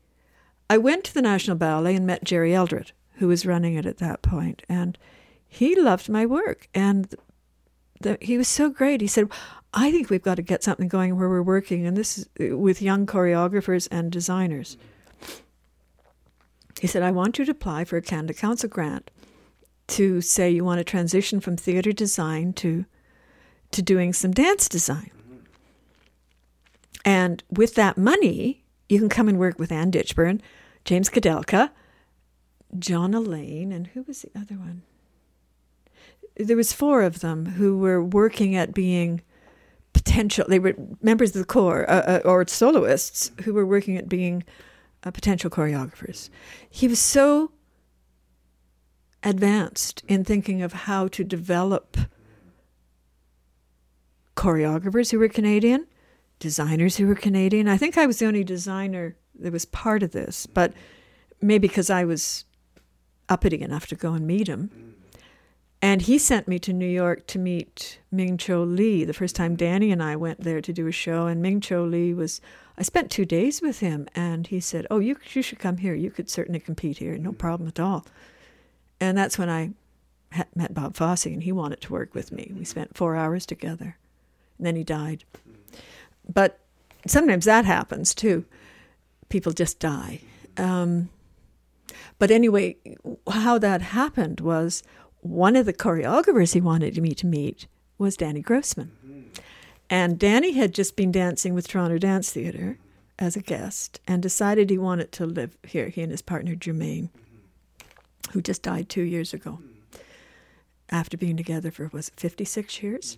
[0.70, 3.98] I went to the National Ballet and met Gerry Eldred, who was running it at
[3.98, 4.98] that point, and
[5.48, 6.70] he loved my work.
[6.74, 7.14] And
[8.00, 9.02] the, he was so great.
[9.02, 9.28] He said,
[9.74, 12.82] "I think we've got to get something going where we're working, and this is with
[12.82, 14.78] young choreographers and designers."
[16.80, 19.12] He said, "I want you to apply for a Canada Council grant
[19.92, 22.86] to say you want to transition from theater design to
[23.72, 25.12] to doing some dance design."
[27.06, 30.42] And with that money, you can come and work with Ann Ditchburn,
[30.86, 31.72] James Kudelka,
[32.78, 34.84] John Alleyne, and who was the other one?
[36.38, 39.22] There was four of them who were working at being
[39.94, 40.46] potential.
[40.48, 44.44] They were members of the corps uh, uh, or soloists who were working at being
[45.04, 46.30] uh, potential choreographers.
[46.70, 47.52] He was so
[49.24, 51.98] advanced in thinking of how to develop
[54.36, 55.88] choreographers who were Canadian,
[56.40, 57.68] designers who were Canadian.
[57.68, 60.74] I think I was the only designer that was part of this, but
[61.42, 62.46] maybe because I was
[63.30, 64.96] uppity enough to go and meet him.
[65.84, 69.56] And he sent me to New York to meet Ming Cho Lee the first time
[69.56, 71.26] Danny and I went there to do a show.
[71.26, 72.40] And Ming Cho Lee was,
[72.78, 75.96] I spent two days with him, and he said, Oh, you, you should come here.
[75.96, 78.06] You could certainly compete here, no problem at all.
[79.02, 79.72] And that's when I
[80.56, 82.54] met Bob Fosse, and he wanted to work with me.
[82.56, 83.98] We spent four hours together,
[84.58, 85.26] and then he died.
[86.32, 86.60] But
[87.06, 88.46] sometimes that happens too.
[89.28, 90.22] People just die.
[90.56, 91.10] Um,
[92.20, 92.78] but anyway,
[93.30, 94.84] how that happened was
[95.22, 98.92] one of the choreographers he wanted me to meet was Danny Grossman.
[99.90, 102.78] And Danny had just been dancing with Toronto Dance Theatre
[103.20, 107.10] as a guest and decided he wanted to live here, he and his partner Jermaine,
[108.32, 109.60] who just died two years ago
[110.90, 113.18] after being together for, was it 56 years?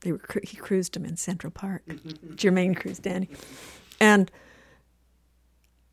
[0.00, 1.82] They were, he cruised him in Central Park.
[2.34, 3.28] Jermaine cruised Danny.
[4.00, 4.30] And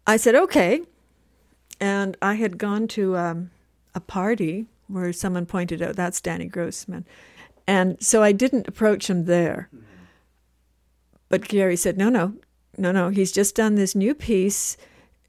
[0.05, 0.81] I said, okay.
[1.79, 3.51] And I had gone to um,
[3.95, 7.05] a party where someone pointed out that's Danny Grossman.
[7.65, 9.69] And so I didn't approach him there.
[11.29, 12.35] But Gary said, no, no,
[12.77, 13.09] no, no.
[13.09, 14.77] He's just done this new piece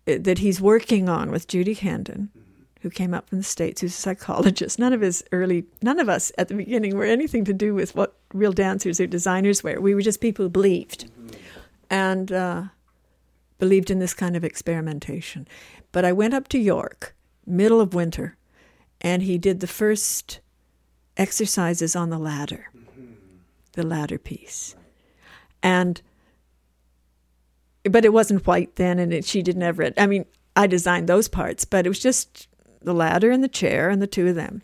[0.06, 2.28] uh, that he's working on with Judy Hendin,
[2.84, 4.78] who came up from the States, who's a psychologist.
[4.78, 7.94] None of his early, none of us at the beginning were anything to do with
[7.94, 9.80] what real dancers or designers were.
[9.80, 11.10] We were just people who believed
[11.88, 12.64] and uh,
[13.58, 15.48] believed in this kind of experimentation.
[15.92, 17.14] But I went up to York,
[17.46, 18.36] middle of winter,
[19.00, 20.40] and he did the first
[21.16, 22.70] exercises on the ladder,
[23.72, 24.76] the ladder piece.
[25.62, 26.02] And
[27.84, 29.90] but it wasn't white then, and it, she didn't ever.
[29.96, 32.46] I mean, I designed those parts, but it was just
[32.84, 34.62] the ladder and the chair and the two of them,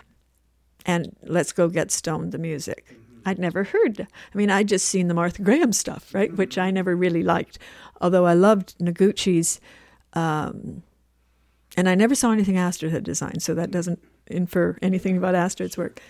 [0.86, 2.32] and let's go get stoned.
[2.32, 2.96] The music.
[3.24, 4.00] I'd never heard.
[4.00, 7.58] I mean, I'd just seen the Martha Graham stuff, right, which I never really liked.
[8.00, 9.60] Although I loved Noguchi's,
[10.14, 10.82] um,
[11.76, 15.76] and I never saw anything Astrid had designed, so that doesn't infer anything about Astrid's
[15.76, 16.00] work.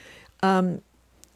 [0.42, 0.82] Um,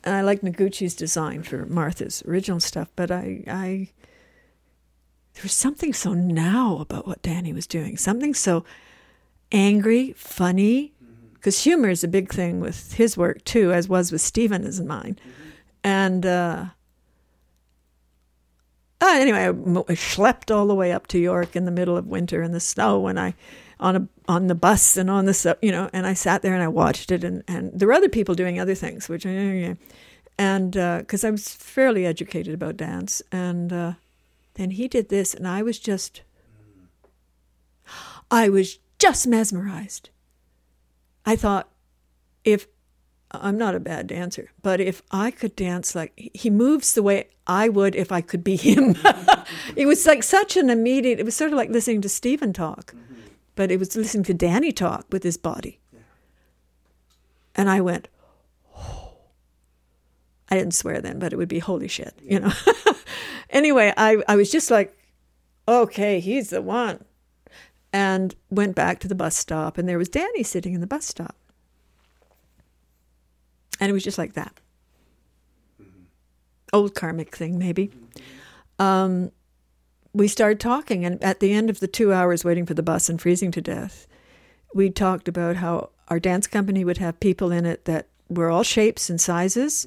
[0.04, 3.88] and I like Noguchi's design for Martha's original stuff, but I, I
[5.34, 8.64] there was something so now about what Danny was doing, something so
[9.54, 10.92] angry, funny,
[11.34, 14.86] because humor is a big thing with his work too, as was with Stephen in
[14.86, 15.18] mine.
[15.82, 16.66] And uh,
[19.00, 19.52] uh, anyway, I,
[19.94, 23.06] schlepped all the way up to York in the middle of winter in the snow,
[23.06, 23.34] and I
[23.78, 26.62] on a on the bus and on the you know, and I sat there and
[26.62, 29.24] I watched it, and and there were other people doing other things, which
[30.38, 33.92] and because I was fairly educated about dance, and uh,
[34.54, 36.22] then he did this, and I was just,
[38.30, 40.08] I was just mesmerized.
[41.26, 41.68] I thought,
[42.42, 42.66] if
[43.30, 47.28] I'm not a bad dancer, but if I could dance like he moves the way
[47.46, 48.96] I would if I could be him,
[49.76, 51.20] it was like such an immediate.
[51.20, 52.94] It was sort of like listening to Stephen talk,
[53.56, 55.80] but it was listening to Danny talk with his body.
[57.54, 58.08] And I went,
[58.74, 59.16] oh.
[60.50, 62.52] I didn't swear then, but it would be holy shit, you know.
[63.50, 64.96] anyway, I, I was just like,
[65.68, 67.04] okay, he's the one.
[67.94, 71.04] And went back to the bus stop, and there was Danny sitting in the bus
[71.04, 71.36] stop.
[73.78, 74.52] And it was just like that.
[76.72, 77.92] Old karmic thing, maybe.
[78.80, 79.30] Um,
[80.12, 83.08] we started talking, and at the end of the two hours waiting for the bus
[83.08, 84.08] and freezing to death,
[84.74, 88.64] we talked about how our dance company would have people in it that were all
[88.64, 89.86] shapes and sizes,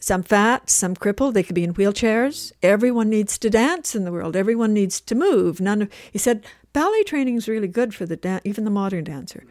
[0.00, 1.34] some fat, some crippled.
[1.34, 2.50] They could be in wheelchairs.
[2.60, 4.34] Everyone needs to dance in the world.
[4.34, 5.60] Everyone needs to move.
[5.60, 6.44] None of he said
[6.76, 9.44] ballet training is really good for the dan- even the modern dancer,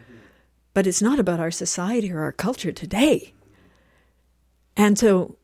[0.76, 3.34] but it's not about our society or our culture today.
[4.78, 5.36] And so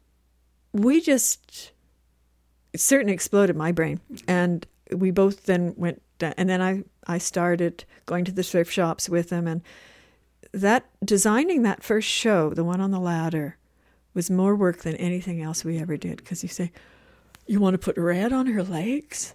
[0.73, 1.71] we just
[2.71, 6.03] it certainly exploded my brain, and we both then went.
[6.19, 9.61] da- And then I I started going to the thrift shops with him, and
[10.53, 13.57] that designing that first show, the one on the ladder,
[14.13, 16.17] was more work than anything else we ever did.
[16.17, 16.71] Because you say,
[17.47, 19.33] you want to put red on her legs?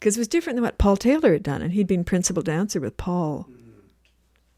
[0.00, 2.80] Because it was different than what Paul Taylor had done, and he'd been principal dancer
[2.80, 3.46] with Paul,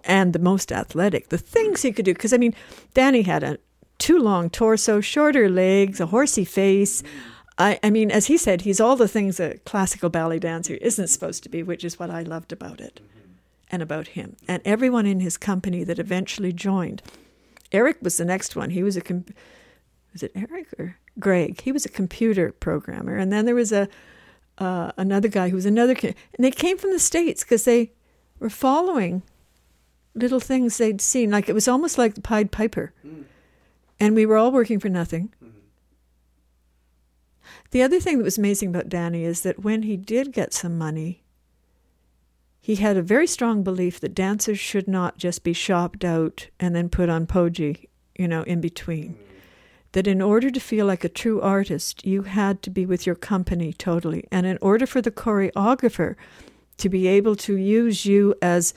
[0.04, 1.28] and the most athletic.
[1.28, 2.14] The things he could do.
[2.14, 2.54] Because I mean,
[2.94, 3.58] Danny had a
[3.98, 7.02] too long torso, shorter legs, a horsey face.
[7.58, 11.08] I, I mean, as he said, he's all the things a classical ballet dancer isn't
[11.08, 13.00] supposed to be, which is what I loved about it
[13.70, 14.36] and about him.
[14.48, 17.02] And everyone in his company that eventually joined.
[17.70, 18.70] Eric was the next one.
[18.70, 19.24] He was a, com-
[20.12, 21.60] was it Eric or Greg?
[21.60, 23.16] He was a computer programmer.
[23.16, 23.88] And then there was a
[24.58, 27.92] uh, another guy who was another, co- and they came from the States because they
[28.38, 29.22] were following
[30.14, 31.30] little things they'd seen.
[31.30, 32.92] Like it was almost like the Pied Piper.
[33.02, 33.22] Hmm.
[33.98, 35.32] And we were all working for nothing.
[35.38, 35.48] Hmm.
[37.70, 40.76] The other thing that was amazing about Danny is that when he did get some
[40.76, 41.22] money,
[42.60, 46.76] he had a very strong belief that dancers should not just be shopped out and
[46.76, 49.14] then put on poji, you know, in between.
[49.14, 49.31] Hmm.
[49.92, 53.14] That in order to feel like a true artist, you had to be with your
[53.14, 54.24] company totally.
[54.32, 56.16] And in order for the choreographer
[56.78, 58.72] to be able to use you as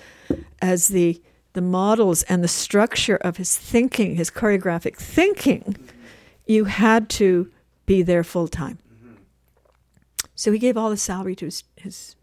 [0.61, 1.21] as the
[1.53, 5.77] the models and the structure of his thinking, his choreographic thinking,
[6.45, 7.49] you had to
[7.85, 8.77] be there full time.
[8.93, 9.15] Mm-hmm.
[10.35, 12.15] So he gave all the salary to his, his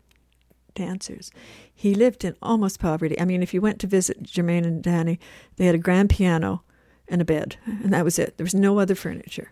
[0.75, 1.31] dancers.
[1.75, 3.19] He lived in almost poverty.
[3.19, 5.19] I mean, if you went to visit Jermaine and Danny,
[5.57, 6.63] they had a grand piano
[7.09, 8.37] and a bed, and that was it.
[8.37, 9.51] There was no other furniture.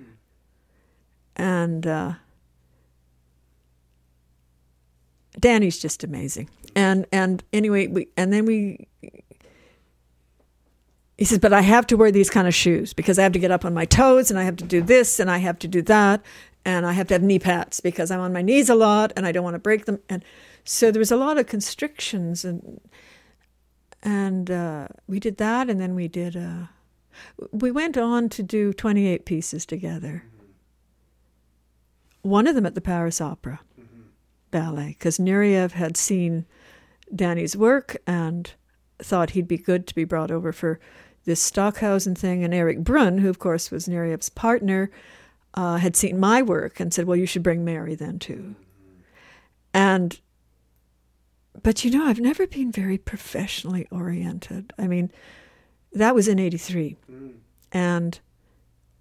[1.36, 2.14] And uh,
[5.38, 6.48] Danny's just amazing.
[6.74, 8.86] And and anyway, we and then we.
[11.16, 13.38] He says, but I have to wear these kind of shoes because I have to
[13.38, 15.68] get up on my toes and I have to do this and I have to
[15.68, 16.22] do that
[16.64, 19.26] and I have to have knee pads because I'm on my knees a lot and
[19.26, 19.98] I don't want to break them.
[20.08, 20.24] And
[20.64, 22.80] so there was a lot of constrictions and
[24.02, 26.36] and uh, we did that and then we did.
[26.36, 26.68] Uh,
[27.52, 30.24] we went on to do 28 pieces together.
[30.26, 30.46] Mm-hmm.
[32.28, 34.02] One of them at the Paris Opera mm-hmm.
[34.50, 36.46] Ballet because Nureyev had seen
[37.14, 38.52] Danny's work and
[38.98, 40.78] thought he'd be good to be brought over for
[41.24, 42.44] this Stockhausen thing.
[42.44, 44.90] And Erik Bruhn, who of course was Nureyev's partner,
[45.54, 49.00] uh, had seen my work and said, "Well, you should bring Mary then too." Mm-hmm.
[49.74, 50.20] And
[51.62, 54.72] but you know, I've never been very professionally oriented.
[54.78, 55.10] I mean,
[55.92, 56.96] that was in '83,
[57.72, 58.20] and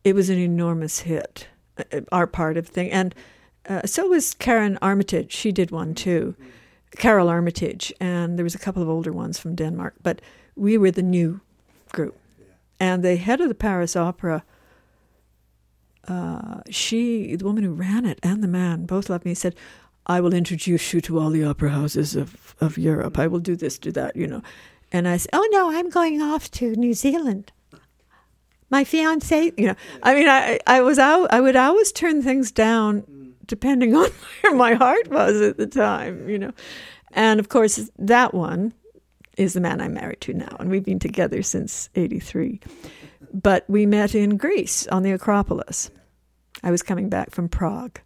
[0.03, 1.47] it was an enormous hit.
[1.77, 3.15] uh, Our part of the thing, and
[3.67, 5.31] uh, so was Karen Armitage.
[5.31, 6.35] She did one too,
[6.97, 9.95] Karole Armitage, and there was a couple of older ones from Denmark.
[10.01, 10.21] But
[10.55, 11.41] we were the new
[11.91, 12.17] group,
[12.79, 14.43] and the head of the Paris Opera.
[16.07, 19.35] Uh, she, the woman who ran it, and the man both loved me.
[19.35, 19.55] Said,
[20.07, 23.19] "I will introduce you to all the opera houses of of Europe.
[23.19, 24.41] I will do this, do that, you know."
[24.91, 27.51] And I said, "Oh no, I'm going off to New Zealand."
[28.71, 31.31] My fiance, you know, I mean, I I was out.
[31.31, 34.09] I would always turn things down depending on
[34.41, 36.51] where my heart was at the time, you know.
[37.11, 38.73] And of course, that one
[39.37, 42.59] is the man I'm married to now, and we've been together since '83.
[43.31, 45.91] But we met in Greece on the Acropolis.
[46.63, 47.99] I was coming back from Prague,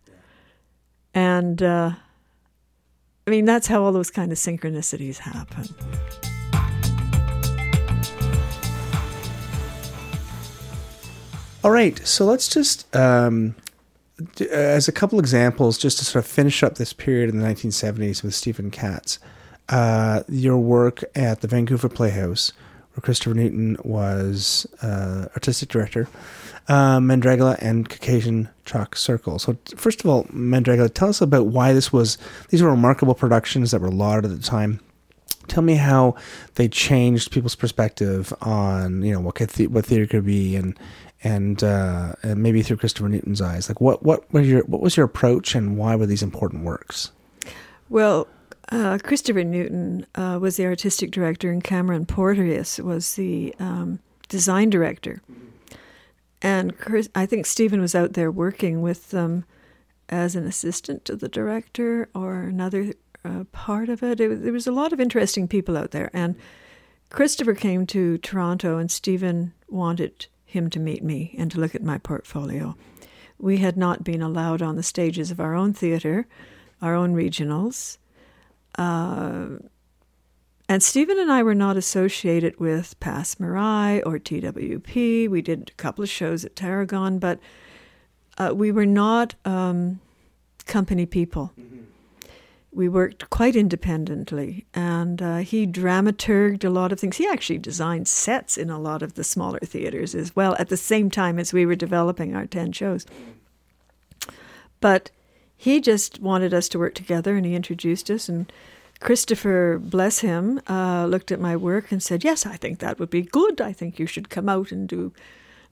[1.14, 1.92] and uh,
[3.26, 6.33] I mean, that's how all those kind of synchronicities happen.
[11.64, 13.56] All right, so let's just, um,
[14.36, 17.48] d- as a couple examples, just to sort of finish up this period in the
[17.48, 19.18] 1970s with Stephen Katz,
[19.70, 22.52] uh, your work at the Vancouver Playhouse,
[22.92, 26.10] where Christopher Newton was uh, artistic director,
[26.68, 29.40] uh, Mandragora and Caucasian Chalk Circle.
[29.40, 32.18] So, first of all, Mandragola, tell us about why this was.
[32.50, 34.82] These were remarkable productions that were lauded at the time.
[35.48, 36.16] Tell me how
[36.56, 40.78] they changed people's perspective on you know what could what theater could be and
[41.24, 43.70] and, uh, and maybe through Christopher Newton's eyes.
[43.70, 47.12] Like what what was your what was your approach and why were these important works?
[47.90, 48.28] Well,
[48.72, 54.00] uh, Christopher Newton uh, was the artistic director, and Cameron Porteous was the um,
[54.30, 55.22] design director.
[56.42, 59.46] And Chris, I think Stephen was out there working with them
[60.10, 62.94] as an assistant to the director or another
[63.24, 64.20] uh, part of it.
[64.20, 64.44] it.
[64.44, 66.10] There was a lot of interesting people out there.
[66.14, 66.36] And
[67.10, 71.84] Christopher came to Toronto, and Stephen wanted him to meet me and to look at
[71.84, 72.76] my portfolio.
[73.38, 76.28] We had not been allowed on the stages of our own theater,
[76.82, 77.98] our own regionals.
[78.78, 79.58] Uh,
[80.70, 85.30] and Stephen and I were not associated with Passe Muraille or TWP.
[85.30, 87.40] We did a couple of shows at Tarragon, but
[88.38, 90.00] uh, we were not um,
[90.66, 91.52] company people.
[92.76, 97.18] We worked quite independently, and uh, he dramaturged a lot of things.
[97.18, 100.78] He actually designed sets in a lot of the smaller theaters as well, at the
[100.78, 103.06] same time as we were developing our 10 shows.
[104.80, 105.12] But
[105.56, 108.28] he just wanted us to work together, and he introduced us.
[108.28, 108.52] And
[109.00, 113.10] Christopher, bless him, uh, looked at my work and said, Yes, I think that would
[113.10, 113.62] be good.
[113.62, 115.14] I think you should come out and do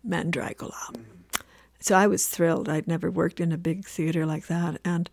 [0.08, 0.96] Mandragola.
[1.80, 2.70] So I was thrilled.
[2.70, 4.80] I'd never worked in a big theater like that.
[4.86, 5.10] And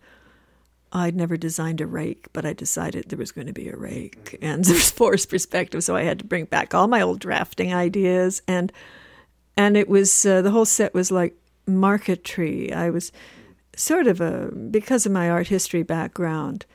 [0.91, 4.37] I'd never designed a rake, but I decided there was going to be a rake.
[4.41, 8.41] And there's forced perspective, so I had to bring back all my old drafting ideas.
[8.47, 8.71] And
[9.55, 11.35] and it was uh, the whole set was like
[11.67, 12.73] marquetry.
[12.73, 13.11] I was
[13.75, 16.65] sort of a because of my art history background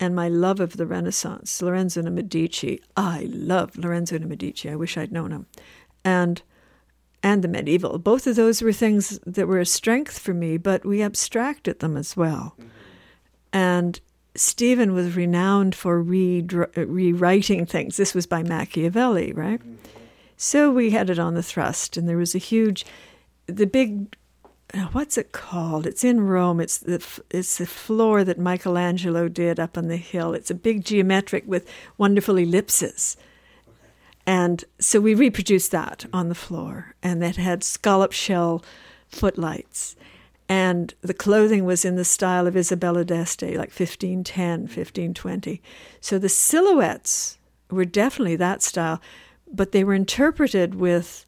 [0.00, 2.80] and my love of the Renaissance, Lorenzo de Medici.
[2.96, 4.70] I love Lorenzo de Medici.
[4.70, 5.46] I wish I'd known him,
[6.04, 6.40] and
[7.22, 7.98] and the medieval.
[7.98, 11.96] Both of those were things that were a strength for me, but we abstracted them
[11.96, 12.56] as well.
[13.52, 14.00] And
[14.34, 16.42] Stephen was renowned for re-
[16.76, 17.96] rewriting things.
[17.96, 19.60] This was by Machiavelli, right?
[20.36, 22.86] So we had it on the thrust, and there was a huge,
[23.46, 24.16] the big,
[24.72, 25.86] uh, what's it called?
[25.86, 26.60] It's in Rome.
[26.60, 30.34] It's the it's the floor that Michelangelo did up on the hill.
[30.34, 33.16] It's a big geometric with wonderful ellipses.
[34.26, 38.62] And so we reproduced that on the floor, and that had scallop shell
[39.08, 39.96] footlights.
[40.48, 45.60] And the clothing was in the style of Isabella d'Este, like 1510, 1520.
[46.00, 47.38] So the silhouettes
[47.70, 49.00] were definitely that style,
[49.52, 51.26] but they were interpreted with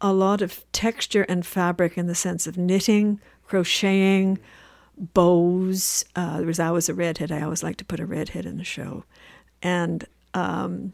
[0.00, 4.38] a lot of texture and fabric in the sense of knitting, crocheting,
[4.98, 6.04] bows.
[6.14, 7.32] Uh, there was always a redhead.
[7.32, 9.04] I always like to put a redhead in the show.
[9.62, 10.92] And um,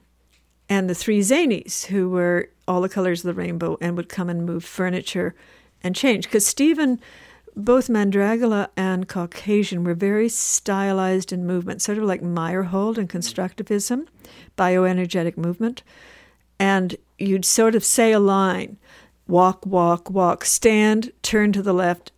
[0.68, 4.30] and the three zanies who were all the colors of the rainbow and would come
[4.30, 5.34] and move furniture
[5.82, 6.24] and change.
[6.24, 7.00] Because Stephen,
[7.54, 13.18] both Mandragora and Caucasian were very stylized in movement, sort of like Meyerhold and mm.
[13.18, 14.06] constructivism,
[14.56, 15.82] bioenergetic movement.
[16.58, 18.78] And you'd sort of say a line
[19.28, 22.12] walk, walk, walk, stand, turn to the left,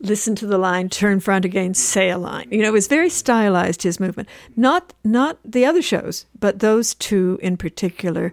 [0.00, 2.48] listen to the line, turn front again, say a line.
[2.50, 4.28] You know, it was very stylized his movement.
[4.56, 8.32] Not not the other shows, but those two in particular.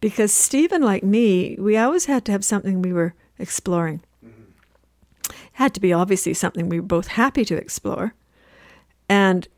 [0.00, 4.02] Because Stephen, like me, we always had to have something we were exploring.
[5.56, 8.12] Had to be obviously something we were both happy to explore.
[9.08, 9.48] And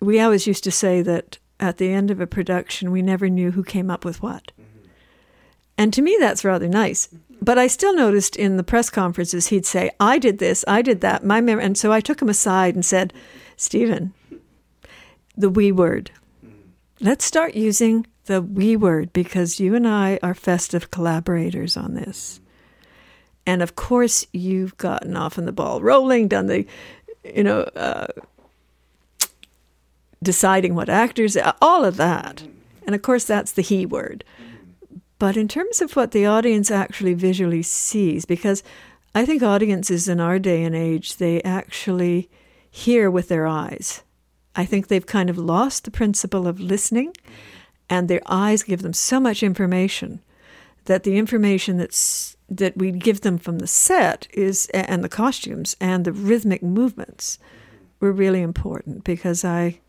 [0.00, 3.50] we always used to say that at the end of a production, we never knew
[3.50, 4.50] who came up with what.
[4.58, 4.88] Mm-hmm.
[5.76, 7.44] And to me, that's rather nice mm-hmm.
[7.44, 11.02] but I still noticed in the press conferences he'd say, "I did this, I did
[11.02, 13.12] that." My mem-, and so I took him aside and said,
[13.58, 14.14] "Stephen,
[15.36, 16.12] the we word.
[16.42, 17.04] Mm-hmm.
[17.04, 22.40] Let's start using the we word because you and I are festive collaborators on this."
[23.50, 26.64] And of course, you've gotten off on the ball rolling, done the,
[27.24, 28.06] you know, uh,
[30.22, 32.44] deciding what actors, all of that.
[32.86, 34.22] And of course, that's the he word.
[35.18, 38.62] But in terms of what the audience actually visually sees, because
[39.16, 42.30] I think audiences in our day and age, they actually
[42.70, 44.04] hear with their eyes.
[44.54, 47.14] I think they've kind of lost the principle of listening,
[47.88, 50.20] and their eyes give them so much information
[50.84, 55.76] that the information that's that we give them from the set is and the costumes
[55.80, 57.38] and the rhythmic movements
[58.00, 59.80] were really important because I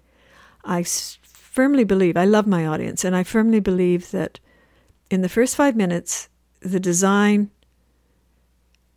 [0.64, 4.40] I firmly believe I love my audience and I firmly believe that
[5.10, 6.30] in the first five minutes,
[6.62, 7.50] the design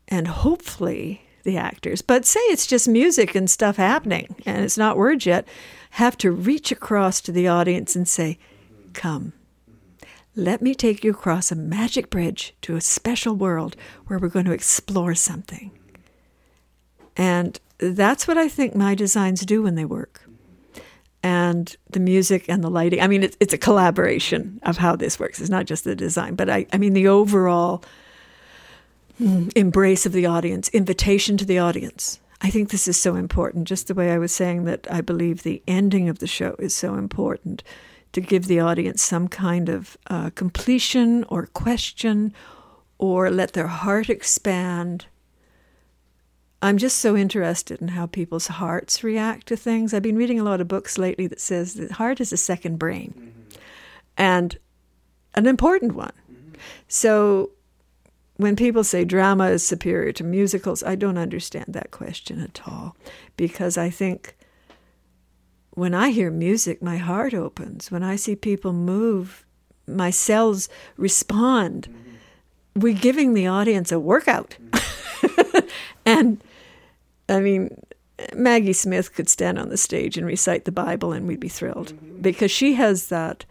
[0.06, 4.96] and hopefully the actors, but say it's just music and stuff happening and it's not
[4.96, 5.48] words yet,
[5.90, 8.38] have to reach across to the audience and say,
[8.92, 9.32] Come,
[10.36, 14.46] let me take you across a magic bridge to a special world where we're going
[14.46, 15.70] to explore something.
[17.16, 20.22] And that's what I think my designs do when they work
[21.22, 23.00] and the music and the lighting.
[23.00, 25.40] I mean, it's, it's a collaboration of how this works.
[25.40, 27.82] It's not just the design, but I, I mean, the overall
[29.20, 32.20] mm, embrace of the audience, invitation to the audience.
[32.42, 35.42] I think this is so important, just the way I was saying that I believe
[35.42, 37.62] the ending of the show is so important
[38.14, 42.32] to give the audience some kind of uh, completion or question
[42.98, 45.06] or let their heart expand
[46.64, 49.92] I'm just so interested in how people's hearts react to things.
[49.92, 52.78] I've been reading a lot of books lately that says the heart is a second
[52.78, 53.60] brain mm-hmm.
[54.16, 54.56] and
[55.34, 56.14] an important one.
[56.32, 56.54] Mm-hmm.
[56.88, 57.50] So
[58.38, 62.96] when people say drama is superior to musicals, I don't understand that question at all
[63.36, 64.34] because I think
[65.74, 67.90] when I hear music, my heart opens.
[67.90, 69.44] When I see people move,
[69.86, 71.88] my cells respond.
[71.88, 72.80] Mm-hmm.
[72.80, 74.56] We're giving the audience a workout.
[74.70, 75.58] Mm-hmm.
[76.06, 76.42] and
[77.28, 77.76] I mean,
[78.34, 81.92] Maggie Smith could stand on the stage and recite the Bible, and we'd be thrilled
[81.92, 82.20] mm-hmm.
[82.20, 83.44] because she has that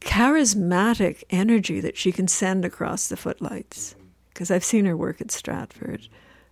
[0.00, 3.90] charismatic energy that she can send across the footlights.
[3.90, 3.98] Mm-hmm.
[4.32, 6.08] Because I've seen her work at Stratford.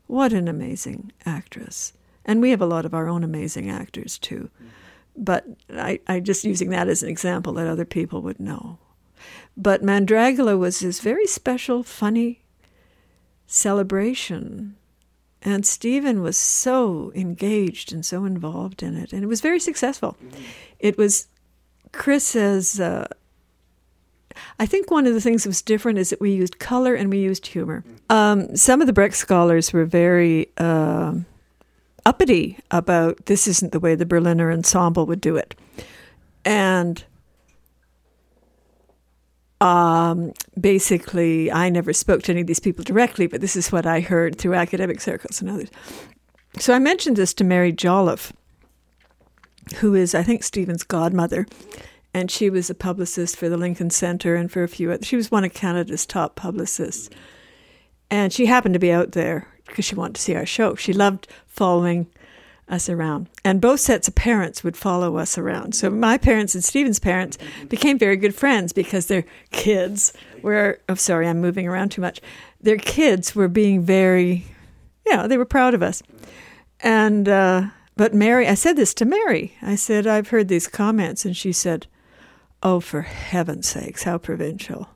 [0.07, 1.95] What an amazing actress.
[2.25, 4.51] And we have a lot of our own amazing actors too.
[5.17, 8.79] But I, I just using that as an example that other people would know.
[9.57, 12.43] But Mandragola was this very special, funny
[13.47, 14.77] celebration.
[15.43, 19.13] And Stephen was so engaged and so involved in it.
[19.13, 20.17] And it was very successful.
[20.79, 21.29] It was,
[21.93, 23.09] Chris says, uh,
[24.59, 27.11] I think one of the things that was different is that we used color and
[27.11, 27.85] we used humor.
[28.09, 31.15] Um, some of the Brecht scholars were very uh,
[32.07, 35.55] uppity about this isn't the way the Berliner ensemble would do it.
[36.45, 37.05] And
[39.61, 43.87] um, basically, I never spoke to any of these people directly, but this is what
[43.87, 45.69] I heard through academic circles and others.
[46.59, 48.33] So I mentioned this to Mary Jolliffe,
[49.77, 51.47] who is, I think, Stephen's godmother
[52.13, 54.97] and she was a publicist for the Lincoln Center and for a few.
[55.03, 57.09] She was one of Canada's top publicists,
[58.11, 60.75] and she happened to be out there because she wanted to see our show.
[60.75, 62.07] She loved following
[62.69, 65.75] us around, and both sets of parents would follow us around.
[65.75, 67.37] So my parents and Stephen's parents
[67.69, 70.81] became very good friends because their kids were.
[70.89, 72.21] Oh, sorry, I'm moving around too much.
[72.61, 74.45] Their kids were being very,
[75.07, 76.03] you know, they were proud of us,
[76.81, 77.29] and.
[77.29, 79.53] Uh, but Mary, I said this to Mary.
[79.61, 81.27] I said, I've heard these comments.
[81.27, 81.87] And she said,
[82.63, 84.89] Oh, for heaven's sakes, how provincial.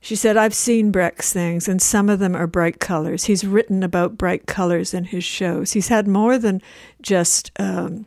[0.00, 3.24] She said, I've seen Brecht's things, and some of them are bright colors.
[3.24, 5.72] He's written about bright colors in his shows.
[5.72, 6.62] He's had more than
[7.02, 8.06] just um,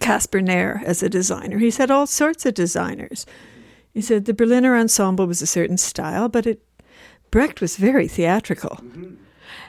[0.00, 3.26] Caspar Neher as a designer, he's had all sorts of designers.
[3.92, 6.62] He said the Berliner Ensemble was a certain style, but it,
[7.30, 8.80] Brecht was very theatrical.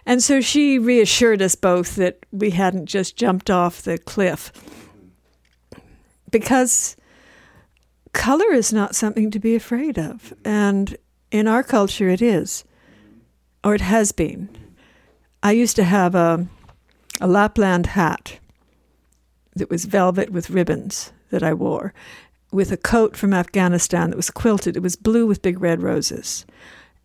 [0.06, 4.52] And so she reassured us both that we hadn't just jumped off the cliff.
[6.32, 6.95] Because
[8.14, 10.34] color is not something to be afraid of.
[10.44, 10.98] And
[11.36, 12.64] in our culture, it is,
[13.62, 14.48] or it has been.
[15.44, 16.48] I used to have a,
[17.20, 18.40] a Lapland hat
[19.53, 21.94] that was velvet with ribbons that I wore,
[22.53, 24.78] with a coat from Afghanistan that was quilted.
[24.78, 26.45] It was blue with big red roses,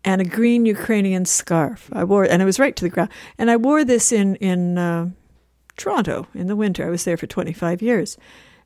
[0.05, 1.89] and a green Ukrainian scarf.
[1.91, 3.09] I wore, and it was right to the ground.
[3.37, 5.09] And I wore this in in uh,
[5.75, 6.87] Toronto in the winter.
[6.87, 8.17] I was there for 25 years,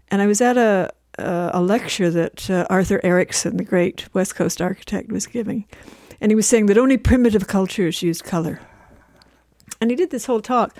[0.09, 4.35] and I was at a uh, a lecture that uh, Arthur Erickson, the great West
[4.35, 5.65] Coast architect, was giving.
[6.21, 8.59] And he was saying that only primitive cultures used color.
[9.81, 10.75] And he did this whole talk.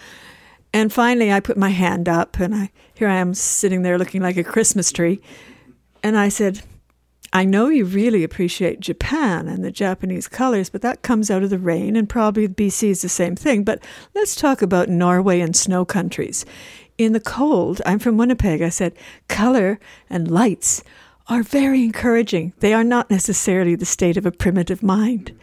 [0.74, 4.22] And finally, I put my hand up, and I here I am sitting there looking
[4.22, 5.22] like a Christmas tree.
[6.04, 6.62] And I said,
[7.34, 11.50] I know you really appreciate Japan and the Japanese colors, but that comes out of
[11.50, 13.64] the rain, and probably BC is the same thing.
[13.64, 13.84] But
[14.14, 16.46] let's talk about Norway and snow countries
[16.98, 18.94] in the cold, I'm from Winnipeg, I said,
[19.28, 20.84] color and lights
[21.28, 22.54] are very encouraging.
[22.60, 25.38] They are not necessarily the state of a primitive mind.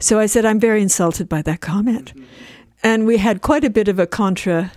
[0.00, 2.12] So I said, I'm very insulted by that comment.
[2.82, 4.72] And we had quite a bit of a contra.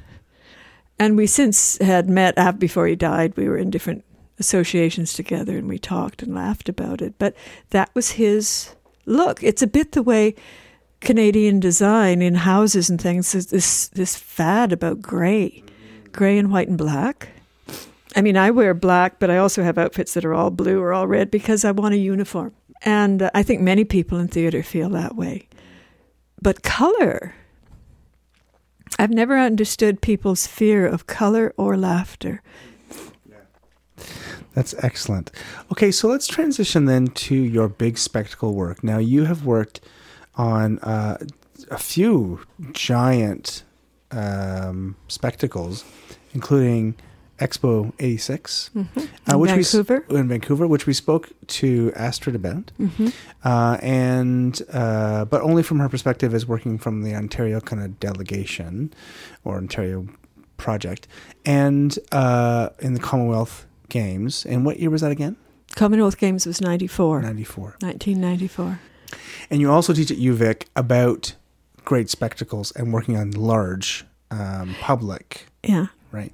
[0.99, 3.37] And we since had met before he died.
[3.37, 4.03] We were in different
[4.39, 7.15] associations together and we talked and laughed about it.
[7.17, 7.35] But
[7.69, 8.75] that was his
[9.05, 9.43] look.
[9.43, 10.35] It's a bit the way
[10.99, 15.63] Canadian design in houses and things is this, this fad about gray
[16.13, 17.29] gray and white and black.
[18.15, 20.93] I mean, I wear black, but I also have outfits that are all blue or
[20.93, 22.53] all red because I want a uniform.
[22.83, 25.47] And uh, I think many people in theater feel that way.
[26.41, 27.35] But color,
[28.99, 32.41] I've never understood people's fear of color or laughter.
[34.53, 35.31] That's excellent.
[35.71, 38.83] Okay, so let's transition then to your big spectacle work.
[38.83, 39.79] Now, you have worked
[40.35, 41.17] on uh,
[41.69, 43.63] a few giant
[44.11, 45.85] um, spectacles,
[46.33, 46.95] including
[47.39, 48.99] Expo 86, mm-hmm.
[49.33, 50.05] uh, which Vancouver.
[50.09, 53.07] we in Vancouver, which we spoke to Astrid about, Mm-hmm.
[53.43, 57.99] uh, and uh, but only from her perspective as working from the Ontario kind of
[57.99, 58.93] delegation
[59.43, 60.07] or Ontario
[60.57, 61.07] project,
[61.43, 64.45] and uh, in the Commonwealth Games.
[64.45, 65.35] And what year was that again?
[65.75, 67.75] Commonwealth Games was 94, Ninety four.
[67.79, 68.79] 1994.
[69.49, 71.33] And you also teach at UVic about
[71.83, 75.87] great spectacles and working on large um, public Yeah.
[76.11, 76.33] Right.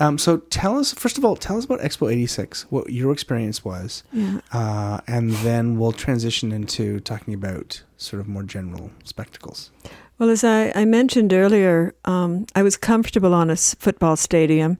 [0.00, 3.64] Um, so tell us, first of all, tell us about Expo 86, what your experience
[3.64, 4.40] was, Yeah.
[4.52, 9.70] uh, and then we'll transition into talking about sort of more general spectacles.
[10.18, 14.78] Well, as I, I mentioned earlier, um, I was comfortable on a football stadium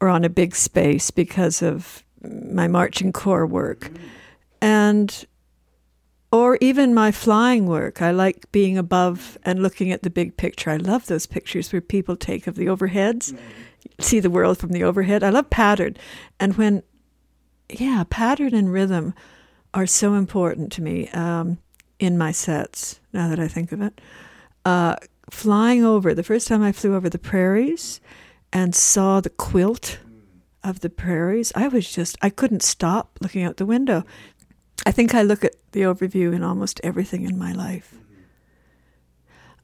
[0.00, 3.90] or on a big space because of my marching corps work.
[4.60, 5.24] And
[6.30, 8.02] or even my flying work.
[8.02, 10.70] I like being above and looking at the big picture.
[10.70, 13.36] I love those pictures where people take of the overheads,
[13.98, 15.22] see the world from the overhead.
[15.22, 15.96] I love pattern.
[16.38, 16.82] And when,
[17.70, 19.14] yeah, pattern and rhythm
[19.72, 21.58] are so important to me um,
[21.98, 24.00] in my sets, now that I think of it.
[24.64, 24.96] Uh,
[25.30, 28.00] flying over, the first time I flew over the prairies
[28.52, 29.98] and saw the quilt
[30.62, 34.04] of the prairies, I was just, I couldn't stop looking out the window.
[34.86, 37.94] I think I look at the overview in almost everything in my life.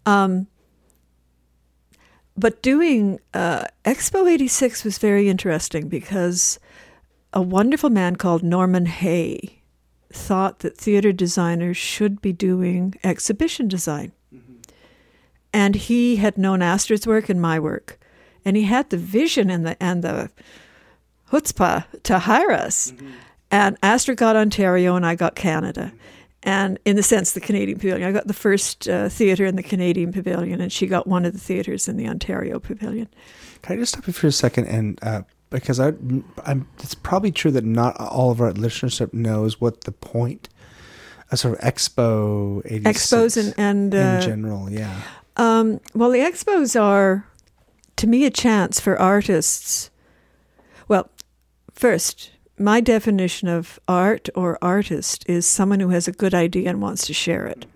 [0.06, 0.48] Um,
[2.36, 6.58] but doing uh, Expo 86 was very interesting because
[7.32, 9.62] a wonderful man called Norman Hay
[10.12, 14.12] thought that theater designers should be doing exhibition design.
[15.52, 17.98] And he had known Astrid's work and my work.
[18.44, 20.30] And he had the vision and the, and the
[21.30, 22.92] chutzpah to hire us.
[23.54, 25.92] And Astrid got Ontario and I got Canada.
[26.42, 28.08] And in the sense, the Canadian Pavilion.
[28.08, 31.34] I got the first uh, theatre in the Canadian Pavilion, and she got one of
[31.34, 33.06] the theatres in the Ontario Pavilion.
[33.62, 35.92] Can I just stop you for a second and uh, because I,
[36.44, 40.48] I'm, it's probably true that not all of our listenership knows what the point,
[41.30, 45.00] a sort of Expo 86 Expos and, and in uh, general, yeah.
[45.36, 47.28] Um, well, the expos are,
[47.96, 49.90] to me, a chance for artists.
[50.88, 51.08] Well,
[51.72, 56.80] first, my definition of art or artist is someone who has a good idea and
[56.80, 57.66] wants to share it,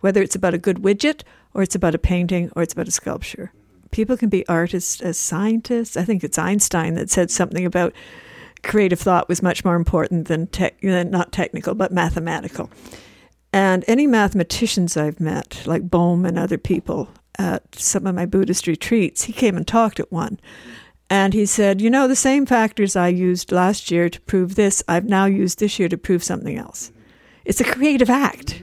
[0.00, 2.92] whether it's about a good widget or it's about a painting or it's about a
[2.92, 3.52] sculpture.
[3.90, 5.96] People can be artists as scientists.
[5.96, 7.92] I think it's Einstein that said something about
[8.62, 12.70] creative thought was much more important than, tech, not technical, but mathematical.
[13.52, 18.68] And any mathematicians I've met, like Bohm and other people at some of my Buddhist
[18.68, 20.38] retreats, he came and talked at one.
[21.10, 24.82] And he said, You know, the same factors I used last year to prove this,
[24.86, 26.92] I've now used this year to prove something else.
[27.44, 28.62] It's a creative act.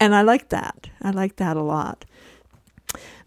[0.00, 0.88] And I like that.
[1.00, 2.04] I like that a lot.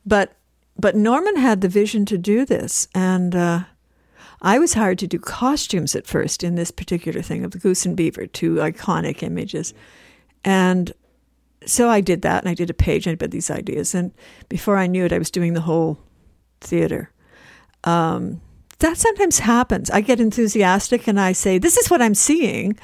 [0.05, 0.35] But
[0.77, 3.63] but Norman had the vision to do this, and uh,
[4.41, 7.85] I was hired to do costumes at first in this particular thing of the goose
[7.85, 9.75] and beaver, two iconic images.
[10.43, 10.91] And
[11.67, 13.93] so I did that, and I did a page, and I had these ideas.
[13.93, 14.11] And
[14.49, 15.99] before I knew it, I was doing the whole
[16.61, 17.11] theater.
[17.83, 18.41] Um,
[18.79, 19.89] that sometimes happens.
[19.89, 22.77] I get enthusiastic and I say, This is what I'm seeing.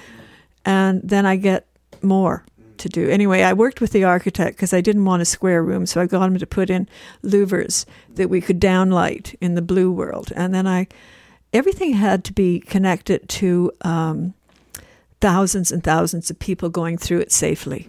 [0.66, 1.68] And then I get
[2.02, 2.46] more
[2.78, 3.10] to do.
[3.10, 6.06] Anyway, I worked with the architect because I didn't want a square room, so I
[6.06, 6.88] got him to put in
[7.24, 10.32] louvers that we could downlight in the blue world.
[10.36, 10.88] And then I,
[11.54, 14.34] everything had to be connected to um,
[15.22, 17.88] thousands and thousands of people going through it safely.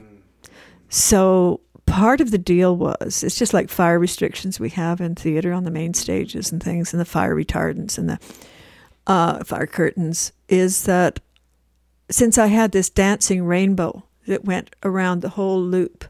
[0.89, 1.60] So
[1.90, 5.65] part of the deal was it's just like fire restrictions we have in theater on
[5.65, 8.19] the main stages and things, and the fire retardants and the
[9.06, 11.20] uh, fire curtains, is that
[12.10, 16.05] since I had this dancing rainbow that went around the whole loop,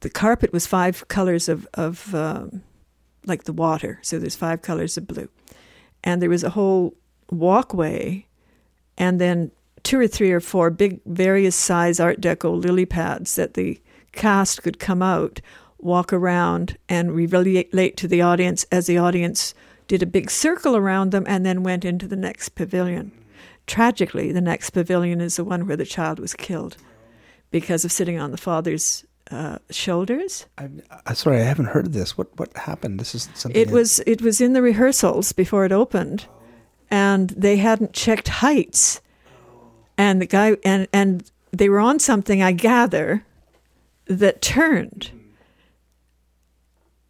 [0.00, 2.62] the carpet was five colors of, of um,
[3.26, 3.98] like the water.
[4.02, 5.28] So there's five colors of blue.
[6.04, 6.94] And there was a whole
[7.30, 8.26] walkway
[8.96, 9.50] and then
[9.82, 13.80] two or three or four big various size art deco lily pads that the
[14.18, 15.40] cast could come out
[15.78, 19.54] walk around and relate to the audience as the audience
[19.86, 23.12] did a big circle around them and then went into the next pavilion
[23.66, 26.76] tragically the next pavilion is the one where the child was killed
[27.50, 31.92] because of sitting on the father's uh, shoulders I'm, I'm sorry, I haven't heard of
[31.92, 32.16] this.
[32.18, 32.98] What what happened?
[32.98, 33.60] This is something.
[33.60, 36.24] it that- was it was in the rehearsals before it opened,
[36.90, 39.02] and they hadn't checked heights,
[39.98, 43.22] and the guy and and they were on something I gather
[44.08, 45.10] that turned,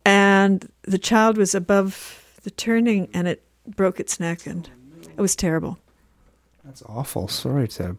[0.05, 4.69] and the child was above the turning, and it broke its neck, and
[5.17, 5.79] it was terrible.
[6.65, 7.29] That's awful.
[7.29, 7.97] Sorry to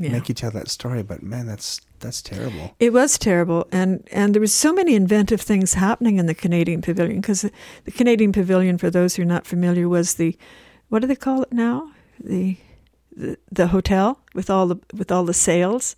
[0.00, 0.10] Yeah.
[0.12, 2.74] make you tell that story, but man, that's that's terrible.
[2.78, 6.80] It was terrible, and and there was so many inventive things happening in the Canadian
[6.80, 7.42] Pavilion because
[7.84, 10.36] the Canadian Pavilion, for those who are not familiar, was the
[10.88, 11.90] what do they call it now?
[12.22, 12.56] The
[13.16, 15.96] the, the hotel with all the with all the sales.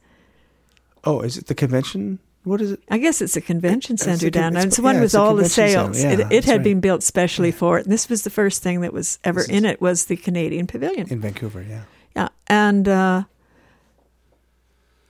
[1.04, 2.18] Oh, is it the convention?
[2.44, 2.82] What is it?
[2.90, 4.62] I guess it's a convention It's center a down there.
[4.62, 6.02] it's- the one yeah, with all the sales.
[6.02, 6.64] Yeah, it it had right.
[6.64, 7.56] been built specially Yeah.
[7.56, 10.16] for it, and this was the first thing that was ever in it was the
[10.16, 11.06] Canadian Pavilion.
[11.10, 11.82] In Vancouver, yeah.
[12.16, 13.24] Yeah, and uh,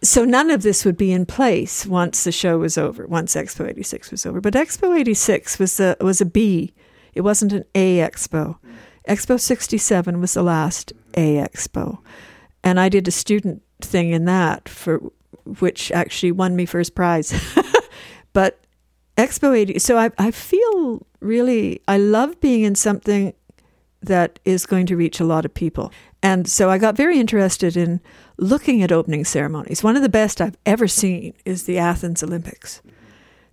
[0.02, 3.68] so none of this would be in place once the show was over, once Expo
[3.68, 4.40] '86 was over.
[4.40, 6.72] But Expo '86 was a was a B.
[7.14, 8.56] It wasn't an A Expo.
[9.08, 11.98] Expo '67 was the last A Expo,
[12.64, 15.00] and I did a student thing in that for
[15.58, 17.32] which actually won me first prize.
[18.32, 18.60] but
[19.16, 19.78] Expo '80.
[19.78, 23.34] So I I feel really I love being in something
[24.02, 25.92] that is going to reach a lot of people.
[26.22, 28.00] And so I got very interested in
[28.38, 29.82] looking at opening ceremonies.
[29.82, 32.80] One of the best I've ever seen is the Athens Olympics.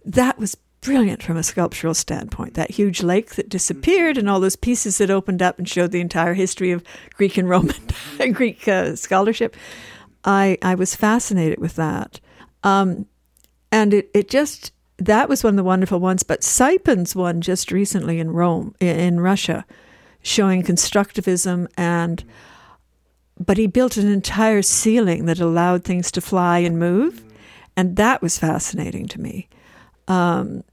[0.05, 2.53] That was brilliant from a sculptural standpoint.
[2.53, 6.01] That huge lake that disappeared and all those pieces that opened up and showed the
[6.01, 6.83] entire history of
[7.15, 7.75] Greek and Roman
[8.31, 9.55] Greek uh, scholarship.
[10.27, 12.19] I I was fascinated with that,
[12.63, 13.07] um,
[13.71, 16.21] and it it just that was one of the wonderful ones.
[16.21, 19.65] But Saipan's one just recently in Rome in Russia,
[20.21, 22.23] showing constructivism and.
[23.39, 27.23] But he built an entire ceiling that allowed things to fly and move,
[27.75, 29.47] and that was fascinating to me.
[30.07, 30.63] Um,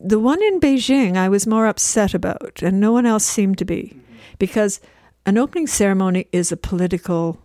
[0.00, 3.64] the one in Beijing, I was more upset about, and no one else seemed to
[3.64, 3.98] be,
[4.38, 4.80] because
[5.26, 7.40] an opening ceremony is a political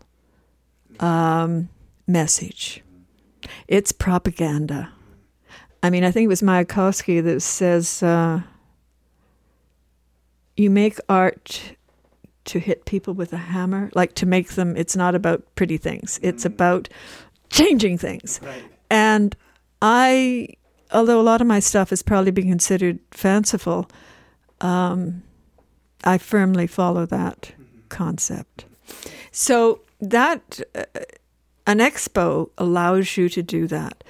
[0.99, 1.69] um,
[2.07, 2.83] message.
[3.67, 4.91] It's propaganda.
[5.81, 8.41] I mean, I think it was Mayakovsky that says, uh,
[10.57, 11.75] "You make art
[12.45, 14.75] to hit people with a hammer, like to make them.
[14.75, 16.19] It's not about pretty things.
[16.21, 16.89] It's about
[17.49, 18.39] changing things."
[18.89, 19.35] And
[19.81, 20.49] I
[20.91, 23.89] although a lot of my stuff is probably being considered fanciful,
[24.61, 25.23] um,
[26.03, 27.53] I firmly follow that
[27.89, 28.65] concept.
[29.31, 30.83] So that uh,
[31.67, 34.03] an expo allows you to do that.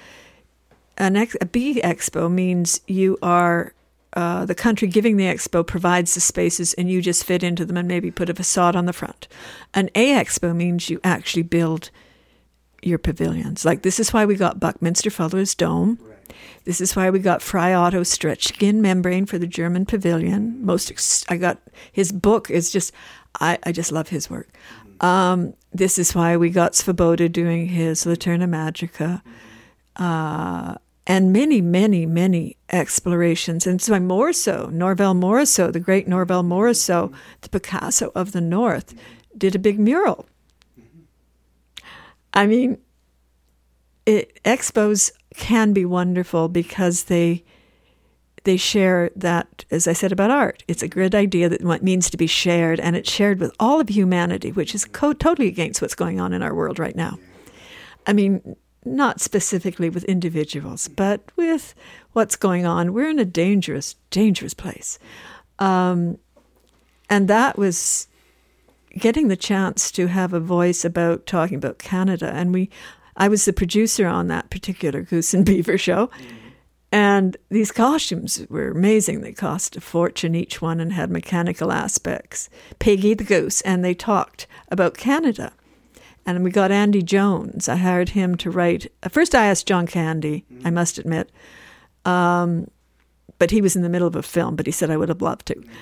[0.98, 3.74] An ex- a B expo means you are
[4.14, 7.78] uh, the country giving the expo provides the spaces and you just fit into them
[7.78, 9.28] and maybe put a facade on the front.
[9.74, 11.92] An A expo means you actually build
[12.82, 13.66] your pavilions.
[13.66, 16.00] Like this is why we got Buckminster Fuller's dome.
[16.66, 20.64] This is why we got Frei Otto stretch skin membrane for the German pavilion.
[20.64, 21.60] Most ex- I got
[21.92, 22.94] his book is just
[23.40, 24.50] I, I just love his work.
[25.02, 29.22] Um, this is why we got Svoboda doing his Laterna Magica.
[29.96, 30.76] Uh,
[31.10, 33.66] and many, many, many explorations.
[33.66, 38.94] And so more so, Norval Morrisseau, the great Norval Morrisseau, the Picasso of the North,
[39.36, 40.28] did a big mural.
[42.32, 42.78] I mean,
[44.06, 47.44] it, expos can be wonderful because they
[48.50, 52.10] they share that, as I said about art, it's a great idea that what means
[52.10, 55.84] to be shared, and it's shared with all of humanity, which is co- totally against
[55.84, 57.20] what's going on in our world right now.
[58.08, 61.76] I mean, not specifically with individuals, but with
[62.14, 62.92] what's going on.
[62.92, 64.98] We're in a dangerous, dangerous place.
[65.60, 66.18] Um,
[67.08, 68.08] and that was
[68.98, 72.32] getting the chance to have a voice about talking about Canada.
[72.34, 72.72] And we,
[73.16, 76.10] I was the producer on that particular Goose and Beaver show.
[76.92, 79.22] And these costumes were amazing.
[79.22, 82.50] They cost a fortune each one and had mechanical aspects.
[82.80, 85.54] Piggy the Goose, and they talked about Canada.
[86.26, 87.70] And we got Andy Jones.
[87.70, 88.92] I hired him to write.
[89.04, 90.68] Uh, first, I asked John Candy, mm-hmm.
[90.68, 91.32] I must admit.
[92.06, 92.70] Um,
[93.38, 95.22] but he was in the middle of a film, but he said I would have
[95.22, 95.56] loved to.
[95.56, 95.74] Mm-hmm.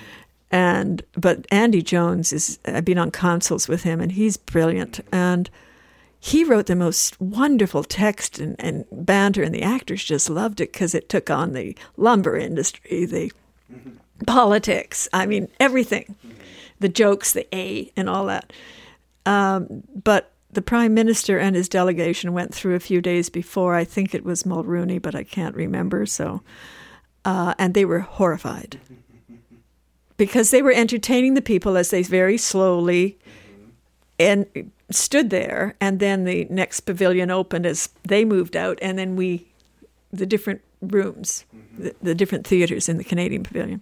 [0.50, 5.00] And but Andy Jones is I've been on consults with him and he's brilliant.
[5.12, 5.50] And
[6.20, 10.72] he wrote the most wonderful text and, and banter, and the actors just loved it
[10.72, 13.30] because it took on the lumber industry, the
[14.26, 16.16] politics, I mean, everything,
[16.80, 18.52] the jokes, the A, and all that.
[19.26, 23.74] Um, but the prime minister and his delegation went through a few days before.
[23.74, 26.06] I think it was Mulroney, but I can't remember.
[26.06, 26.42] So,
[27.24, 28.80] uh, and they were horrified
[30.16, 33.18] because they were entertaining the people as they very slowly
[34.18, 39.16] and stood there and then the next pavilion opened as they moved out and then
[39.16, 39.46] we
[40.12, 41.82] the different rooms mm-hmm.
[41.82, 43.80] the, the different theaters in the canadian pavilion.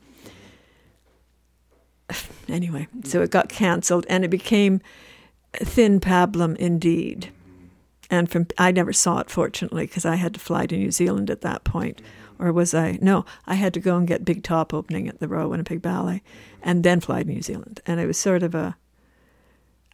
[2.49, 4.81] Anyway so it got cancelled and it became
[5.55, 7.31] thin pablum indeed.
[7.33, 7.67] Mm-hmm.
[8.11, 11.31] And from i never saw it fortunately because i had to fly to new zealand
[11.31, 12.03] at that point.
[12.03, 12.45] Mm-hmm.
[12.45, 15.29] Or was i no i had to go and get big top opening at the
[15.29, 16.23] royal winnipeg ballet
[16.63, 17.81] and then fly to new zealand.
[17.87, 18.77] And it was sort of a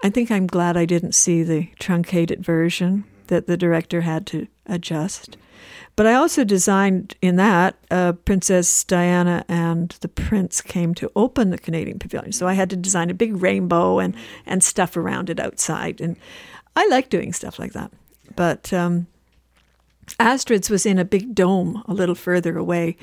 [0.02, 4.48] I think I'm glad I didn't see the truncated version that the director had to
[4.66, 5.36] adjust.
[5.94, 11.50] But I also designed in that uh, Princess Diana and the Prince came to open
[11.50, 12.32] the Canadian Pavilion.
[12.32, 14.14] So I had to design a big rainbow and,
[14.46, 16.00] and stuff around it outside.
[16.00, 16.16] And
[16.74, 17.92] I like doing stuff like that.
[18.34, 19.06] But um,
[20.18, 22.96] Astrid's was in a big dome a little further away.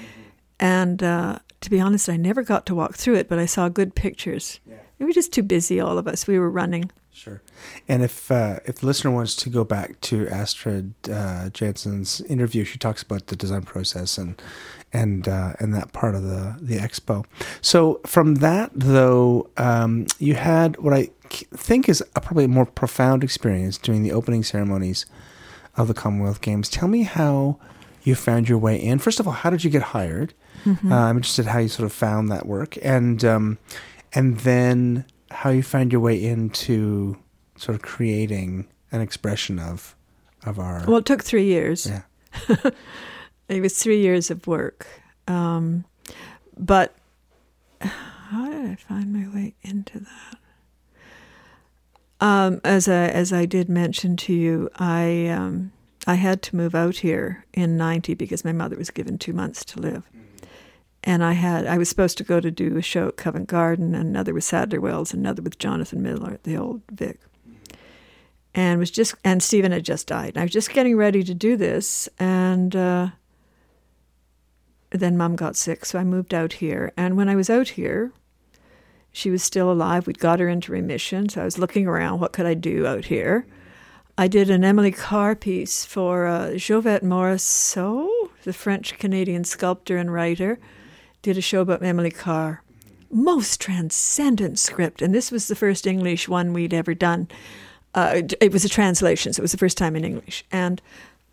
[0.60, 3.70] And uh, to be honest, I never got to walk through it, but I saw
[3.70, 4.60] good pictures.
[4.68, 4.78] Yeah.
[5.00, 6.28] We were just too busy, all of us.
[6.28, 6.92] We were running.
[7.12, 7.42] Sure.
[7.88, 12.64] And if uh, if the listener wants to go back to Astrid uh, Janson's interview,
[12.64, 14.42] she talks about the design process and
[14.94, 17.26] and uh, and that part of the the expo.
[17.62, 22.66] So from that though, um, you had what I think is a probably a more
[22.66, 25.06] profound experience during the opening ceremonies
[25.76, 26.70] of the Commonwealth Games.
[26.70, 27.60] Tell me how
[28.04, 29.00] you found your way in.
[29.00, 30.34] First of all, how did you get hired?
[30.64, 30.92] Mm-hmm.
[30.92, 33.58] Uh, I'm interested how you sort of found that work, and um,
[34.14, 37.18] and then how you find your way into
[37.58, 39.96] sort of creating an expression of
[40.46, 41.86] of our Well, it took three years.
[41.88, 42.56] yeah.
[43.50, 44.86] It was three years of work.
[45.28, 45.86] Um,
[46.56, 46.94] but
[47.82, 50.38] how did I find my way into that?
[52.22, 55.72] Um, as I as I did mention to you, I um,
[56.06, 59.66] I had to move out here in '90 because my mother was given two months
[59.66, 60.04] to live,
[61.10, 63.96] and I had I was supposed to go to do a show at Covent Garden,
[63.96, 67.20] and another with Sadler Wells, another with Jonathan Miller the old Vic,
[68.54, 70.34] and was just and Stephen had just died.
[70.36, 73.08] And I was just getting ready to do this, and uh,
[74.92, 76.94] then Mum got sick, so I moved out here.
[76.96, 78.12] And when I was out here,
[79.12, 80.06] she was still alive.
[80.06, 82.20] We'd got her into remission, so I was looking around.
[82.20, 83.48] What could I do out here?
[84.16, 90.14] I did an Emily Carr piece for uh, Jovette Marchessault, the French Canadian sculptor and
[90.14, 90.60] writer.
[91.22, 92.64] Did a show about Emily Carr.
[93.12, 97.28] Most transcendent script, and this was the first English one we'd ever done.
[97.94, 100.46] Uh, it- was a translation, so it was the first time in English.
[100.52, 100.82] And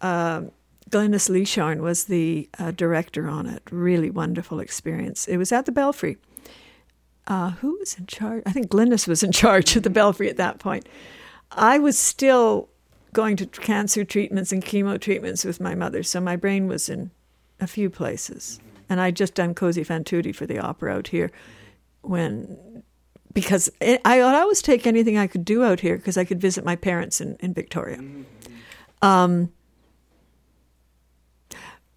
[0.01, 0.51] um
[0.89, 3.61] Glynis Leyshon was the uh, director on it.
[3.73, 5.27] Really wonderful experience.
[5.27, 6.17] It was at the Belfry.
[7.27, 8.45] Uh, who was in charge?
[8.47, 10.89] I think Glynis was in charge of the Belfry at that point.
[11.51, 12.69] I was still
[13.13, 17.11] going to cancer treatments and chemo treatments with my mother, so my brain was in
[17.59, 18.61] a few places.
[18.89, 21.31] And I'd just done Così fan tutte for the opera out here
[22.03, 22.83] when
[23.33, 26.41] because it, I would always take anything I could do out here because I could
[26.41, 28.01] visit my parents in, in Victoria.
[29.03, 29.53] Um,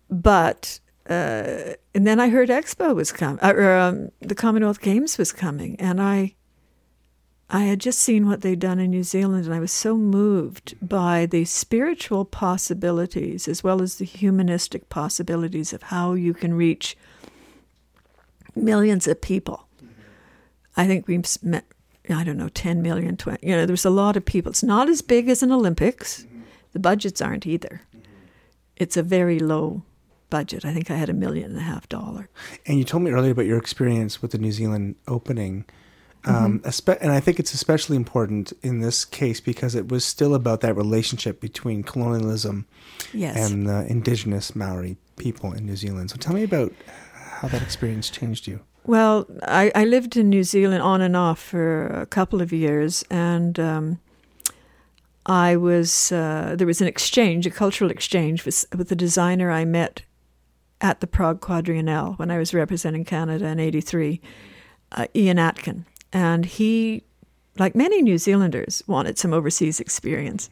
[0.10, 0.80] but
[1.10, 5.76] uh, and then I heard Expo was coming, or um, the Commonwealth Games was coming,
[5.80, 6.36] and I
[7.52, 10.76] I had just seen what they'd done in New Zealand, and I was so moved
[10.88, 16.96] by the spiritual possibilities as well as the humanistic possibilities of how you can reach
[18.56, 19.66] millions of people.
[20.78, 21.66] I think we've met,
[22.10, 24.52] I don't know, 10 million, 20, you know, there's a lot of people.
[24.52, 26.28] It's not as big as an Olympics.
[26.74, 27.82] The budgets aren't either.
[28.78, 29.82] It's a very low
[30.30, 30.66] budget.
[30.66, 32.30] I think I had a million and a half dollar.
[32.68, 35.66] And you told me earlier about your experience with the New Zealand opening.
[36.26, 40.36] Um, espe- and I think it's especially important in this case because it was still
[40.36, 42.66] about that relationship between colonialism
[43.14, 43.38] Yes.
[43.38, 46.10] and the indigenous Maori people in New Zealand.
[46.12, 46.74] So tell me about
[47.42, 48.60] how that experience changed you.
[48.86, 53.04] Well, I, I lived in New Zealand on and off for a couple of years,
[53.10, 54.00] and um,
[55.26, 59.64] I was uh, there was an exchange, a cultural exchange with with a designer I
[59.66, 60.02] met
[60.82, 64.22] at the Prague Quadriennale when I was representing Canada in '83,
[64.94, 67.04] uh, Ian Atkin, and he,
[67.58, 70.50] like many New Zealanders, wanted some overseas experience.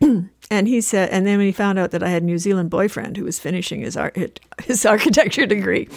[0.00, 2.70] and he said, and then when he found out that I had a New Zealand
[2.70, 5.88] boyfriend who was finishing his art, his architecture degree,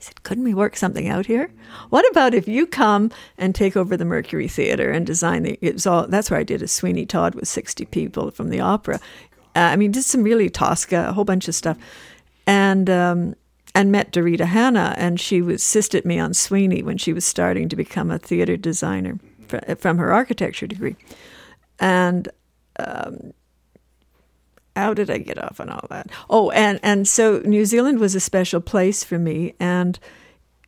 [0.00, 1.50] he said, Couldn't we work something out here?
[1.90, 5.74] What about if you come and take over the Mercury Theater and design the it
[5.74, 9.00] was all that's where I did a Sweeney Todd with 60 people from the opera.
[9.56, 11.76] Uh, I mean, did some really Tosca, a whole bunch of stuff.
[12.46, 13.34] And um,
[13.74, 17.76] and met Dorita Hanna, and she assisted me on Sweeney when she was starting to
[17.76, 19.18] become a theater designer
[19.78, 20.96] from her architecture degree.
[21.78, 22.28] And
[22.78, 23.32] um,
[24.76, 26.10] how did I get off on all that?
[26.28, 29.98] Oh, and and so New Zealand was a special place for me, and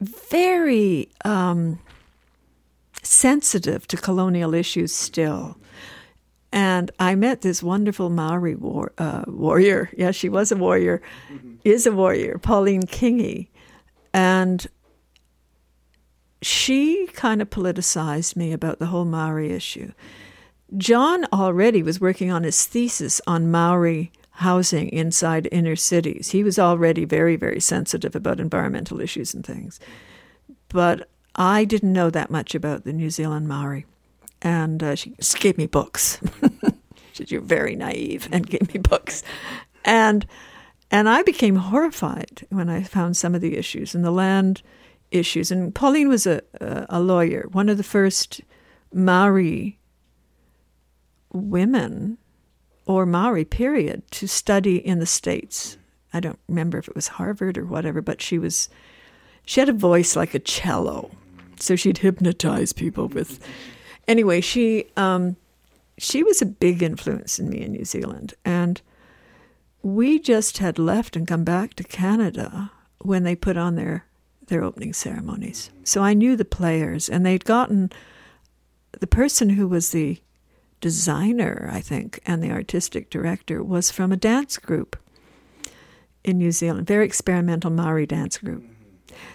[0.00, 1.78] very um,
[3.02, 5.56] sensitive to colonial issues still.
[6.52, 9.90] And I met this wonderful Maori war, uh, warrior.
[9.96, 11.00] Yeah, she was a warrior,
[11.64, 13.48] is a warrior, Pauline Kingi.
[14.12, 14.66] And
[16.42, 19.92] she kind of politicized me about the whole Maori issue.
[20.76, 26.30] John already was working on his thesis on Maori housing inside inner cities.
[26.30, 29.78] He was already very, very sensitive about environmental issues and things.
[30.68, 33.86] But I didn't know that much about the New Zealand Maori.
[34.42, 36.20] And uh, she gave me books.
[36.42, 39.22] she said, You're very naive, and gave me books.
[39.84, 40.26] And
[40.90, 44.62] and I became horrified when I found some of the issues and the land
[45.10, 45.50] issues.
[45.50, 48.42] And Pauline was a, a, a lawyer, one of the first
[48.92, 49.78] Maori
[51.32, 52.18] women
[52.84, 55.78] or Maori period to study in the States.
[56.12, 58.68] I don't remember if it was Harvard or whatever, but she was
[59.46, 61.10] she had a voice like a cello.
[61.58, 63.40] So she'd hypnotize people with
[64.08, 65.36] anyway, she um
[65.98, 68.34] she was a big influence in me in New Zealand.
[68.44, 68.80] And
[69.82, 74.06] we just had left and come back to Canada when they put on their
[74.46, 75.70] their opening ceremonies.
[75.84, 77.90] So I knew the players and they'd gotten
[78.98, 80.20] the person who was the
[80.80, 84.96] designer, I think, and the artistic director was from a dance group
[86.24, 88.64] in New Zealand, very experimental Maori dance group.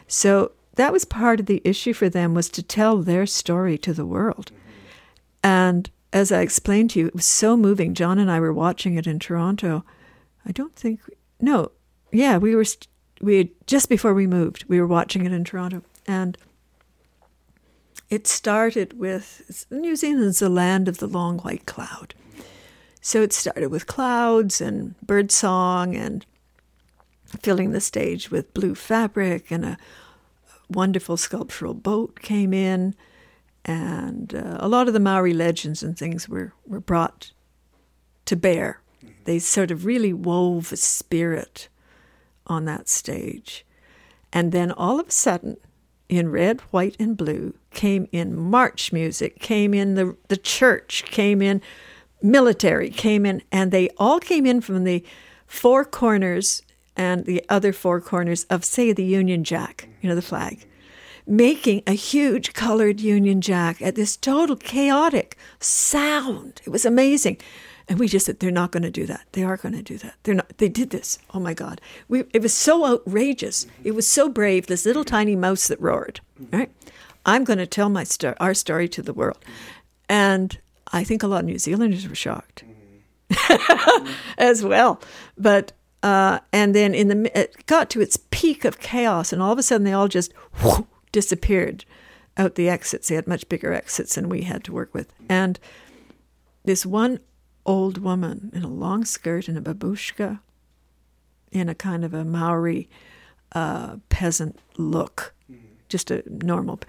[0.08, 3.94] So that was part of the issue for them was to tell their story to
[3.94, 4.52] the world.
[5.44, 7.94] And as I explained to you, it was so moving.
[7.94, 9.84] John and I were watching it in Toronto.
[10.46, 11.02] I don't think
[11.40, 11.72] no,
[12.12, 12.66] yeah, we were
[13.22, 16.38] we had, just before we moved, we were watching it in Toronto, and
[18.10, 22.14] it started with New Zealand's the land of the long white cloud.
[23.02, 26.26] So it started with clouds and bird song and
[27.42, 29.78] filling the stage with blue fabric and a
[30.70, 32.96] wonderful sculptural boat came in
[33.68, 37.32] and uh, a lot of the Maori legends and things were, were brought
[38.26, 38.82] to bear.
[39.26, 41.68] They sort of really wove a spirit
[42.48, 43.66] on that stage.
[44.32, 45.58] And then all of a sudden,
[46.08, 51.42] in red, white, and blue, came in march music, came in the, the church, came
[51.42, 51.62] in
[52.22, 55.04] military, came in, and they all came in from the
[55.46, 56.62] four corners
[56.98, 60.66] and the other four corners of, say, the Union Jack, you know, the flag,
[61.28, 66.62] making a huge colored Union Jack at this total chaotic sound.
[66.66, 67.38] It was amazing.
[67.88, 69.26] And we just said, they're not going to do that.
[69.32, 70.16] They are going to do that.
[70.24, 70.58] They're not.
[70.58, 71.20] They did this.
[71.34, 71.80] Oh my God!
[72.10, 73.66] We, it was so outrageous.
[73.86, 74.68] It was so brave.
[74.68, 76.20] This little tiny mouse that roared.
[76.52, 76.70] Right?
[77.26, 79.40] I'm going to tell my sto- our story to the world,
[80.10, 80.58] and
[80.92, 82.66] I think a lot of New Zealanders were shocked
[83.30, 84.12] mm-hmm.
[84.38, 85.02] as well.
[85.38, 85.72] But
[86.08, 89.60] uh, and then in the it got to its peak of chaos, and all of
[89.60, 90.32] a sudden they all just
[90.64, 91.84] whoo, disappeared
[92.38, 93.08] out the exits.
[93.08, 95.60] They had much bigger exits than we had to work with, and
[96.64, 97.20] this one
[97.66, 100.40] old woman in a long skirt and a babushka,
[101.52, 102.90] in a kind of a Maori
[103.52, 105.34] uh, peasant look,
[105.90, 106.80] just a normal,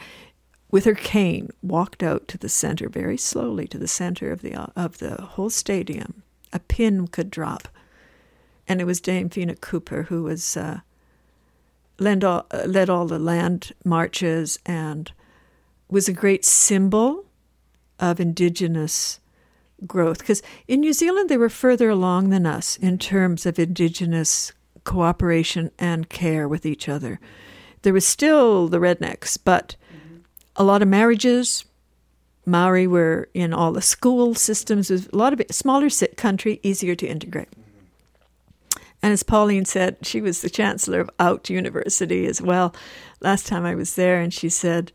[0.70, 4.54] with her cane, walked out to the center very slowly to the center of the
[4.76, 6.22] of the whole stadium.
[6.52, 7.66] A pin could drop,
[8.68, 10.80] and it was Dame Whina Cooper who was uh,
[11.98, 15.10] led all, uh, led all the land marches and
[15.88, 17.24] was a great symbol
[17.98, 19.20] of indigenous
[19.86, 24.52] growth because in New Zealand they were further along than us in terms of indigenous
[24.84, 27.20] cooperation and care with each other.
[27.82, 29.76] There was still the rednecks, but
[30.56, 31.64] a lot of marriages.
[32.44, 34.90] Maori were in all the school systems.
[34.90, 37.48] It was a lot of it, smaller country, easier to integrate.
[39.02, 42.74] And as Pauline said, she was the chancellor of Out University as well.
[43.20, 44.92] Last time I was there, and she said,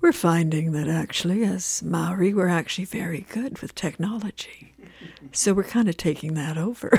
[0.00, 4.74] "We're finding that actually, as Maori, we're actually very good with technology,
[5.32, 6.90] so we're kind of taking that over."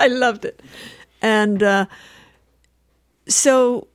[0.00, 0.62] I loved it,
[1.20, 1.86] and uh,
[3.26, 3.88] so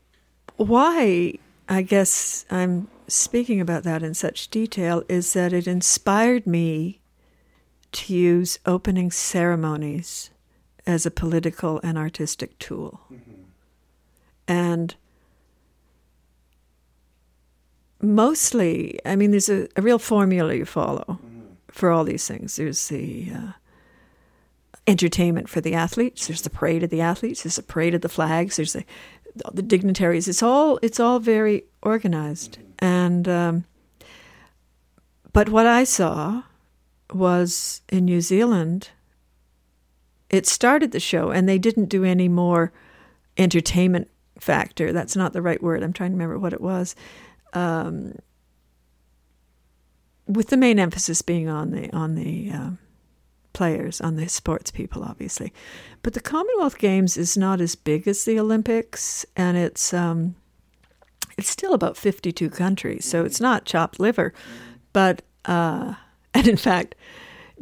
[0.57, 1.33] why
[1.67, 7.01] I guess I'm speaking about that in such detail is that it inspired me
[7.91, 10.29] to use opening ceremonies
[10.85, 13.01] as a political and artistic tool.
[14.47, 14.95] And
[18.01, 21.19] mostly, I mean, there's a, a real formula you follow
[21.69, 22.57] for all these things.
[22.57, 23.51] There's the uh,
[24.85, 26.27] entertainment for the athletes.
[26.27, 27.43] There's the parade of the athletes.
[27.43, 28.57] There's the parade of the flags.
[28.57, 28.85] There's the
[29.51, 30.27] the dignitaries.
[30.27, 32.59] It's all it's all very organized.
[32.79, 33.65] And um,
[35.31, 36.43] but what I saw
[37.11, 38.89] was in New Zealand.
[40.33, 42.73] It started the show, and they didn't do any more
[43.37, 44.91] entertainment factor.
[44.91, 45.83] That's not the right word.
[45.83, 46.95] I'm trying to remember what it was.
[47.53, 48.15] Um,
[50.25, 52.69] with the main emphasis being on the on the uh,
[53.53, 55.53] players, on the sports people, obviously.
[56.01, 60.33] But the Commonwealth Games is not as big as the Olympics, and it's um,
[61.37, 64.33] it's still about 52 countries, so it's not chopped liver.
[64.93, 65.93] But uh,
[66.33, 66.95] and in fact,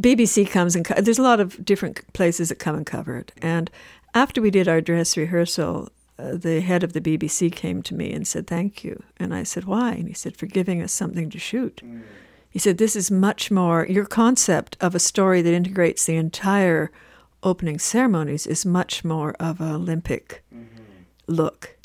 [0.02, 3.32] BBC comes and co- there's a lot of different places that come and cover it.
[3.42, 3.70] And
[4.14, 8.12] after we did our dress rehearsal, uh, the head of the BBC came to me
[8.12, 11.30] and said, "Thank you." And I said, "Why?" And he said, "For giving us something
[11.30, 11.82] to shoot."
[12.52, 16.92] He said, This is much more, your concept of a story that integrates the entire
[17.44, 20.44] opening ceremonies is much more of an Olympic
[21.28, 21.78] look.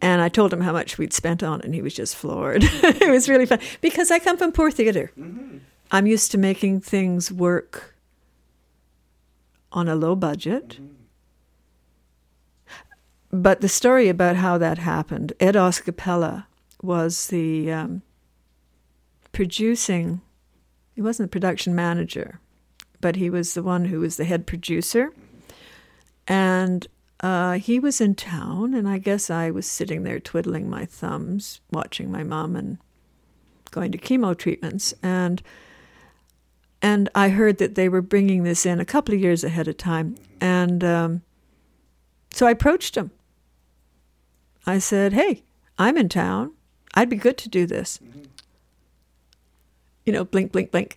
[0.00, 2.62] And I told him how much we'd spent on it, and he was just floored.
[2.64, 5.10] it was really fun because I come from poor theater.
[5.90, 7.96] I'm used to making things work
[9.72, 10.78] on a low budget.
[13.32, 16.46] But the story about how that happened, Ed Oscapella
[16.82, 18.02] was the um,
[19.32, 20.20] producing,
[20.94, 22.40] he wasn't the production manager,
[23.00, 25.12] but he was the one who was the head producer.
[26.26, 26.86] And
[27.20, 31.60] uh, he was in town, and I guess I was sitting there twiddling my thumbs,
[31.70, 32.78] watching my mom and
[33.70, 34.94] going to chemo treatments.
[35.02, 35.42] And
[36.82, 39.76] and I heard that they were bringing this in a couple of years ahead of
[39.76, 40.16] time.
[40.40, 41.22] And um,
[42.32, 43.10] so I approached him.
[44.66, 45.42] I said, Hey,
[45.78, 46.52] I'm in town.
[46.94, 48.00] I'd be good to do this.
[50.04, 50.96] you know, blink, blink, blink.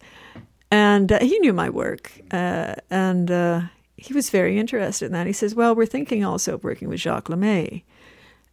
[0.72, 3.61] And uh, he knew my work, uh, and uh,
[3.95, 5.27] he was very interested in that.
[5.27, 7.84] He says, "Well, we're thinking also of working with Jacques Lemay."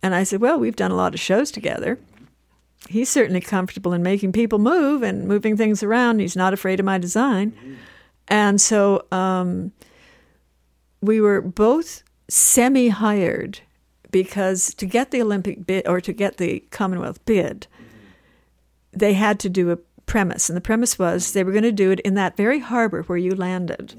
[0.03, 1.99] And I said, "Well, we've done a lot of shows together.
[2.89, 6.21] He's certainly comfortable in making people move and moving things around.
[6.21, 7.53] He's not afraid of my design."
[8.29, 9.73] And so um,
[11.01, 13.61] we were both semi-hired
[14.11, 17.67] because to get the Olympic bid or to get the Commonwealth bid,
[18.93, 21.91] they had to do a premise, and the premise was they were going to do
[21.91, 23.95] it in that very harbor where you landed.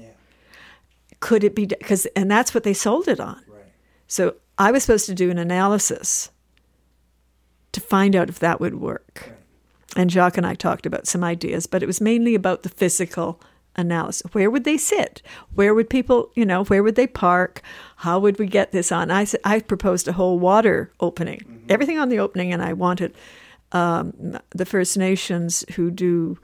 [1.20, 3.40] Could it be because, and that's what they sold it on.
[4.08, 6.30] So I was supposed to do an analysis
[7.72, 9.32] to find out if that would work.
[9.96, 13.40] And Jacques and I talked about some ideas, but it was mainly about the physical
[13.76, 14.22] analysis.
[14.32, 15.22] Where would they sit?
[15.54, 17.62] Where would people, you know, where would they park?
[17.96, 19.10] How would we get this on?
[19.10, 23.14] I, I proposed a whole water opening, everything on the opening, and I wanted
[23.72, 26.38] um, the First Nations who do.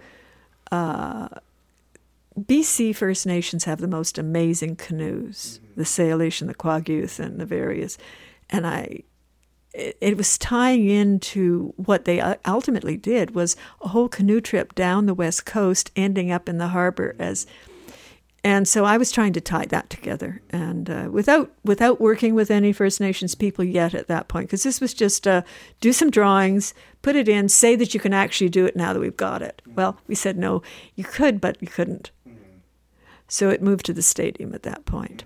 [0.71, 1.29] Uh,
[2.39, 7.47] BC First Nations have the most amazing canoes, the Salish and the Kwagiulth and the
[7.47, 7.99] various,
[8.49, 9.03] and I
[9.75, 15.07] it, it was tying into what they ultimately did was a whole canoe trip down
[15.07, 17.47] the west coast ending up in the harbor as
[18.45, 20.41] and so I was trying to tie that together.
[20.51, 24.63] And uh, without without working with any First Nations people yet at that point because
[24.63, 25.43] this was just uh,
[25.81, 26.73] do some drawings
[27.03, 29.61] put it in say that you can actually do it now that we've got it.
[29.67, 30.63] Well we said no
[30.95, 32.11] you could but you couldn't.
[33.27, 35.25] So it moved to the stadium at that point.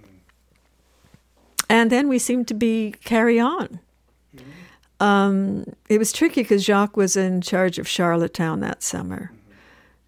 [1.69, 3.79] And then we seemed to be carry on
[5.03, 9.33] um, it was tricky because Jacques was in charge of Charlottetown that summer.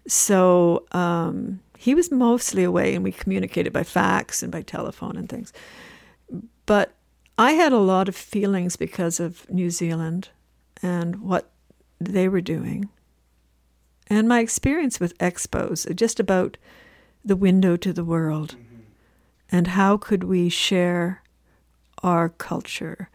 [0.07, 5.27] So um, he was mostly away, and we communicated by fax and by telephone and
[5.27, 5.51] things.
[6.65, 6.93] But
[7.37, 10.29] I had a lot of feelings because of New Zealand
[10.81, 11.51] and what
[11.99, 12.87] they were doing,
[14.07, 16.55] and my experience with expos, just about
[17.23, 18.55] the window to the world,
[19.51, 21.21] and how could we share
[22.01, 23.09] our culture.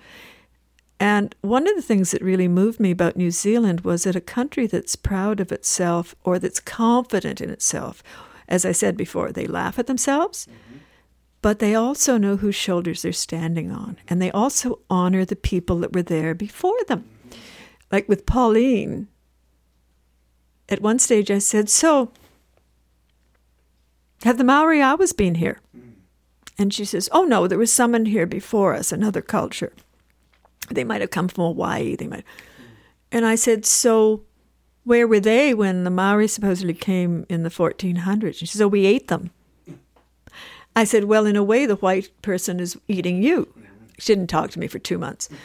[1.01, 4.21] And one of the things that really moved me about New Zealand was that a
[4.21, 8.03] country that's proud of itself or that's confident in itself,
[8.47, 10.79] as I said before, they laugh at themselves, mm-hmm.
[11.41, 13.97] but they also know whose shoulders they're standing on.
[14.09, 17.09] And they also honor the people that were there before them.
[17.31, 17.39] Mm-hmm.
[17.91, 19.09] Like with Pauline,
[20.69, 22.13] at one stage I said, So,
[24.23, 25.61] have the Maori always been here?
[25.75, 25.93] Mm.
[26.59, 29.73] And she says, Oh, no, there was someone here before us, another culture
[30.69, 31.97] they might have come from Hawaii.
[31.97, 32.25] They might.
[33.13, 34.23] And I said, so
[34.85, 38.37] where were they when the Maori supposedly came in the 1400s?
[38.37, 39.31] She said, oh, we ate them.
[40.77, 43.53] I said, well, in a way, the white person is eating you.
[43.99, 45.29] She didn't talk to me for two months.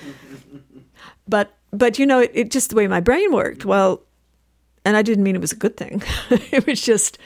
[1.28, 3.66] But, but you know, it, it just the way my brain worked.
[3.66, 4.04] Well,
[4.86, 6.04] and I didn't mean it was a good thing.
[6.30, 7.18] it was just,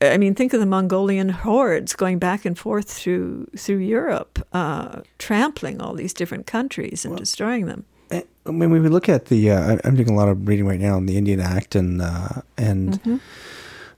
[0.00, 5.00] I mean, think of the Mongolian hordes going back and forth through through Europe, uh,
[5.18, 7.84] trampling all these different countries and destroying them.
[8.10, 10.96] Eh, When we look at the, uh, I'm doing a lot of reading right now
[10.96, 13.20] on the Indian Act and uh, and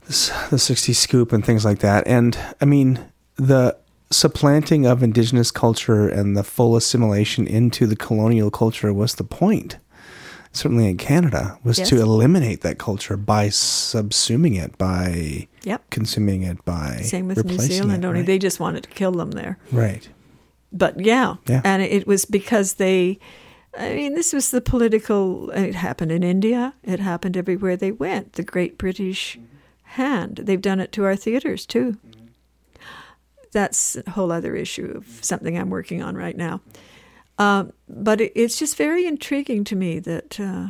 [0.07, 2.07] this, the 60 scoop and things like that.
[2.07, 3.01] And I mean,
[3.37, 3.77] the
[4.11, 9.79] supplanting of indigenous culture and the full assimilation into the colonial culture was the point.
[10.59, 15.90] Certainly in Canada, was to eliminate that culture by subsuming it, by Yep.
[15.90, 18.26] consuming it, by Same with New Zealand, it, only right?
[18.26, 19.56] they just wanted to kill them there.
[19.70, 20.09] right.
[20.72, 21.62] But yeah, Yeah.
[21.64, 23.18] and it was because they.
[23.78, 25.51] I mean, this was the political.
[25.51, 26.74] It happened in India.
[26.82, 28.32] It happened everywhere they went.
[28.32, 29.39] The Great British
[29.82, 30.40] Hand.
[30.43, 31.93] They've done it to our theaters too.
[32.06, 32.26] Mm-hmm.
[33.52, 36.60] That's a whole other issue of something I'm working on right now.
[37.39, 40.39] Um, but it, it's just very intriguing to me that.
[40.39, 40.69] Uh,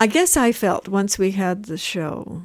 [0.00, 2.42] I guess I felt once we had the show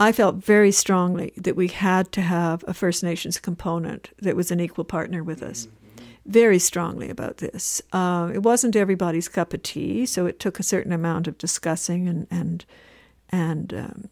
[0.00, 4.50] I felt very strongly that we had to have a First Nations component that was
[4.50, 5.68] an equal partner with us.
[6.24, 7.82] Very strongly about this.
[7.92, 12.08] Uh, it wasn't everybody's cup of tea, so it took a certain amount of discussing
[12.08, 12.64] and and
[13.28, 14.08] and um,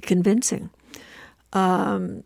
[0.00, 0.70] convincing.
[1.52, 2.22] Um,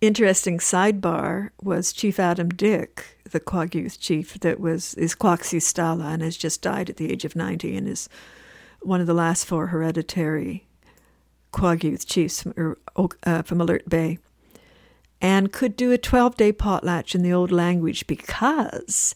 [0.00, 6.36] interesting sidebar was Chief Adam Dick, the Kwagiulth chief that was is Kwaxsistalla and has
[6.36, 8.08] just died at the age of ninety and is
[8.80, 10.66] one of the last four hereditary
[11.52, 12.76] Kwagiulth chiefs from,
[13.24, 14.18] uh, from Alert Bay,
[15.20, 19.14] and could do a 12 day potlatch in the old language because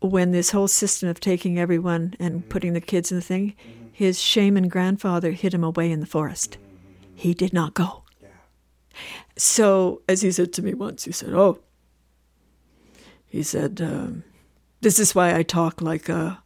[0.00, 2.48] when this whole system of taking everyone and mm-hmm.
[2.48, 3.88] putting the kids in the thing, mm-hmm.
[3.92, 6.52] his shaman grandfather hid him away in the forest.
[6.52, 7.16] Mm-hmm.
[7.16, 8.04] He did not go.
[9.38, 11.60] So, as he said to me once, he said, Oh,
[13.28, 14.24] he said, um,
[14.80, 16.42] this is why I talk like a,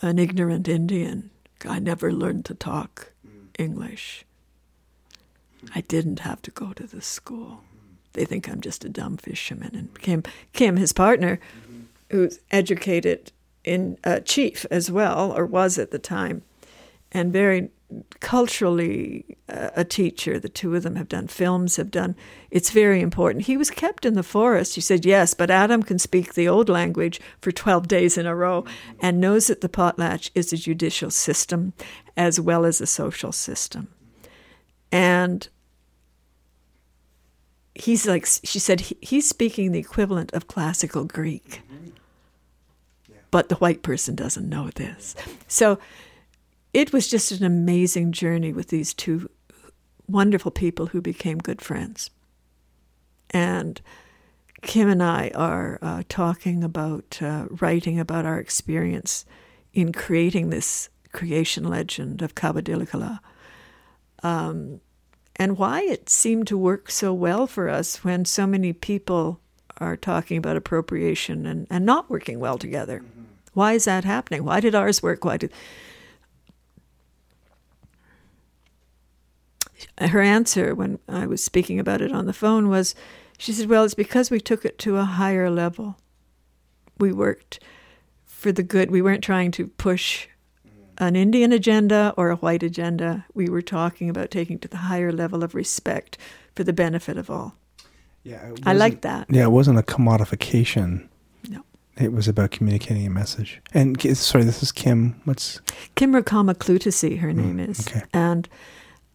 [0.00, 1.30] an ignorant Indian.
[1.68, 3.12] I never learned to talk
[3.58, 4.24] English.
[5.74, 7.62] I didn't have to go to the school.
[8.12, 9.74] They think I'm just a dumb fisherman.
[9.74, 10.22] And Kim,
[10.52, 11.40] Kim his partner,
[12.10, 13.32] who's educated
[13.64, 16.42] in uh, chief as well, or was at the time,
[17.10, 17.70] and very
[18.20, 20.38] culturally uh, a teacher.
[20.38, 22.14] The two of them have done films, have done.
[22.50, 23.46] It's very important.
[23.46, 24.74] He was kept in the forest.
[24.74, 28.34] He said, yes, but Adam can speak the old language for 12 days in a
[28.34, 28.64] row
[29.00, 31.72] and knows that the potlatch is a judicial system
[32.16, 33.88] as well as a social system.
[34.90, 35.48] And
[37.74, 41.62] he's like, she said, he, he's speaking the equivalent of classical Greek.
[43.30, 45.16] But the white person doesn't know this.
[45.48, 45.78] So
[46.72, 49.28] it was just an amazing journey with these two
[50.08, 52.10] wonderful people who became good friends.
[53.30, 53.80] And
[54.62, 59.24] Kim and I are uh, talking about uh, writing about our experience
[59.72, 63.20] in creating this creation legend of Kawadilikala.
[64.22, 64.80] Um,
[65.36, 69.40] and why it seemed to work so well for us when so many people
[69.78, 73.02] are talking about appropriation and, and not working well together.
[73.54, 74.44] Why is that happening?
[74.44, 75.24] Why did ours work?
[75.24, 75.52] Why did
[79.98, 82.94] her answer when I was speaking about it on the phone was
[83.38, 85.96] she said, Well, it's because we took it to a higher level.
[86.98, 87.58] We worked
[88.24, 88.90] for the good.
[88.90, 90.28] We weren't trying to push
[90.98, 93.26] an Indian agenda or a white agenda.
[93.34, 96.18] We were talking about taking to the higher level of respect
[96.54, 97.56] for the benefit of all.
[98.22, 99.26] Yeah, I like that.
[99.28, 101.08] Yeah, it wasn't a commodification.
[101.48, 101.64] No.
[101.96, 103.60] It was about communicating a message.
[103.74, 105.20] And sorry, this is Kim.
[105.24, 105.60] What's
[105.96, 107.80] Kim Recalma-Clutesi, her name is.
[107.80, 108.06] Mm, okay.
[108.12, 108.48] And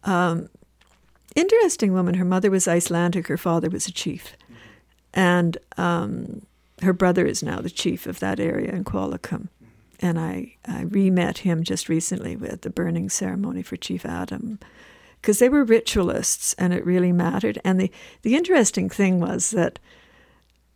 [0.04, 0.50] um,
[1.38, 2.14] interesting woman.
[2.14, 4.36] Her mother was Icelandic, her father was a chief.
[5.14, 6.42] And um,
[6.82, 9.48] her brother is now the chief of that area in Qualicum.
[10.00, 14.60] And I, I re met him just recently with the burning ceremony for Chief Adam
[15.20, 17.60] because they were ritualists and it really mattered.
[17.64, 17.90] And the,
[18.22, 19.80] the interesting thing was that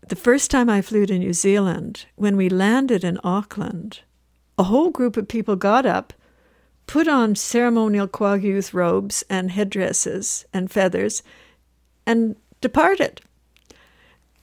[0.09, 4.01] the first time I flew to New Zealand, when we landed in Auckland,
[4.59, 6.13] a whole group of people got up,
[6.93, 8.45] put on ceremonial Quag
[8.75, 11.23] robes and headdresses and feathers,
[12.05, 13.23] and departed.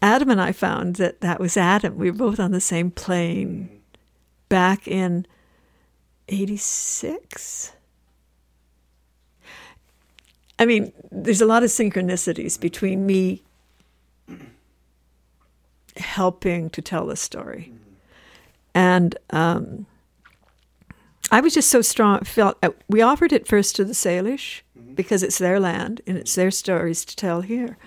[0.01, 1.95] Adam and I found that that was Adam.
[1.95, 3.69] We were both on the same plane
[4.49, 5.27] back in
[6.27, 7.73] 86.
[10.57, 13.43] I mean, there's a lot of synchronicities between me
[15.97, 17.71] helping to tell the story.
[18.73, 19.85] And um,
[21.31, 22.23] I was just so strong.
[22.23, 24.93] Felt uh, we offered it first to the Salish mm-hmm.
[24.93, 27.77] because it's their land and it's their stories to tell here.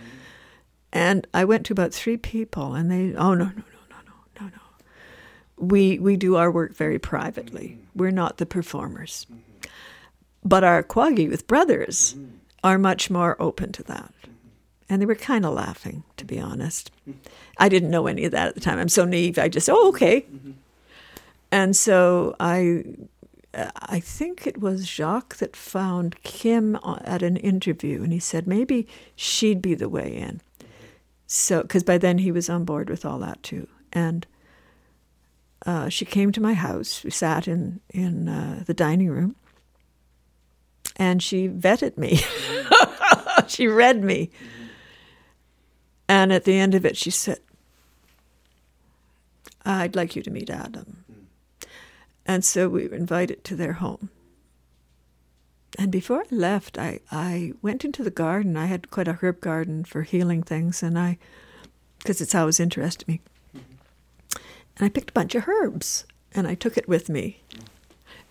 [0.92, 3.52] And I went to about three people, and they, oh no, no, no,
[3.90, 5.66] no, no, no, no.
[5.66, 7.68] We we do our work very privately.
[7.68, 7.98] Mm-hmm.
[7.98, 9.26] We're not the performers.
[9.30, 9.38] Mm-hmm.
[10.44, 12.16] But our Quaggy with brothers
[12.64, 14.12] are much more open to that.
[14.88, 16.90] And they were kind of laughing, to be honest.
[17.58, 18.78] I didn't know any of that at the time.
[18.78, 19.38] I'm so naive.
[19.38, 20.26] I just, oh, okay.
[21.50, 22.84] And so I,
[23.54, 28.88] I think it was Jacques that found Kim at an interview, and he said maybe
[29.14, 30.40] she'd be the way in.
[31.26, 34.26] So, because by then he was on board with all that too, and
[35.66, 37.04] uh, she came to my house.
[37.04, 39.36] We sat in in uh, the dining room,
[40.96, 42.20] and she vetted me.
[43.48, 44.30] she read me.
[46.08, 47.38] And at the end of it, she said,
[49.64, 51.01] I'd like you to meet Adam.
[52.26, 54.10] And so we were invited to their home.
[55.78, 58.56] And before I left, I, I went into the garden.
[58.56, 61.18] I had quite a herb garden for healing things, and I,
[61.98, 63.20] because it's always interested me.
[63.54, 67.42] And I picked a bunch of herbs, and I took it with me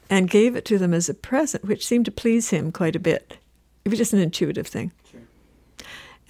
[0.09, 2.99] and gave it to them as a present, which seemed to please him quite a
[2.99, 3.37] bit.
[3.85, 4.91] It was just an intuitive thing.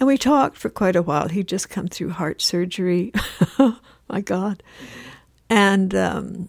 [0.00, 1.28] And we talked for quite a while.
[1.28, 3.12] He'd just come through heart surgery.
[4.08, 4.62] My God.
[5.50, 6.48] And um,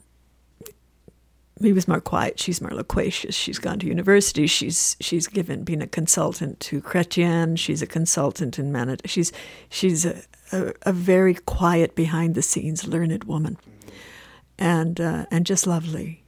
[1.62, 2.40] he was more quiet.
[2.40, 3.36] She's more loquacious.
[3.36, 4.48] She's gone to university.
[4.48, 7.58] She's she's given been a consultant to Chrétien.
[7.58, 9.08] She's a consultant in Manitoba.
[9.08, 9.32] She's
[9.70, 10.22] she's a,
[10.52, 13.58] a, a very quiet, behind the scenes, learned woman,
[14.58, 16.24] and uh, and just lovely.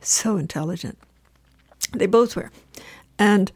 [0.00, 0.98] So intelligent.
[1.92, 2.50] They both were,
[3.18, 3.52] and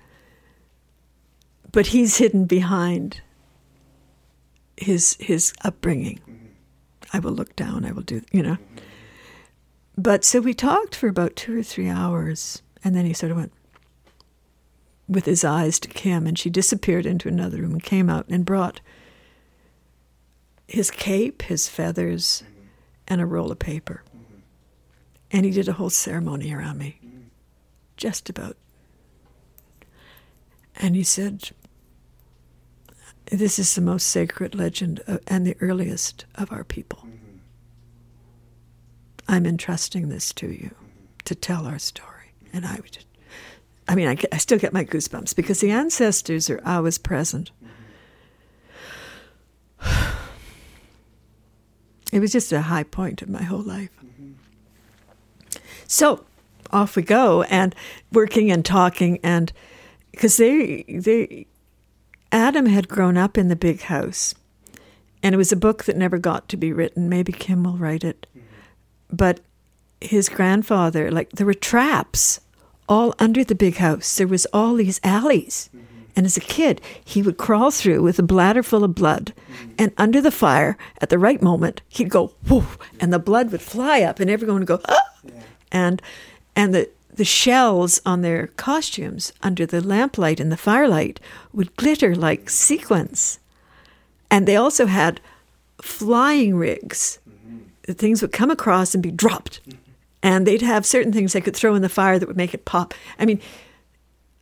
[1.73, 3.23] but he's hidden behind
[4.77, 6.21] his his upbringing.
[7.15, 7.87] I will look down.
[7.87, 8.21] I will do.
[8.31, 8.59] You know.
[9.97, 13.39] But so we talked for about two or three hours, and then he sort of
[13.39, 13.53] went
[15.09, 18.45] with his eyes to Kim, and she disappeared into another room and came out and
[18.45, 18.81] brought
[20.67, 22.67] his cape, his feathers, mm-hmm.
[23.09, 24.03] and a roll of paper.
[24.09, 24.39] Mm-hmm.
[25.31, 27.23] And he did a whole ceremony around me, mm-hmm.
[27.97, 28.57] just about.
[30.77, 31.51] And he said,
[33.27, 37.07] This is the most sacred legend of, and the earliest of our people.
[39.29, 40.75] I'm entrusting this to you
[41.25, 42.33] to tell our story.
[42.53, 42.99] And I would
[43.87, 47.51] I mean, I, I still get my goosebumps because the ancestors are always present.
[52.13, 53.91] It was just a high point of my whole life.
[55.87, 56.25] So
[56.71, 57.75] off we go, and
[58.13, 59.53] working and talking, and
[60.13, 61.47] because they they
[62.31, 64.35] Adam had grown up in the big house,
[65.23, 67.09] and it was a book that never got to be written.
[67.09, 68.27] Maybe Kim will write it,
[69.11, 69.41] but
[70.01, 72.41] his grandfather, like there were traps
[72.89, 74.17] all under the big house.
[74.17, 75.71] There was all these alleys.
[76.17, 79.33] And as a kid, he would crawl through with a bladder full of blood,
[79.77, 82.65] and under the fire, at the right moment, he'd go whoo,
[83.01, 85.11] and the blood would fly up, and everyone would go ah,
[85.73, 86.01] and
[86.55, 91.21] and the the shells on their costumes under the lamplight and the firelight
[91.53, 93.41] would glitter like sequins,
[94.31, 95.21] and they also had
[95.83, 97.19] flying rigs.
[97.87, 99.79] Things would come across and be dropped, mm-hmm.
[100.23, 102.65] and they'd have certain things they could throw in the fire that would make it
[102.65, 102.95] pop.
[103.19, 103.41] I mean,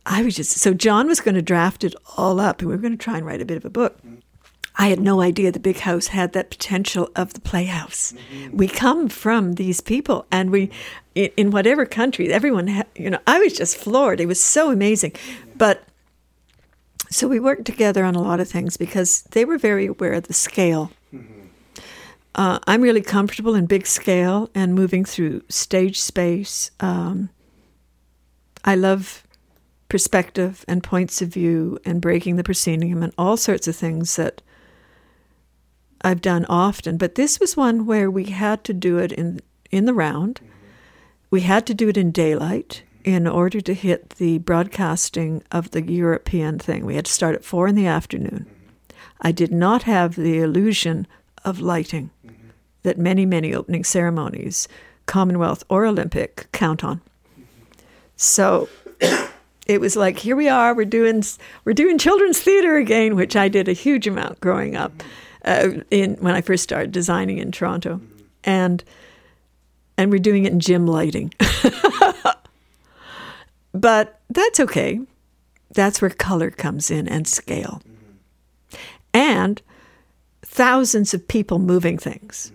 [0.05, 2.81] I was just so John was going to draft it all up, and we were
[2.81, 3.97] going to try and write a bit of a book.
[3.99, 4.15] Mm-hmm.
[4.75, 8.13] I had no idea the big house had that potential of the playhouse.
[8.33, 8.57] Mm-hmm.
[8.57, 10.71] We come from these people, and we,
[11.13, 14.19] in, in whatever country, everyone, ha- you know, I was just floored.
[14.19, 15.13] It was so amazing,
[15.55, 15.83] but
[17.11, 20.23] so we worked together on a lot of things because they were very aware of
[20.23, 20.91] the scale.
[22.35, 26.71] Uh, I'm really comfortable in big scale and moving through stage space.
[26.79, 27.29] Um,
[28.65, 29.23] I love
[29.87, 34.41] perspective and points of view and breaking the proscenium and all sorts of things that
[36.01, 36.97] I've done often.
[36.97, 39.39] But this was one where we had to do it in
[39.69, 40.39] in the round.
[41.29, 45.83] We had to do it in daylight in order to hit the broadcasting of the
[45.83, 46.85] European thing.
[46.85, 48.45] We had to start at four in the afternoon.
[49.21, 51.07] I did not have the illusion
[51.43, 52.11] of lighting
[52.83, 54.67] that many, many opening ceremonies,
[55.05, 57.01] Commonwealth or Olympic, count on.
[58.15, 58.69] So
[59.67, 61.23] it was like here we are we're doing
[61.65, 64.91] we're doing children's theater again which i did a huge amount growing up
[65.45, 67.99] uh, in when i first started designing in toronto.
[68.43, 68.83] And
[69.97, 71.33] and we're doing it in gym lighting.
[73.73, 75.01] But that's okay.
[75.71, 77.81] That's where color comes in and scale.
[79.13, 79.61] And
[80.43, 82.51] thousands of people moving things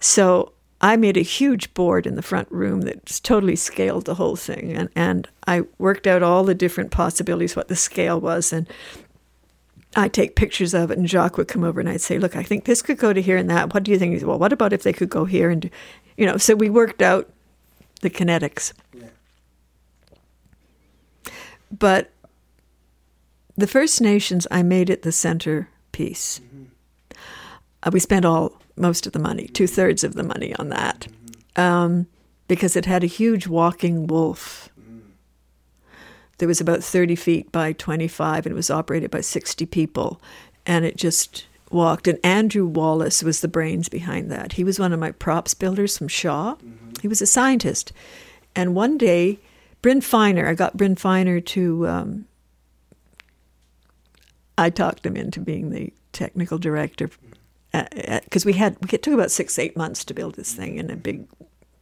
[0.00, 4.14] so I made a huge board in the front room that just totally scaled the
[4.14, 4.72] whole thing.
[4.72, 8.50] And, and I worked out all the different possibilities, what the scale was.
[8.52, 8.66] And
[9.94, 12.42] I'd take pictures of it, and Jacques would come over and I'd say, Look, I
[12.42, 13.74] think this could go to here and that.
[13.74, 14.18] What do you think?
[14.18, 15.50] Said, Well, what about if they could go here?
[15.50, 15.70] And, do,
[16.16, 17.28] you know, so we worked out
[18.00, 18.72] the kinetics.
[21.70, 22.10] But
[23.56, 26.40] the First Nations, I made it the centerpiece.
[27.82, 31.06] Uh, we spent all most of the money, two thirds of the money on that,
[31.56, 32.06] um,
[32.48, 34.68] because it had a huge walking wolf.
[36.38, 40.20] There was about 30 feet by 25, and it was operated by 60 people,
[40.64, 42.08] and it just walked.
[42.08, 44.52] And Andrew Wallace was the brains behind that.
[44.52, 46.56] He was one of my props builders from Shaw.
[47.02, 47.92] He was a scientist,
[48.56, 49.38] and one day,
[49.82, 51.86] Bryn Finer, I got Bryn Finer to.
[51.86, 52.26] Um,
[54.58, 57.08] I talked him into being the technical director
[57.72, 60.96] because we had it took about six eight months to build this thing in a
[60.96, 61.26] big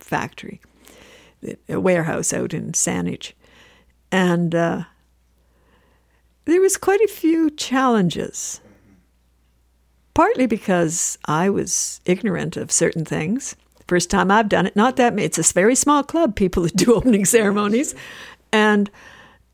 [0.00, 0.60] factory,
[1.68, 3.32] a warehouse out in Saanich,
[4.12, 4.84] and uh,
[6.44, 8.60] there was quite a few challenges.
[10.14, 13.54] Partly because I was ignorant of certain things.
[13.86, 16.34] First time I've done it, not that it's a very small club.
[16.34, 17.94] People that do opening ceremonies,
[18.52, 18.90] and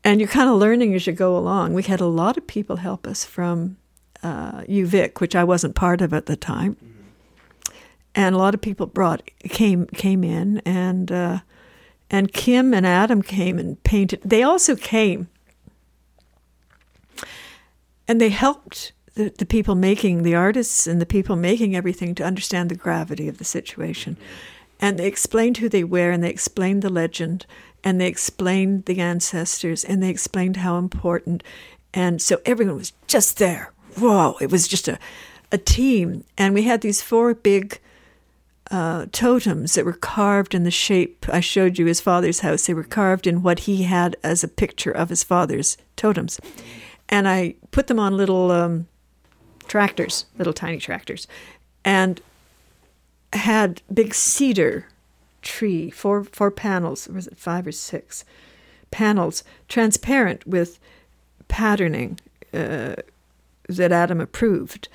[0.03, 1.73] and you're kind of learning as you go along.
[1.73, 3.77] We had a lot of people help us from
[4.25, 6.77] uh, UVic, which I wasn't part of at the time,
[8.15, 11.39] and a lot of people brought came came in, and uh,
[12.09, 14.21] and Kim and Adam came and painted.
[14.25, 15.27] They also came,
[18.07, 22.23] and they helped the, the people making the artists and the people making everything to
[22.23, 24.17] understand the gravity of the situation,
[24.79, 27.45] and they explained who they were, and they explained the legend,
[27.83, 31.43] and they explained the ancestors, and they explained how important,
[31.93, 34.99] and so everyone was just there whoa, it was just a,
[35.51, 36.23] a team.
[36.37, 37.79] And we had these four big
[38.71, 42.65] uh, totems that were carved in the shape I showed you his father's house.
[42.65, 46.39] They were carved in what he had as a picture of his father's totems.
[47.07, 48.87] And I put them on little um,
[49.67, 51.27] tractors, little tiny tractors,
[51.83, 52.21] and
[53.33, 54.87] had big cedar
[55.41, 58.25] tree, four four panels, was it five or six
[58.89, 60.79] panels, transparent with
[61.47, 62.19] patterning
[62.53, 62.95] uh,
[63.67, 64.87] that Adam approved,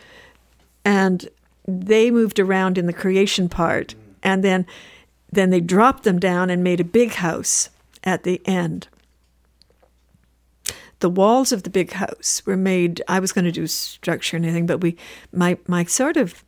[0.85, 1.29] and
[1.67, 3.99] they moved around in the creation part, mm.
[4.23, 4.67] and then
[5.33, 7.71] then they dropped them down and made a big house
[8.03, 8.89] at the end.
[10.99, 13.01] The walls of the big house were made.
[13.09, 14.97] I was going to do structure and anything, but we
[15.33, 16.45] my my sort of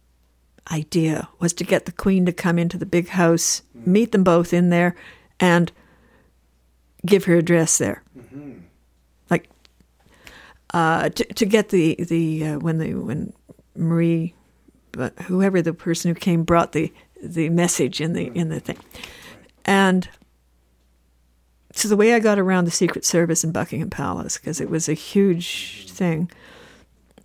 [0.71, 3.87] idea was to get the queen to come into the big house, mm.
[3.87, 4.95] meet them both in there,
[5.41, 5.73] and
[7.05, 8.03] give her address there.
[8.15, 8.72] Like
[10.73, 13.33] uh, to to get the the uh, when the when
[13.77, 14.35] Marie,
[14.93, 16.93] but whoever the person who came brought the
[17.23, 18.79] the message in the in the thing,
[19.65, 20.09] and
[21.75, 24.89] so the way I got around the Secret Service in Buckingham Palace because it was
[24.89, 26.31] a huge thing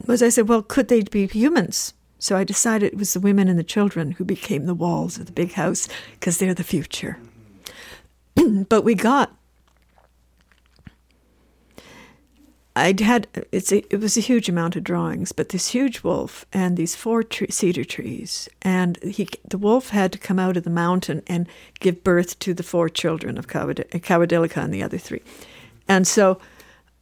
[0.06, 1.94] was I said, well, could they be humans?
[2.20, 5.26] So I decided it was the women and the children who became the walls of
[5.26, 7.20] the big house because they're the future.
[8.70, 9.36] but we got.
[12.78, 16.46] I'd had it's a, it was a huge amount of drawings, but this huge wolf
[16.54, 20.64] and these four tre- cedar trees, and he the wolf had to come out of
[20.64, 21.48] the mountain and
[21.80, 25.22] give birth to the four children of Kawadilikala and the other three,
[25.88, 26.40] and so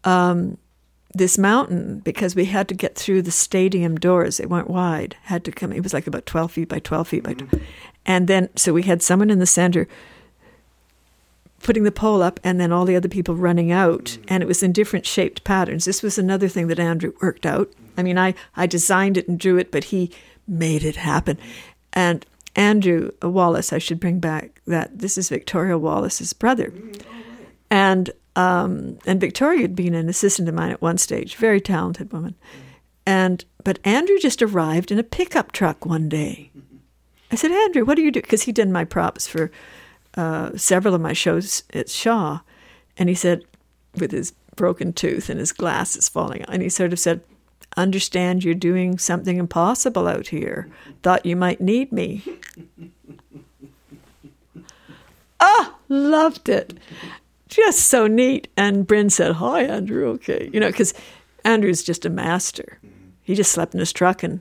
[0.05, 0.57] um,
[1.13, 5.43] this mountain because we had to get through the stadium doors they weren't wide had
[5.45, 7.63] to come it was like about 12 feet by 12 feet by 12
[8.05, 9.87] and then so we had someone in the center
[11.65, 14.23] putting the pole up and then all the other people running out mm.
[14.27, 15.85] and it was in different shaped patterns.
[15.85, 17.71] This was another thing that andrew worked out.
[17.97, 20.11] I mean i, I designed it and drew it but he
[20.47, 21.37] made it happen.
[21.93, 22.25] And
[22.55, 26.69] andrew wallace i should bring back that this is victoria wallace's brother.
[26.69, 31.35] Mm, oh, and um, and Victoria had been an assistant of mine at one stage,
[31.35, 32.33] very talented woman.
[32.33, 32.61] Mm.
[33.07, 36.51] And but Andrew just arrived in a pickup truck one day.
[37.31, 38.21] I said, Andrew, what do you do?
[38.21, 39.51] Because he did my props for
[40.15, 42.39] uh, several of my shows at Shaw,
[42.97, 43.43] and he said,
[43.95, 47.21] with his broken tooth and his glasses falling and he sort of said,
[47.77, 50.69] "Understand you're doing something impossible out here.
[51.03, 52.23] Thought you might need me."
[55.37, 56.79] Ah, loved it
[57.55, 58.47] just so neat.
[58.57, 60.07] And Bryn said, Hi, Andrew.
[60.11, 60.49] Okay.
[60.51, 60.93] You know, because
[61.43, 62.79] Andrew's just a master.
[63.21, 64.39] He just slept in his truck and,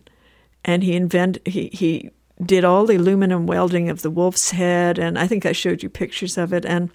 [0.65, 2.11] and he invented, he, he
[2.45, 4.99] did all the aluminum welding of the wolf's head.
[4.99, 6.65] And I think I showed you pictures of it.
[6.65, 6.91] And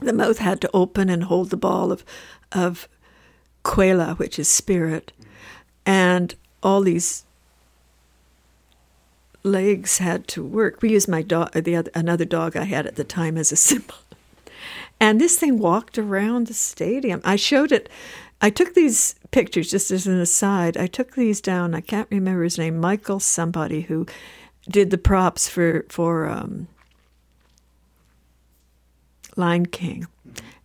[0.00, 2.04] the mouth had to open and hold the ball of,
[2.52, 2.88] of
[3.62, 5.12] quela, which is spirit.
[5.86, 7.24] And all these
[9.42, 10.82] legs had to work.
[10.82, 13.56] We used my dog, the other, another dog I had at the time as a
[13.56, 13.96] symbol.
[15.00, 17.22] And this thing walked around the stadium.
[17.24, 17.88] I showed it.
[18.42, 20.76] I took these pictures just as an aside.
[20.76, 21.74] I took these down.
[21.74, 22.78] I can't remember his name.
[22.78, 24.06] Michael somebody who
[24.68, 26.68] did the props for for um,
[29.36, 30.06] Lion King,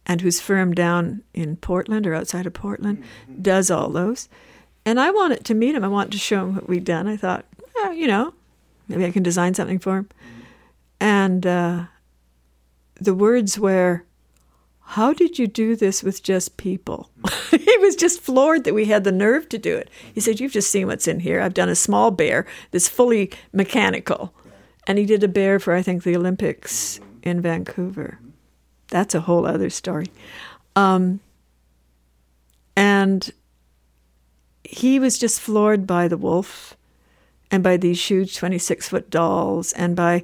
[0.05, 3.03] and whose firm down in Portland or outside of Portland
[3.41, 4.30] does all those.
[4.85, 5.84] And I wanted to meet him.
[5.84, 7.07] I wanted to show him what we'd done.
[7.07, 7.45] I thought,
[7.77, 8.34] oh, you know,
[8.88, 10.09] maybe I can design something for him.
[10.99, 11.85] And uh,
[13.01, 14.03] the words were,
[14.88, 17.10] how did you do this with just people?
[17.52, 19.90] he was just floored that we had the nerve to do it.
[20.14, 21.41] He said, You've just seen what's in here.
[21.41, 24.34] I've done a small bear that's fully mechanical.
[24.88, 28.20] And he did a bear for, I think, the Olympics in Vancouver.
[28.90, 30.06] That's a whole other story.
[30.76, 31.20] Um,
[32.78, 33.32] and
[34.64, 36.78] he was just floored by the wolf
[37.49, 40.24] and by these huge 26 foot dolls and by,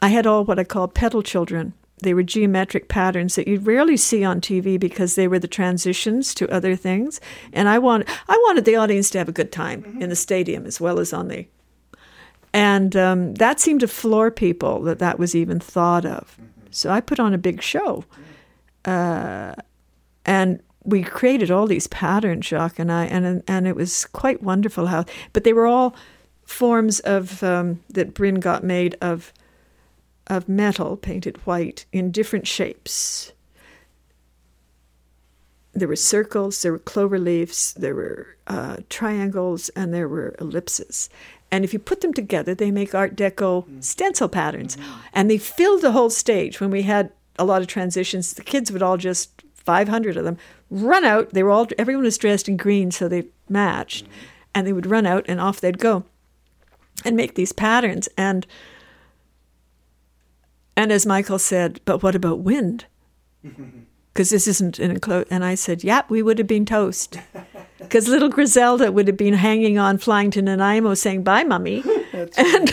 [0.00, 3.96] I had all what I call petal children they were geometric patterns that you'd rarely
[3.96, 7.20] see on TV because they were the transitions to other things.
[7.52, 10.66] And I want I wanted the audience to have a good time in the stadium
[10.66, 11.46] as well as on the.
[12.52, 16.38] And um, that seemed to floor people that that was even thought of.
[16.70, 18.04] So I put on a big show,
[18.84, 19.54] uh,
[20.26, 24.86] and we created all these patterns, Jacques and I, and and it was quite wonderful
[24.86, 25.04] how.
[25.32, 25.96] But they were all
[26.44, 29.32] forms of um, that Bryn got made of
[30.26, 33.32] of metal painted white in different shapes.
[35.72, 41.10] There were circles, there were clover leaves, there were uh, triangles, and there were ellipses.
[41.50, 43.84] And if you put them together, they make Art Deco mm.
[43.84, 44.76] stencil patterns.
[44.76, 45.00] Mm-hmm.
[45.12, 46.60] And they filled the whole stage.
[46.60, 50.38] When we had a lot of transitions, the kids would all just, 500 of them,
[50.70, 51.30] run out.
[51.30, 54.04] They were all, everyone was dressed in green, so they matched.
[54.04, 54.26] Mm-hmm.
[54.54, 56.04] And they would run out, and off they'd go
[57.04, 58.08] and make these patterns.
[58.16, 58.46] And
[60.76, 62.86] and as Michael said, but what about wind?
[64.12, 65.28] Because this isn't an enclosed.
[65.30, 67.18] And I said, yeah, we would have been toast.
[67.78, 71.84] Because little Griselda would have been hanging on, flying to Nanaimo, saying, bye, mummy.
[72.38, 72.72] and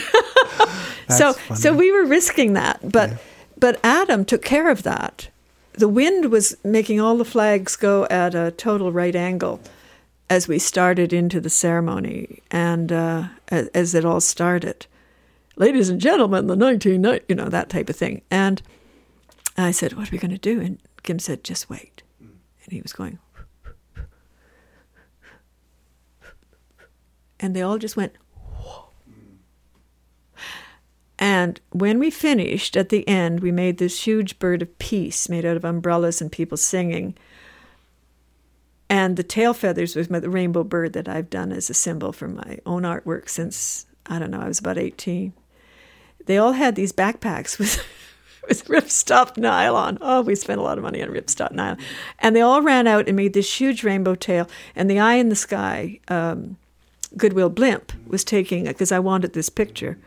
[1.10, 2.80] so, so we were risking that.
[2.90, 3.22] But
[3.58, 5.30] but Adam took care of that.
[5.74, 9.60] The wind was making all the flags go at a total right angle
[10.30, 14.86] as we started into the ceremony and uh, as, as it all started.
[15.56, 18.24] Ladies and gentlemen, the 1990, you know, that type of thing.
[18.32, 18.62] And
[19.58, 20.60] I said, What are we going to do?
[20.60, 22.02] And Kim said, Just wait.
[22.20, 23.20] And he was going,
[27.40, 28.14] and they all just went,
[31.20, 35.46] And when we finished at the end, we made this huge bird of peace made
[35.46, 37.16] out of umbrellas and people singing.
[38.90, 42.12] And the tail feathers was my, the rainbow bird that I've done as a symbol
[42.12, 45.34] for my own artwork since, I don't know, I was about 18.
[46.26, 47.84] They all had these backpacks with,
[48.48, 49.98] with ripstop nylon.
[50.02, 51.80] Oh, we spent a lot of money on ripstop nylon.
[52.20, 54.50] And they all ran out and made this huge rainbow tail.
[54.76, 56.58] And the eye in the sky, um,
[57.18, 59.98] Goodwill Blimp, was taking it because I wanted this picture.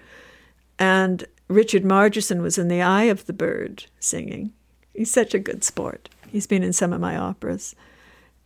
[0.78, 4.52] And Richard Margison was in the eye of the bird singing.
[4.94, 6.08] He's such a good sport.
[6.28, 7.74] He's been in some of my operas.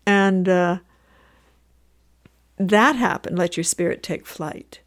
[0.06, 0.78] And uh,
[2.58, 4.80] that happened, Let Your Spirit Take Flight.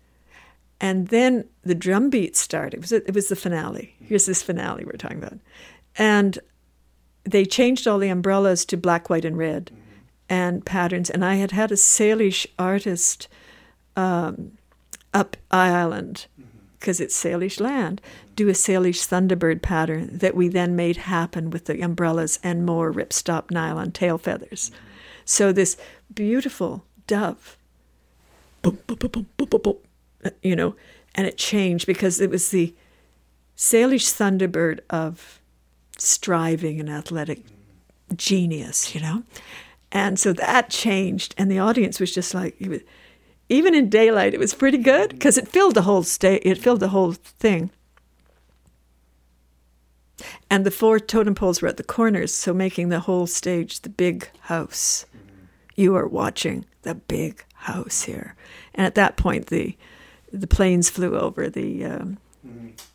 [0.83, 2.73] And then the drum beat started.
[2.73, 3.95] It was, it was the finale.
[4.01, 5.39] Here's this finale we're talking about.
[5.95, 6.37] And
[7.23, 9.81] they changed all the umbrellas to black, white, and red mm-hmm.
[10.27, 11.09] and patterns.
[11.09, 13.29] And I had had a Salish artist
[13.95, 14.57] um,
[15.13, 16.25] up Island
[16.77, 17.05] because mm-hmm.
[17.05, 18.01] it's Salish land,
[18.35, 22.91] do a Salish Thunderbird pattern that we then made happen with the umbrellas and more
[22.91, 24.69] ripstop nylon tail feathers.
[24.69, 24.85] Mm-hmm.
[25.23, 25.77] So this
[26.13, 27.55] beautiful dove,
[28.61, 29.77] boom, boom, boom, boom, boom, boom, boom,
[30.41, 30.75] you know,
[31.15, 32.73] and it changed because it was the
[33.55, 35.39] Salish Thunderbird of
[35.97, 37.43] striving and athletic
[38.15, 39.23] genius, you know.
[39.91, 42.81] And so that changed, and the audience was just like, was,
[43.49, 46.41] even in daylight, it was pretty good because it filled the whole state.
[46.43, 47.69] It filled the whole thing.
[50.49, 53.89] And the four totem poles were at the corners, so making the whole stage the
[53.89, 55.05] big house.
[55.75, 58.35] You are watching the big house here.
[58.73, 59.75] And at that point, the
[60.33, 62.17] the planes flew over the um,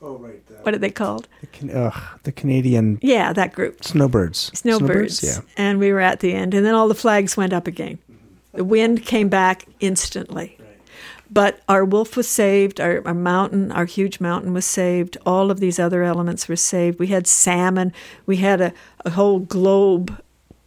[0.03, 0.47] Oh, right.
[0.47, 1.27] The, what are they called?
[1.41, 1.95] the, Can- ugh,
[2.25, 3.83] the Canadian Yeah, that group.
[3.83, 4.51] snowbirds.
[4.55, 5.23] Snowbirds.
[5.23, 5.41] Yeah.
[5.57, 7.99] And we were at the end, and then all the flags went up again.
[8.53, 10.59] The wind came back instantly.
[11.31, 15.61] But our wolf was saved, our, our mountain, our huge mountain was saved, all of
[15.61, 16.99] these other elements were saved.
[16.99, 17.93] We had salmon,
[18.27, 18.73] we had a,
[19.05, 20.19] a whole globe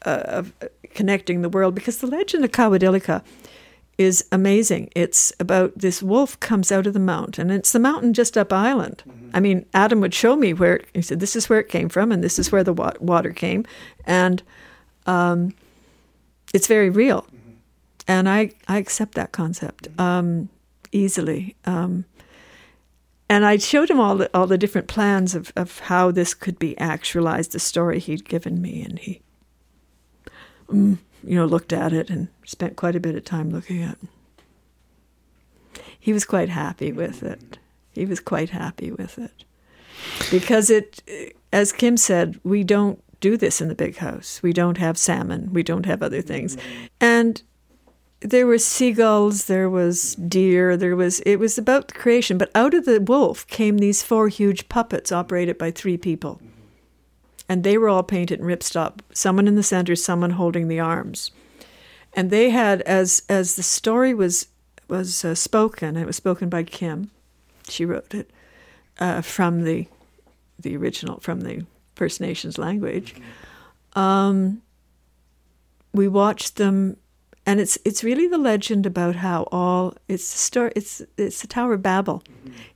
[0.06, 0.53] uh, of
[0.93, 3.23] connecting the world because the legend of Kawadilika
[4.02, 4.90] is amazing.
[4.95, 8.52] It's about this wolf comes out of the mountain, and it's the mountain just up
[8.52, 9.03] island.
[9.34, 12.11] I mean, Adam would show me where he said, "This is where it came from,
[12.11, 13.65] and this is where the wa- water came,"
[14.06, 14.44] and
[15.06, 15.53] um,
[16.53, 17.26] it's very real.
[18.07, 20.49] And I I accept that concept um,
[20.91, 21.56] easily.
[21.65, 22.06] Um,
[23.32, 26.60] and I showed him all the all the different plans of, of how this could
[26.60, 29.22] be actualized, the story he'd given me, and he,
[30.68, 33.98] mm, you know, looked at it and spent quite a bit of time looking at.
[34.02, 34.10] it.
[35.99, 37.60] He was quite happy with it.
[37.91, 39.43] He was quite happy with it
[40.31, 44.41] because it, as Kim said, we don't do this in the big house.
[44.41, 45.53] We don't have salmon.
[45.53, 46.57] We don't have other things,
[46.99, 47.43] and
[48.22, 52.73] there were seagulls, there was deer, there was it was about the creation, but out
[52.73, 56.39] of the wolf came these four huge puppets operated by three people.
[57.52, 61.32] And they were all painted in ripstop, someone in the center, someone holding the arms.
[62.14, 64.48] And they had as as the story was
[64.88, 67.11] was uh, spoken, it was spoken by Kim.
[67.68, 68.32] She wrote it
[69.02, 69.88] uh, from the
[70.57, 73.15] the original from the First Nations language.
[73.98, 74.61] Um,
[75.91, 76.95] we watched them
[77.45, 81.47] and it's it's really the legend about how all it's the story it's it's the
[81.47, 82.23] Tower of Babel.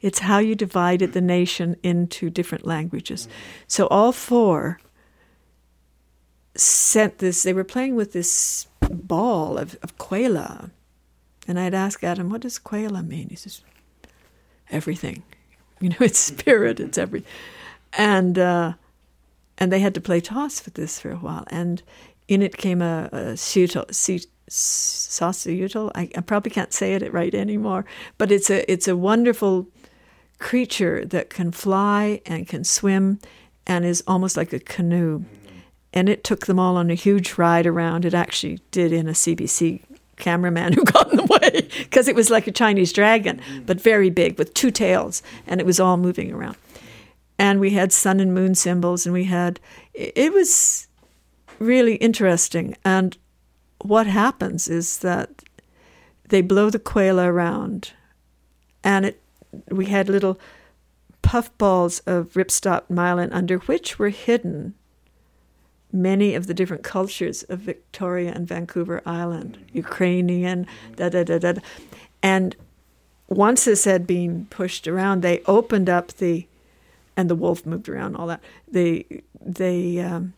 [0.01, 3.27] It's how you divided the nation into different languages.
[3.67, 4.79] So all four
[6.55, 7.43] sent this.
[7.43, 10.71] They were playing with this ball of of quaila,
[11.47, 13.61] and I'd ask Adam, "What does quaila mean?" He says,
[14.69, 15.23] "Everything."
[15.81, 16.79] You know, it's spirit.
[16.79, 17.25] It's every,
[17.97, 18.73] and uh,
[19.57, 21.83] and they had to play toss with this for a while, and
[22.29, 23.37] in it came a, a
[24.55, 25.91] sisiutl.
[25.95, 27.85] I, I probably can't say it right anymore,
[28.17, 29.67] but it's a it's a wonderful
[30.39, 33.19] creature that can fly and can swim,
[33.67, 35.19] and is almost like a canoe.
[35.19, 35.59] Mm-hmm.
[35.93, 38.05] And it took them all on a huge ride around.
[38.05, 39.81] It actually did in a CBC
[40.17, 43.63] cameraman who got in the way because it was like a Chinese dragon, mm-hmm.
[43.63, 46.57] but very big with two tails, and it was all moving around.
[47.37, 49.59] And we had sun and moon symbols, and we had
[49.93, 50.87] it was
[51.59, 52.75] really interesting.
[52.83, 53.17] And
[53.87, 55.29] what happens is that
[56.29, 57.91] they blow the quail around,
[58.83, 59.21] and it
[59.69, 60.39] we had little
[61.21, 64.75] puffballs of ripstop nylon under which were hidden
[65.95, 70.67] many of the different cultures of Victoria and Vancouver Island, Ukrainian,
[70.97, 71.53] da da da da.
[72.21, 72.55] And
[73.27, 76.47] once this had been pushed around, they opened up the,
[77.17, 78.41] and the wolf moved around, all that.
[78.67, 80.33] They, they, um,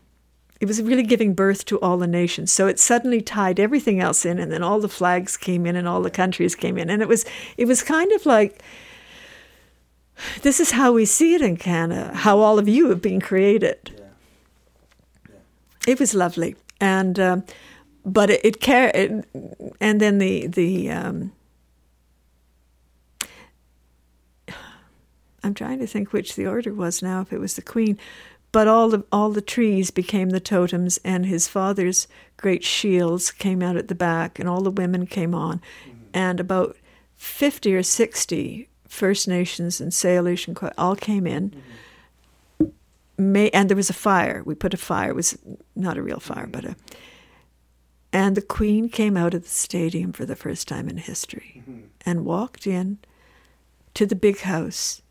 [0.60, 2.50] it was really giving birth to all the nations.
[2.52, 5.86] So it suddenly tied everything else in, and then all the flags came in, and
[5.86, 7.24] all the countries came in, and it was,
[7.56, 8.62] it was kind of like.
[10.42, 13.92] This is how we see it in Canada, how all of you have been created.
[15.86, 17.44] It was lovely, and um,
[18.04, 19.24] but it, it, car- it
[19.80, 21.32] and then the the um,
[25.42, 27.98] I'm trying to think which the order was now, if it was the queen,
[28.52, 33.62] but all the all the trees became the totems, and his father's great shields came
[33.62, 35.98] out at the back, and all the women came on, mm-hmm.
[36.14, 36.76] and about
[37.16, 41.50] fifty or sixty First Nations and Salish and Qu- all came in.
[41.50, 41.62] Mm-hmm.
[43.20, 44.42] May, and there was a fire.
[44.44, 45.10] We put a fire.
[45.10, 45.36] It was
[45.74, 46.76] not a real fire, but a.
[48.12, 51.80] And the Queen came out of the stadium for the first time in history, mm-hmm.
[52.06, 52.98] and walked in
[53.94, 55.02] to the big house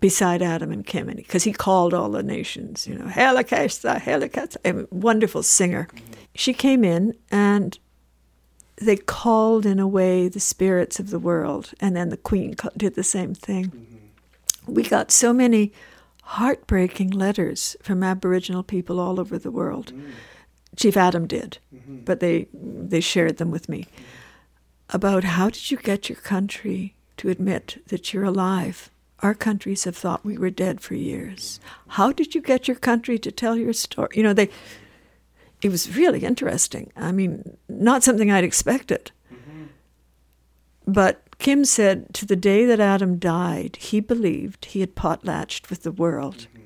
[0.00, 4.86] beside Adam and Kim, because he called all the nations, you know, Helicasta, Helicasta, a
[4.94, 5.88] wonderful singer.
[6.34, 7.78] She came in and
[8.76, 12.94] they called in a way the spirits of the world, and then the Queen did
[12.94, 13.66] the same thing.
[13.66, 14.74] Mm-hmm.
[14.74, 15.72] We got so many
[16.22, 19.92] heartbreaking letters from Aboriginal people all over the world.
[19.94, 20.10] Mm.
[20.76, 21.98] Chief Adam did, mm-hmm.
[22.04, 23.86] but they they shared them with me
[24.90, 28.90] about how did you get your country to admit that you're alive?
[29.20, 31.58] Our countries have thought we were dead for years.
[31.88, 34.10] How did you get your country to tell your story?
[34.14, 34.50] You know, they
[35.62, 36.92] it was really interesting.
[36.96, 39.10] I mean, not something I'd expected.
[39.32, 39.64] Mm-hmm.
[40.86, 45.82] But Kim said to the day that Adam died, he believed he had potlatched with
[45.82, 46.46] the world.
[46.52, 46.62] Mm-hmm.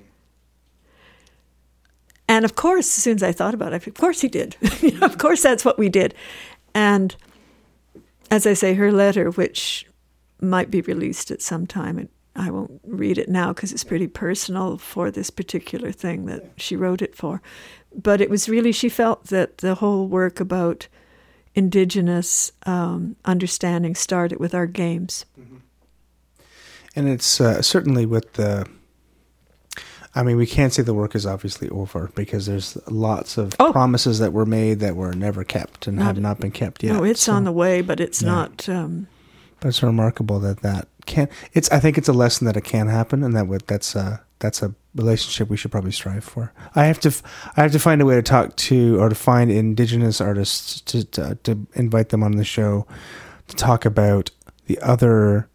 [2.29, 4.57] And of course, as soon as I thought about it, of course he did.
[4.81, 6.15] You know, of course, that's what we did.
[6.75, 7.15] And
[8.31, 9.87] as I say, her letter, which
[10.41, 12.09] might be released at some time,
[12.41, 16.75] I won't read it now because it's pretty personal for this particular thing that she
[16.75, 17.43] wrote it for.
[17.95, 20.89] But it was really, she felt that the whole work about
[21.55, 25.27] indigenous um, understanding started with our games.
[26.97, 28.67] And it's uh, certainly with the.
[30.15, 33.71] I mean, we can't say the work is obviously over because there's lots of Oh.
[33.71, 36.95] promises that were made that were never kept and have Not- not been kept yet.
[36.95, 38.29] no, it's So- on the way, but it's Yeah.
[38.29, 38.69] not.
[38.69, 39.07] Um,
[39.61, 41.29] But it's remarkable that that can.
[41.53, 41.71] It's.
[41.71, 44.75] I think it's a lesson that it can happen, and that that's a that's a
[44.95, 46.53] relationship we should probably strive for.
[46.75, 47.09] I have to.
[47.09, 47.23] f-
[47.57, 51.05] I have to find a way to talk to or to find indigenous artists to
[51.05, 52.87] to, to invite them on the show
[53.49, 54.31] to talk about
[54.67, 55.49] the other,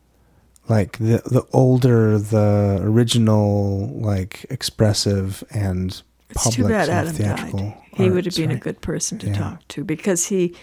[0.69, 7.59] like the the older, the original, like expressive and it's public too bad Adam theatrical.
[7.59, 7.81] died.
[7.93, 9.33] He would have been a good person to Yeah.
[9.37, 10.53] talk to because he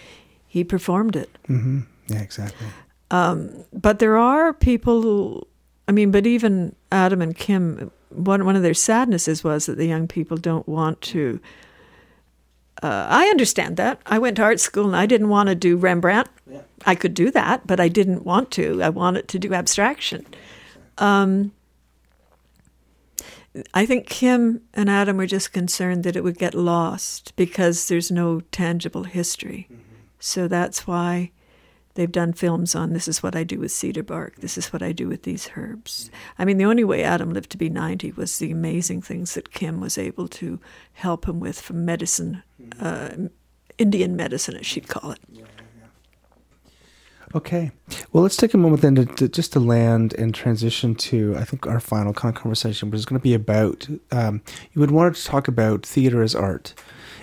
[0.47, 1.31] he performed it.
[1.47, 2.67] hmm Yeah, exactly.
[3.13, 5.47] But there are people who,
[5.87, 9.87] I mean, but even Adam and Kim, one one of their sadnesses was that the
[9.87, 11.39] young people don't want to.
[12.83, 14.01] Uh, I understand that.
[14.07, 16.29] I went to art school and I didn't want to do Rembrandt.
[16.87, 18.83] I could do that, but I didn't want to.
[18.83, 20.27] I wanted to do abstraction.
[20.99, 21.53] Um,
[23.75, 28.11] I think Kim and Adam were just concerned that it would get lost because there's
[28.11, 29.69] no tangible history.
[30.19, 31.31] So that's why
[31.95, 34.83] they've done films on this is what I do with cedar bark, this is what
[34.83, 36.11] I do with these herbs.
[36.39, 39.53] I mean, the only way Adam lived to be 90 was the amazing things that
[39.53, 40.61] Kim was able to
[40.95, 42.43] help him with from medicine,
[42.81, 43.11] uh,
[43.79, 45.21] Indian medicine, as she'd call it.
[47.35, 47.71] Okay.
[48.13, 51.45] Well, let's take a moment then to, to just to land and transition to I
[51.45, 54.43] think our final kind of conversation, which is going to be about um,
[54.73, 56.75] you would want to talk about theater as art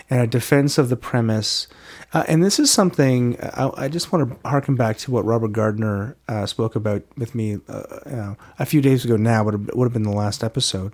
[0.10, 1.68] and a defense of the premise.
[2.12, 5.52] Uh, and this is something I, I just want to harken back to what Robert
[5.52, 9.16] Gardner uh, spoke about with me uh, a few days ago.
[9.16, 10.94] Now would have, would have been the last episode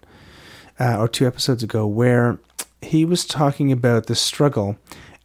[0.80, 2.38] uh, or two episodes ago, where
[2.82, 4.78] he was talking about the struggle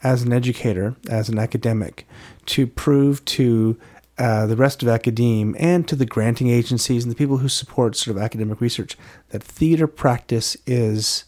[0.02, 2.06] as an educator, as an academic,
[2.46, 3.76] to prove to
[4.16, 7.96] uh, the rest of academe and to the granting agencies and the people who support
[7.96, 8.96] sort of academic research
[9.30, 11.24] that theater practice is,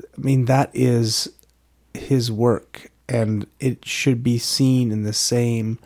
[0.00, 1.32] I mean, that is
[1.94, 5.78] his work and it should be seen in the same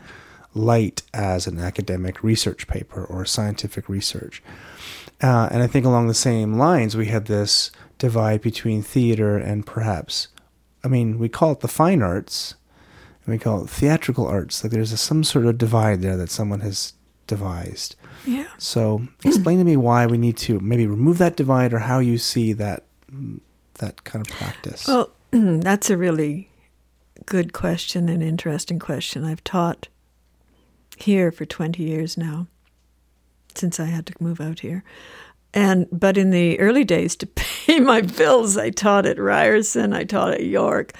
[0.54, 4.42] light as an academic research paper or scientific research.
[5.20, 9.66] Uh, and I think along the same lines, we had this divide between theater and
[9.66, 10.28] perhaps,
[10.84, 12.54] I mean, we call it the fine arts,
[13.24, 14.62] and we call it theatrical arts.
[14.62, 16.92] Like there's a, some sort of divide there that someone has
[17.26, 17.96] devised.
[18.24, 18.46] Yeah.
[18.58, 22.18] So, explain to me why we need to maybe remove that divide, or how you
[22.18, 22.84] see that
[23.74, 24.86] that kind of practice.
[24.86, 26.48] Well, that's a really
[27.26, 29.24] good question and interesting question.
[29.24, 29.88] I've taught
[30.96, 32.46] here for 20 years now,
[33.54, 34.84] since I had to move out here.
[35.54, 37.26] And but in the early days, to
[37.66, 40.92] pay my bills, I taught at Ryerson, I taught at York,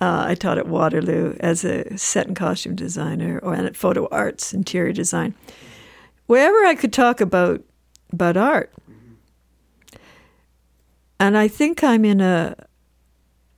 [0.00, 4.08] uh, I taught at Waterloo as a set and costume designer, or and at Photo
[4.10, 5.34] Arts, interior design.
[6.26, 7.62] Wherever I could talk about
[8.12, 8.72] about art,
[11.18, 12.56] and I think I'm in a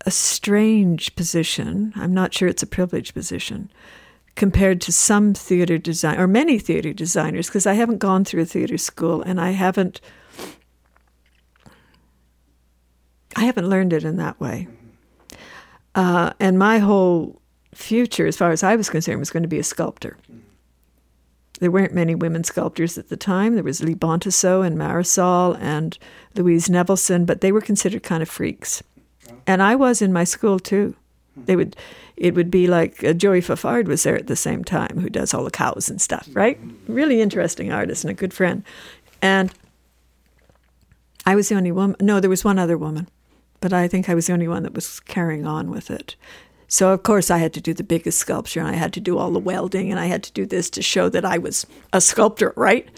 [0.04, 1.92] a strange position.
[1.96, 3.70] I'm not sure it's a privileged position
[4.34, 8.46] compared to some theater design or many theater designers because I haven't gone through a
[8.46, 10.00] theater school and I haven't
[13.36, 14.68] I haven't learned it in that way.
[15.94, 17.40] Uh, and my whole
[17.74, 20.18] future, as far as I was concerned, was going to be a sculptor.
[21.60, 23.54] There weren't many women sculptors at the time.
[23.54, 25.96] There was Lee Bontecou and Marisol and
[26.34, 28.82] Louise Nevelson, but they were considered kind of freaks.
[29.46, 30.94] And I was in my school too.
[31.36, 31.76] They would,
[32.16, 35.32] it would be like uh, Joey Fafard was there at the same time, who does
[35.32, 36.60] all the cows and stuff, right?
[36.86, 38.64] Really interesting artist and a good friend.
[39.22, 39.52] And
[41.24, 41.96] I was the only woman.
[42.00, 43.08] No, there was one other woman,
[43.60, 46.16] but I think I was the only one that was carrying on with it.
[46.68, 49.18] So of course I had to do the biggest sculpture, and I had to do
[49.18, 52.00] all the welding, and I had to do this to show that I was a
[52.00, 52.88] sculptor, right?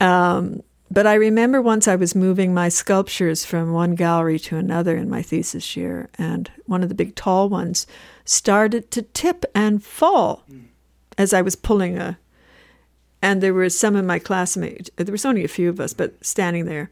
[0.00, 4.96] Um, but I remember once I was moving my sculptures from one gallery to another
[4.96, 7.86] in my thesis year, and one of the big tall ones
[8.24, 10.44] started to tip and fall
[11.18, 12.18] as I was pulling a.
[13.22, 16.24] And there were some of my classmates, there was only a few of us, but
[16.24, 16.90] standing there,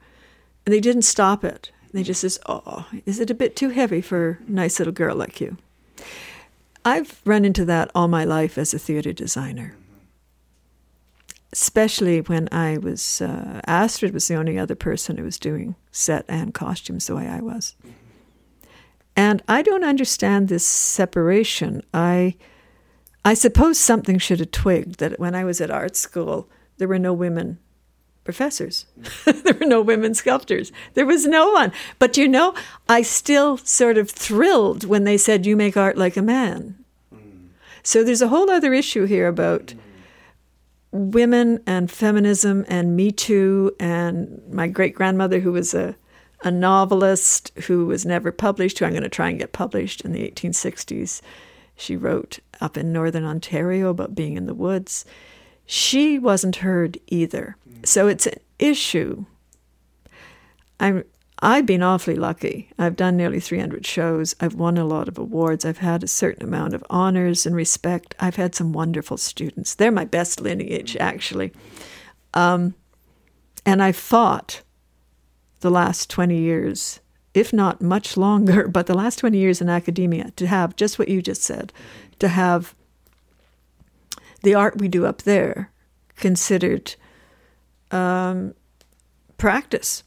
[0.65, 1.71] and they didn't stop it.
[1.93, 5.15] They just says, "Oh, is it a bit too heavy for a nice little girl
[5.15, 5.59] like you?"
[6.85, 9.77] I've run into that all my life as a theater designer
[11.53, 16.25] especially when I was uh, Astrid was the only other person who was doing set
[16.29, 17.75] and costumes the way I was.
[19.15, 21.83] And I don't understand this separation.
[21.93, 22.37] I
[23.25, 26.49] I suppose something should have twigged that when I was at art school
[26.79, 27.59] there were no women
[28.25, 28.87] professors.
[29.25, 30.73] there were no women sculptors.
[30.95, 31.73] There was no one.
[31.99, 32.55] But you know,
[32.89, 36.77] I still sort of thrilled when they said you make art like a man.
[37.83, 39.75] So there's a whole other issue here about
[40.93, 45.97] women and feminism and Me Too and my great grandmother, who was a,
[46.45, 50.13] a novelist who was never published, who I'm going to try and get published in
[50.13, 51.23] the 1860s.
[51.75, 55.05] She wrote up in northern Ontario about being in the woods.
[55.65, 57.57] She wasn't heard either.
[57.69, 57.87] Mm.
[57.87, 59.25] So it's an issue.
[60.79, 61.05] I'm
[61.45, 62.71] I've been awfully lucky.
[62.79, 64.37] I've done nearly 300 shows.
[64.39, 65.65] I've won a lot of awards.
[65.65, 68.15] I've had a certain amount of honors and respect.
[68.21, 69.75] I've had some wonderful students.
[69.75, 71.53] They're my best lineage, actually.
[72.33, 72.77] Um,
[73.67, 74.63] and I've fought
[75.61, 77.01] the last 20 years,
[77.35, 81.09] if not much longer, but the last 20 years in academia to have just what
[81.09, 81.73] you just said,
[82.21, 82.77] to have
[84.45, 85.73] the art we do up there
[86.15, 86.95] considered
[87.91, 88.55] um,
[89.39, 90.05] practice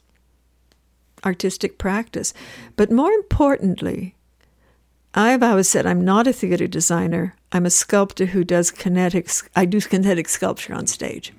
[1.25, 2.33] artistic practice.
[2.75, 4.15] But more importantly,
[5.13, 7.35] I've always said I'm not a theater designer.
[7.51, 9.47] I'm a sculptor who does kinetics.
[9.55, 11.33] I do kinetic sculpture on stage.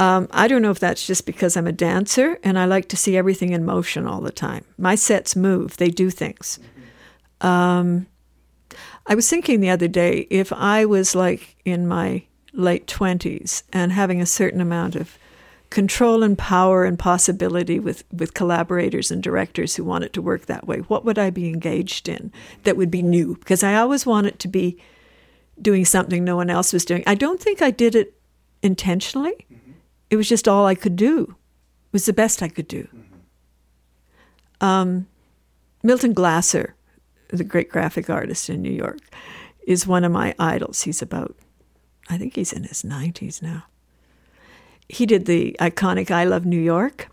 [0.00, 2.96] Um, I don't know if that's just because I'm a dancer and I like to
[2.96, 4.64] see everything in motion all the time.
[4.78, 6.58] My sets move, they do things.
[7.42, 8.06] Um,
[9.06, 13.92] I was thinking the other day if I was like in my late 20s and
[13.92, 15.18] having a certain amount of
[15.70, 20.46] control and power and possibility with, with collaborators and directors who want it to work
[20.46, 22.32] that way, what would I be engaged in
[22.64, 23.36] that would be new?
[23.36, 24.76] Because I always want it to be
[25.62, 27.04] doing something no one else was doing.
[27.06, 28.14] I don't think I did it
[28.62, 29.46] intentionally.
[29.52, 29.72] Mm-hmm.
[30.10, 31.36] It was just all I could do.
[31.86, 32.82] It was the best I could do.
[32.84, 34.66] Mm-hmm.
[34.66, 35.06] Um,
[35.84, 36.74] Milton Glaser,
[37.28, 38.98] the great graphic artist in New York,
[39.66, 40.82] is one of my idols.
[40.82, 41.36] He's about,
[42.08, 43.66] I think he's in his 90s now
[44.90, 47.08] he did the iconic I Love New York,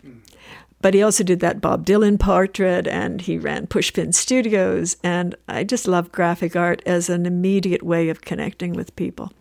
[0.80, 4.96] but he also did that Bob Dylan portrait and he ran Pushpin Studios.
[5.02, 9.32] And I just love graphic art as an immediate way of connecting with people.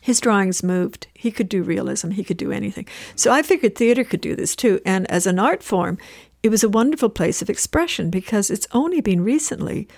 [0.00, 1.06] His drawings moved.
[1.14, 2.86] He could do realism, he could do anything.
[3.16, 4.80] So I figured theater could do this too.
[4.84, 5.98] And as an art form,
[6.42, 9.88] it was a wonderful place of expression because it's only been recently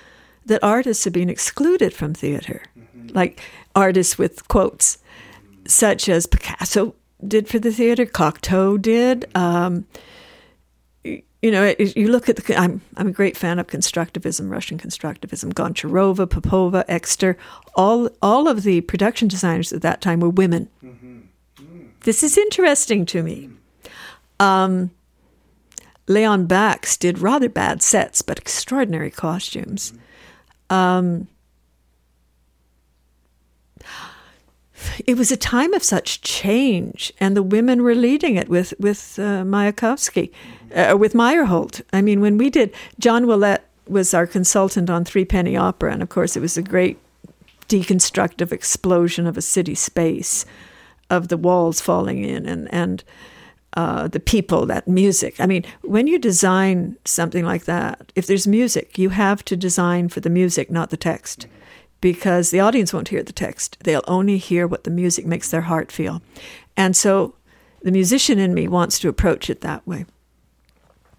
[0.47, 3.09] that artists have been excluded from theater, mm-hmm.
[3.09, 3.40] like
[3.74, 4.98] artists with quotes,
[5.66, 6.94] such as Picasso
[7.26, 9.26] did for the theater, Cocteau did.
[9.34, 9.86] Um,
[11.05, 12.56] you know, you look at the.
[12.56, 15.52] I'm I'm a great fan of constructivism, Russian constructivism.
[15.52, 17.36] Goncharova, Popova, Exter,
[17.74, 20.68] all all of the production designers at that time were women.
[22.01, 23.51] This is interesting to me.
[24.40, 24.90] Um,
[26.09, 29.93] Leon Bakst did rather bad sets, but extraordinary costumes.
[30.70, 31.28] Um,
[35.06, 39.18] it was a time of such change, and the women were leading it with with
[39.18, 40.30] uh, Mayakovsky,
[40.74, 41.82] uh, with Meyerhold.
[41.92, 46.02] I mean, when we did, John Willett was our consultant on Three Penny Opera, and
[46.02, 46.98] of course, it was a great
[47.68, 50.44] deconstructive explosion of a city space,
[51.10, 53.04] of the walls falling in, and and
[53.76, 55.38] uh, the people, that music.
[55.38, 60.08] I mean, when you design something like that, if there's music, you have to design
[60.08, 61.46] for the music, not the text,
[62.12, 63.78] because the audience won't hear the text.
[63.82, 66.22] They'll only hear what the music makes their heart feel.
[66.76, 67.34] And so
[67.82, 70.06] the musician in me wants to approach it that way.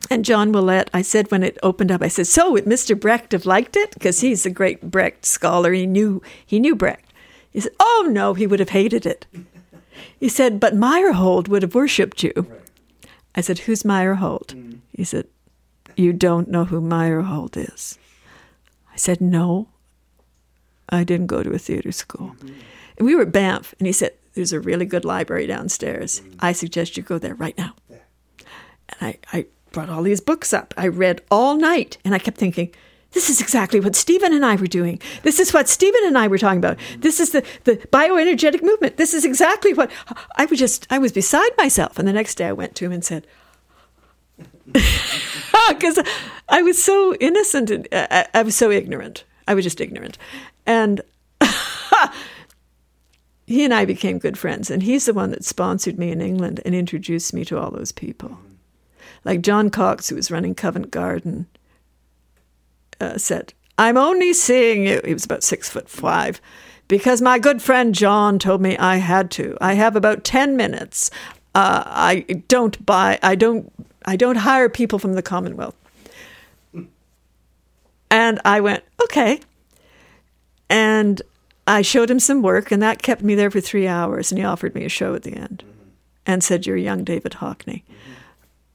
[0.09, 2.97] And John Willett, I said when it opened up, I said, "So would Mr.
[2.97, 3.91] Brecht have liked it?
[3.95, 5.73] Because he's a great Brecht scholar.
[5.73, 7.11] He knew he knew Brecht."
[7.51, 9.27] He said, "Oh no, he would have hated it."
[10.17, 12.47] He said, "But Meyerhold would have worshipped you."
[13.35, 14.79] I said, "Who's Meyerhold?" Mm.
[14.93, 15.27] He said,
[15.97, 17.99] "You don't know who Meyerhold is."
[18.93, 19.67] I said, "No,
[20.89, 22.35] I didn't go to a theater school."
[22.97, 26.21] And we were at Banff, and he said, "There's a really good library downstairs.
[26.39, 30.73] I suggest you go there right now." And I, I brought all these books up.
[30.77, 32.73] I read all night, and I kept thinking,
[33.11, 35.01] this is exactly what Stephen and I were doing.
[35.23, 36.77] This is what Stephen and I were talking about.
[36.99, 38.97] This is the, the bioenergetic movement.
[38.97, 39.89] This is exactly what
[40.35, 41.97] I was just, I was beside myself.
[41.97, 43.25] And the next day I went to him and said,
[44.71, 45.99] because
[46.49, 49.23] I was so innocent and uh, I, I was so ignorant.
[49.47, 50.17] I was just ignorant.
[50.67, 51.01] And
[53.47, 54.69] he and I became good friends.
[54.69, 57.91] And he's the one that sponsored me in England and introduced me to all those
[57.91, 58.37] people.
[59.25, 61.47] Like John Cox, who was running Covent Garden,
[63.01, 65.01] uh, said, I'm only seeing you.
[65.03, 66.41] He was about six foot five.
[66.87, 69.57] Because my good friend John told me I had to.
[69.59, 71.11] I have about ten minutes.
[71.53, 73.19] Uh, I don't buy.
[73.21, 73.71] I don't.
[74.05, 75.75] I don't hire people from the Commonwealth.
[78.09, 79.41] And I went okay.
[80.69, 81.21] And
[81.65, 84.31] I showed him some work, and that kept me there for three hours.
[84.31, 85.63] And he offered me a show at the end,
[86.25, 87.83] and said, "You're young David Hockney."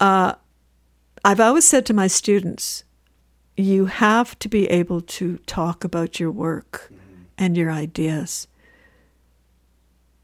[0.00, 0.34] Uh,
[1.24, 2.84] I've always said to my students,
[3.56, 6.90] you have to be able to talk about your work
[7.36, 8.48] and your ideas.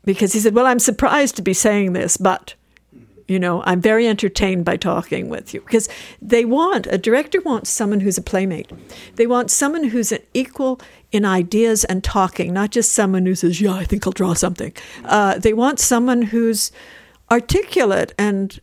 [0.04, 2.54] Because he said, Well, I'm surprised to be saying this, but,
[3.28, 5.60] you know, I'm very entertained by talking with you.
[5.60, 5.88] Because
[6.20, 8.70] they want, a director wants someone who's a playmate.
[9.16, 10.80] They want someone who's an equal
[11.12, 14.72] in ideas and talking, not just someone who says, Yeah, I think I'll draw something.
[15.04, 16.72] Uh, they want someone who's
[17.30, 18.58] articulate and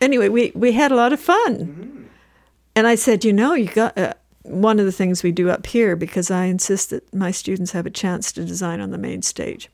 [0.00, 2.08] anyway, we, we had a lot of fun.
[2.74, 5.66] And I said, you know, you got uh, one of the things we do up
[5.66, 9.22] here because I insist that my students have a chance to design on the main
[9.22, 9.70] stage.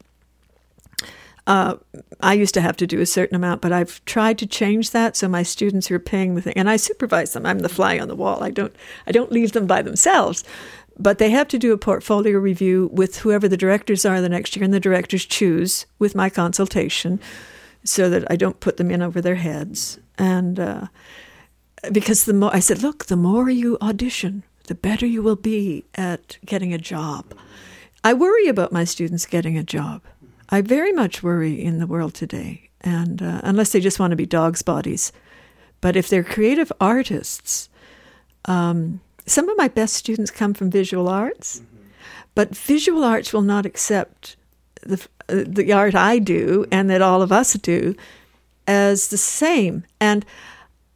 [1.48, 1.76] Uh,
[2.20, 5.16] I used to have to do a certain amount, but I've tried to change that
[5.16, 7.46] so my students are paying the thing, and I supervise them.
[7.46, 8.44] I'm the fly on the wall.
[8.44, 8.76] I don't,
[9.06, 10.44] I don't leave them by themselves,
[10.98, 14.54] but they have to do a portfolio review with whoever the directors are the next
[14.54, 17.18] year, and the directors choose with my consultation,
[17.82, 19.98] so that I don't put them in over their heads.
[20.18, 20.88] And uh,
[21.90, 25.86] because the more I said, look, the more you audition, the better you will be
[25.94, 27.32] at getting a job.
[28.04, 30.02] I worry about my students getting a job.
[30.48, 34.16] I very much worry in the world today, and uh, unless they just want to
[34.16, 35.12] be dogs' bodies,
[35.80, 37.68] but if they're creative artists,
[38.46, 41.62] um, some of my best students come from visual arts,
[42.34, 44.36] but visual arts will not accept
[44.82, 47.94] the uh, the art I do and that all of us do
[48.66, 49.84] as the same.
[50.00, 50.24] And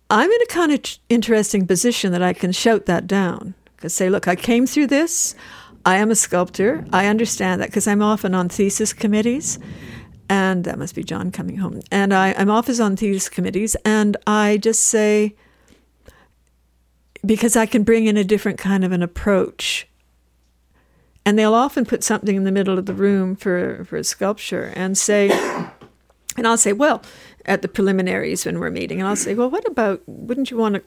[0.09, 3.55] I'm in a kind of interesting position that I can shout that down.
[3.77, 5.35] Because say, look, I came through this.
[5.84, 6.84] I am a sculptor.
[6.92, 9.59] I understand that because I'm often on thesis committees.
[10.28, 11.80] And that must be John coming home.
[11.90, 13.76] And I, I'm often on thesis committees.
[13.84, 15.34] And I just say,
[17.24, 19.88] because I can bring in a different kind of an approach.
[21.24, 24.72] And they'll often put something in the middle of the room for, for a sculpture
[24.74, 25.30] and say,
[26.36, 27.02] and I'll say, well,
[27.44, 30.76] at the preliminaries when we're meeting, and I'll say, well, what about, wouldn't you want
[30.76, 30.82] to,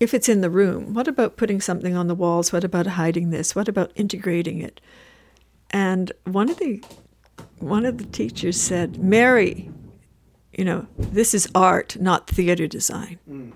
[0.00, 2.52] if it's in the room, what about putting something on the walls?
[2.52, 3.54] What about hiding this?
[3.54, 4.80] What about integrating it?
[5.70, 6.82] And one of the,
[7.58, 9.70] one of the teachers said, Mary,
[10.52, 13.18] you know, this is art, not theater design.
[13.28, 13.52] Mm.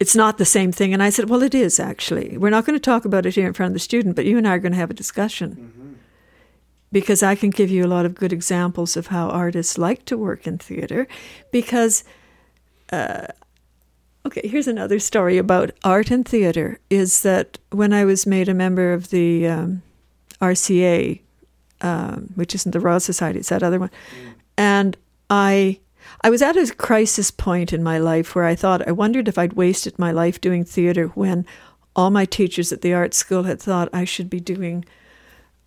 [0.00, 0.92] It's not the same thing.
[0.92, 2.36] And I said, well, it is actually.
[2.38, 4.38] We're not going to talk about it here in front of the student, but you
[4.38, 5.92] and I are going to have a discussion mm-hmm.
[6.92, 10.16] because I can give you a lot of good examples of how artists like to
[10.16, 11.08] work in theater
[11.50, 12.04] because
[12.92, 13.26] uh,
[14.26, 16.78] Okay, here's another story about art and theater.
[16.90, 19.82] Is that when I was made a member of the um,
[20.40, 21.20] RCA,
[21.80, 23.90] um, which isn't the Royal Society, it's that other one,
[24.56, 24.96] and
[25.30, 25.80] I.
[26.22, 29.36] I was at a crisis point in my life where I thought I wondered if
[29.36, 31.44] I'd wasted my life doing theater when
[31.94, 34.86] all my teachers at the art school had thought I should be doing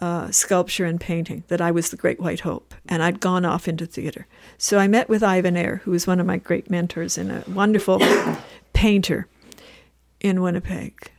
[0.02, 3.68] uh, sculpture and painting, that I was the Great White Hope, and I'd gone off
[3.68, 4.26] into theater.
[4.58, 7.44] So I met with Ivan Eyre, who was one of my great mentors and a
[7.48, 8.02] wonderful
[8.74, 9.28] painter
[10.20, 11.12] in Winnipeg,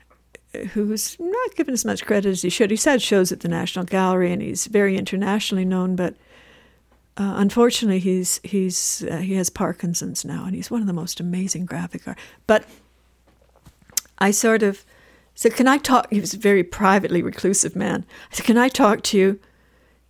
[0.73, 2.71] who's not given as much credit as he should.
[2.71, 6.17] He's had shows at the National Gallery, and he's very internationally known, but
[7.17, 11.21] uh, unfortunately, he's he's uh, he has Parkinson's now, and he's one of the most
[11.21, 12.19] amazing graphic art.
[12.47, 12.65] But
[14.19, 14.85] I sort of
[15.35, 18.05] said, "Can I talk?" He was a very privately reclusive man.
[18.31, 19.41] I said, "Can I talk to you?"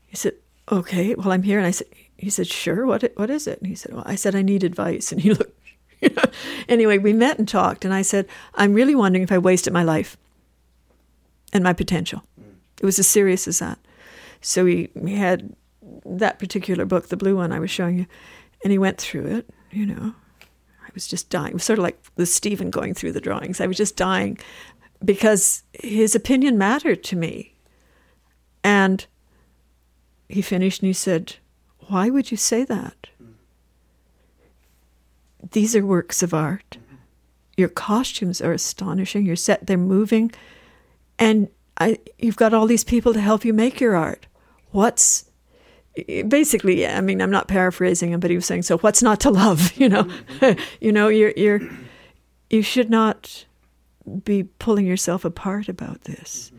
[0.06, 0.34] He said,
[0.70, 2.86] "Okay." Well, I'm here, and I said, "He said, sure.
[2.86, 5.30] What what is it?" And he said, "Well, I said I need advice," and he
[5.34, 5.58] looked.
[6.68, 9.84] Anyway, we met and talked, and I said, "I'm really wondering if I wasted my
[9.84, 10.16] life
[11.52, 12.22] and my potential."
[12.80, 13.78] It was as serious as that.
[14.40, 15.54] So he had
[16.04, 18.06] that particular book, the blue one I was showing you,
[18.64, 20.14] and he went through it, you know.
[20.84, 21.50] I was just dying.
[21.50, 23.60] It was sort of like the Stephen going through the drawings.
[23.60, 24.38] I was just dying
[25.04, 27.54] because his opinion mattered to me.
[28.64, 29.04] And
[30.28, 31.36] he finished and he said,
[31.88, 33.08] Why would you say that?
[35.50, 36.78] These are works of art.
[37.56, 39.26] Your costumes are astonishing.
[39.26, 40.32] Your set, they're moving.
[41.18, 41.48] And
[41.78, 44.26] I, you've got all these people to help you make your art.
[44.70, 45.26] What's
[46.28, 49.30] basically i mean i'm not paraphrasing him but he was saying so what's not to
[49.30, 50.08] love you know
[50.80, 51.60] you know you're you're
[52.48, 53.44] you should not
[54.24, 56.52] be pulling yourself apart about this.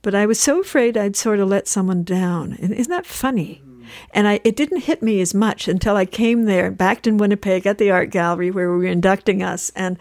[0.00, 3.62] But i was so afraid i'd sort of let someone down and isn't that funny?
[3.64, 3.82] Mm-hmm.
[4.12, 7.66] And I, it didn't hit me as much until I came there, back in Winnipeg
[7.66, 9.98] at the art gallery where we were inducting us, and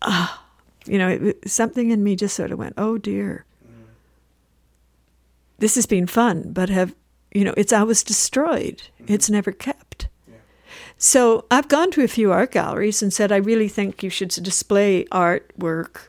[0.00, 0.44] ah,
[0.86, 3.84] you know, it, something in me just sort of went, "Oh dear, mm.
[5.58, 6.94] this has been fun, but have
[7.32, 8.82] you know, it's I was destroyed.
[9.00, 9.14] Mm-hmm.
[9.14, 9.81] It's never kept.
[11.04, 14.28] So I've gone to a few art galleries and said I really think you should
[14.28, 16.02] display artwork.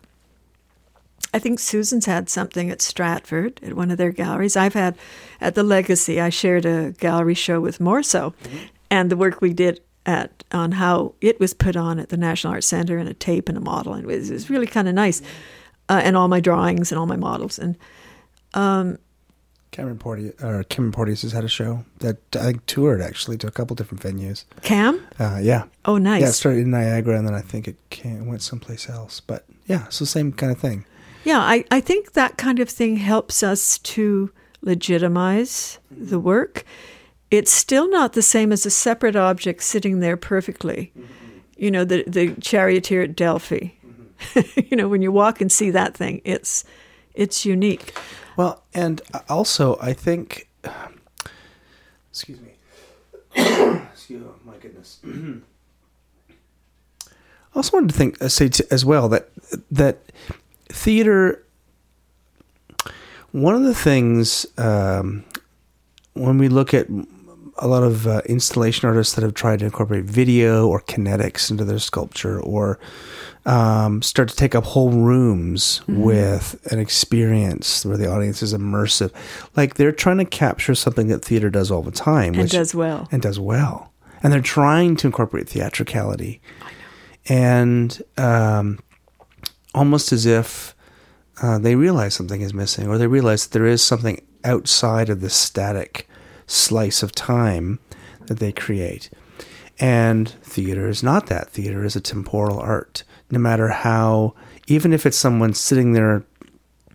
[1.34, 4.56] I think Susan's had something at Stratford at one of their galleries.
[4.56, 4.96] I've had
[5.42, 6.22] at the Legacy.
[6.22, 8.66] I shared a gallery show with Morso, mm-hmm.
[8.92, 12.54] and the work we did at on how it was put on at the National
[12.54, 14.88] Art Center and a tape and a model, and it was, it was really kind
[14.88, 15.22] of nice.
[15.22, 15.30] Mm-hmm.
[15.90, 17.78] Uh, and all my drawings and all my models and
[18.54, 18.98] um,
[19.74, 23.48] Cameron Porteous, or Cameron Porteous has had a show that I think toured actually to
[23.48, 24.46] a couple different venues.
[24.62, 25.06] Cam.
[25.20, 25.64] Uh, yeah.
[25.84, 26.22] Oh, nice.
[26.22, 29.20] Yeah, it started in Niagara and then I think it came, went someplace else.
[29.20, 30.86] But yeah, the same kind of thing.
[31.26, 36.64] Yeah, I, I think that kind of thing helps us to legitimize the work.
[37.32, 40.94] It's still not the same as a separate object sitting there perfectly.
[41.58, 43.70] You know, the, the charioteer at Delphi.
[44.56, 46.64] you know, when you walk and see that thing, it's
[47.16, 47.98] it's unique.
[48.36, 50.50] Well, and also I think,
[52.10, 52.54] excuse me,
[53.36, 55.00] excuse oh, my goodness.
[55.06, 55.42] I
[57.56, 59.30] also wanted to think, uh, say t- as well that
[59.72, 60.00] that
[60.70, 61.44] theater.
[63.32, 65.24] One of the things um,
[66.14, 66.88] when we look at
[67.58, 71.64] a lot of uh, installation artists that have tried to incorporate video or kinetics into
[71.64, 72.80] their sculpture or
[73.46, 79.12] um, start to take up whole rooms with an experience where the audience is immersive.
[79.56, 82.36] Like they're trying to capture something that theater does all the time.
[82.36, 83.08] And does well.
[83.12, 83.92] And does well.
[84.22, 86.42] And they're trying to incorporate theatricality.
[87.28, 88.80] And um,
[89.76, 90.74] almost as if
[91.42, 95.22] uh, they realize something is missing or they realize that there is something outside of
[95.22, 96.08] the static
[96.48, 97.80] slice of time
[98.28, 99.10] that they create.
[99.80, 101.50] And theater is not that.
[101.50, 103.04] Theater is a temporal art.
[103.34, 104.36] No matter how,
[104.68, 106.24] even if it's someone sitting there,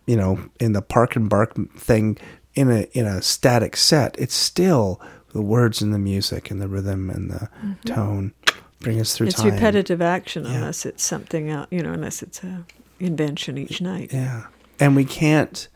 [0.07, 2.17] you know, in the park and bark thing
[2.55, 5.01] in a in a static set, it's still
[5.33, 7.49] the words and the music and the rhythm and the
[7.85, 8.33] tone
[8.79, 9.51] bring us through It's time.
[9.53, 10.53] repetitive action Yeah.
[10.55, 12.63] unless it's something out, you know, unless it's a
[12.99, 14.11] invention each night.
[14.13, 14.45] Yeah,
[14.79, 15.67] and we can't.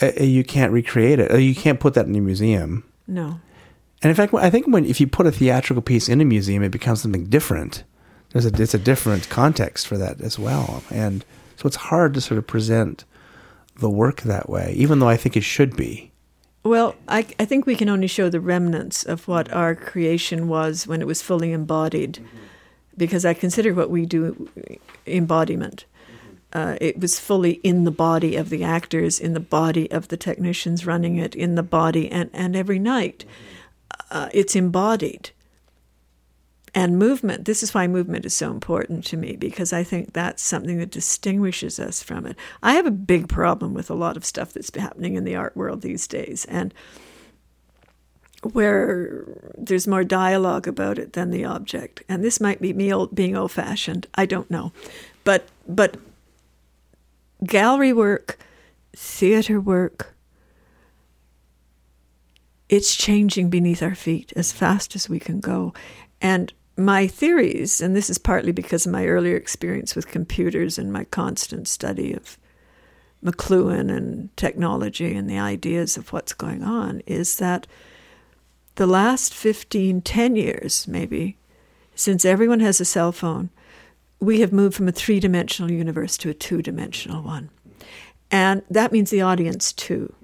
[0.00, 1.30] Uh, uh, you can't recreate it.
[1.30, 2.82] Uh, You can't put that in a museum.
[3.06, 3.38] No.
[4.02, 6.62] And in fact, I think when if you put a theatrical piece in a museum,
[6.62, 7.84] it becomes something different.
[8.32, 11.24] There's a it's a different context for that as well, and
[11.56, 13.04] so it's hard to sort of present
[13.76, 16.12] the work that way, even though I think it should be.
[16.64, 20.86] Well, I, I think we can only show the remnants of what our creation was
[20.86, 22.24] when it was fully embodied,
[22.96, 24.48] because I consider what we do
[25.06, 25.84] embodiment.
[26.52, 30.16] Uh, it was fully in the body of the actors, in the body of the
[30.16, 33.24] technicians running it, in the body, and, and every night
[34.10, 35.30] uh, it's embodied.
[36.74, 40.42] And movement, this is why movement is so important to me because I think that's
[40.42, 42.36] something that distinguishes us from it.
[42.62, 45.54] I have a big problem with a lot of stuff that's happening in the art
[45.54, 46.46] world these days.
[46.46, 46.72] And
[48.42, 49.24] where
[49.56, 52.02] there's more dialogue about it than the object.
[52.08, 54.06] And this might be me old, being old fashioned.
[54.14, 54.72] I don't know.
[55.24, 55.96] But, but
[57.44, 58.38] gallery work,
[58.96, 60.14] theater work,
[62.68, 65.74] it's changing beneath our feet as fast as we can go.
[66.20, 70.92] And my theories, and this is partly because of my earlier experience with computers and
[70.92, 72.38] my constant study of
[73.24, 77.66] McLuhan and technology and the ideas of what's going on, is that
[78.76, 81.36] the last 15, 10 years, maybe,
[81.94, 83.50] since everyone has a cell phone,
[84.18, 87.50] we have moved from a three dimensional universe to a two dimensional one.
[88.30, 90.14] And that means the audience too.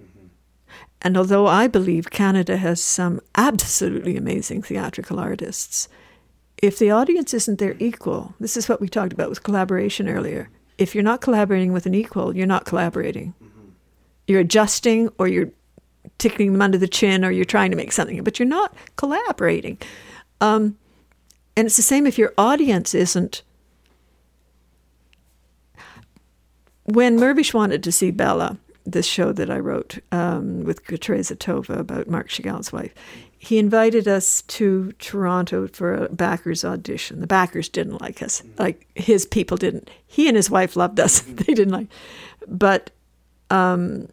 [1.02, 5.89] And although I believe Canada has some absolutely amazing theatrical artists,
[6.62, 10.51] if the audience isn't their equal, this is what we talked about with collaboration earlier.
[10.77, 13.35] If you're not collaborating with an equal, you're not collaborating.
[14.27, 15.51] You're adjusting or you're
[16.19, 19.78] tickling them under the chin or you're trying to make something, but you're not collaborating.
[20.41, 20.77] Um,
[21.57, 23.43] and it's the same if your audience isn't.
[26.85, 31.78] When Mirvish wanted to see Bella, this show that I wrote um, with Teresa Tova
[31.78, 32.95] about Marc Chagall's wife,
[33.39, 37.20] he invited us to Toronto for a backers audition.
[37.20, 39.89] The backers didn't like us, like his people didn't.
[40.07, 41.86] He and his wife loved us; they didn't like.
[42.49, 42.91] But
[43.49, 44.08] um,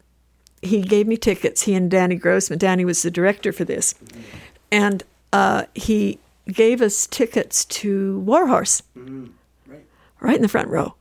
[0.62, 1.62] he gave me tickets.
[1.62, 2.60] He and Danny Grossman.
[2.60, 3.96] Danny was the director for this,
[4.70, 8.82] and uh, he gave us tickets to Warhorse,
[10.20, 10.94] right in the front row.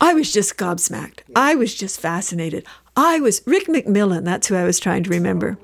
[0.00, 1.20] I was just gobsmacked.
[1.36, 2.66] I was just fascinated.
[2.96, 4.24] I was Rick McMillan.
[4.24, 5.58] That's who I was trying to remember.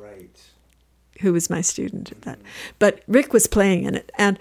[1.20, 2.38] Who was my student at that?
[2.78, 4.38] But Rick was playing in it, and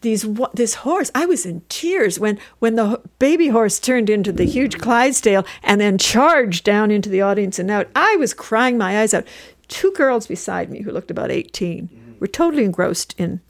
[0.00, 1.10] these this horse.
[1.14, 5.80] I was in tears when when the baby horse turned into the huge Clydesdale and
[5.80, 7.88] then charged down into the audience and out.
[7.96, 9.26] I was crying my eyes out.
[9.66, 13.40] Two girls beside me who looked about eighteen were totally engrossed in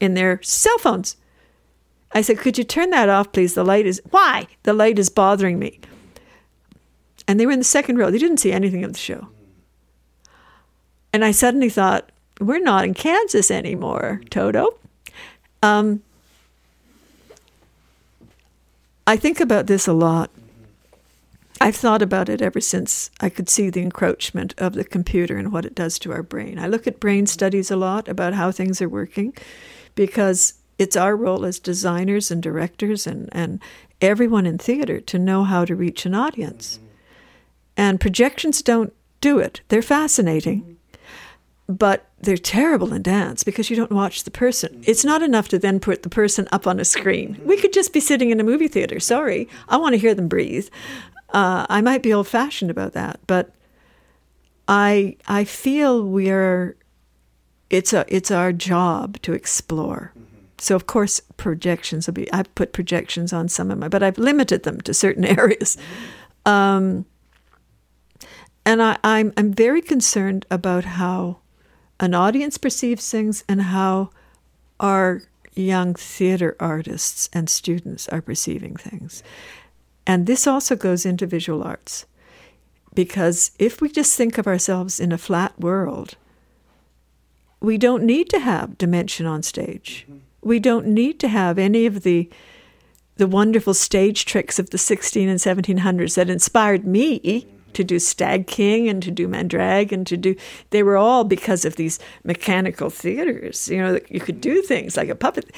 [0.00, 1.16] in their cell phones.
[2.14, 3.54] I said, Could you turn that off, please?
[3.54, 4.00] The light is.
[4.10, 4.46] Why?
[4.62, 5.80] The light is bothering me.
[7.26, 8.10] And they were in the second row.
[8.10, 9.28] They didn't see anything of the show.
[11.12, 12.10] And I suddenly thought,
[12.44, 14.78] We're not in Kansas anymore, Toto.
[15.62, 16.02] Um,
[19.06, 20.30] I think about this a lot.
[21.60, 25.52] I've thought about it ever since I could see the encroachment of the computer and
[25.52, 26.58] what it does to our brain.
[26.58, 29.34] I look at brain studies a lot about how things are working
[29.94, 33.60] because it's our role as designers and directors and, and
[34.00, 36.80] everyone in theater to know how to reach an audience.
[37.76, 39.62] And projections don't do it.
[39.68, 40.76] They're fascinating,
[41.66, 44.82] but they're terrible in dance because you don't watch the person.
[44.86, 47.40] It's not enough to then put the person up on a screen.
[47.44, 49.00] We could just be sitting in a movie theater.
[49.00, 50.68] Sorry, I want to hear them breathe.
[51.32, 53.52] Uh, I might be old fashioned about that, but
[54.68, 56.76] I I feel we are.
[57.70, 60.12] It's a it's our job to explore.
[60.58, 62.32] So of course projections will be.
[62.32, 65.76] I've put projections on some of my, but I've limited them to certain areas.
[66.46, 67.06] Um,
[68.64, 71.38] and I, I'm I'm very concerned about how
[72.00, 74.10] an audience perceives things and how
[74.80, 75.22] our
[75.54, 79.22] young theater artists and students are perceiving things.
[80.06, 82.06] And this also goes into visual arts.
[82.94, 86.16] Because if we just think of ourselves in a flat world,
[87.60, 90.04] we don't need to have dimension on stage.
[90.08, 90.18] Mm-hmm.
[90.42, 92.28] We don't need to have any of the
[93.16, 98.46] the wonderful stage tricks of the 16 and 1700s that inspired me to do Stag
[98.46, 100.34] King and to do Mandrag and to do
[100.70, 104.96] they were all because of these mechanical theaters you know that you could do things
[104.96, 105.50] like a puppet.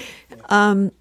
[0.48, 0.92] Um,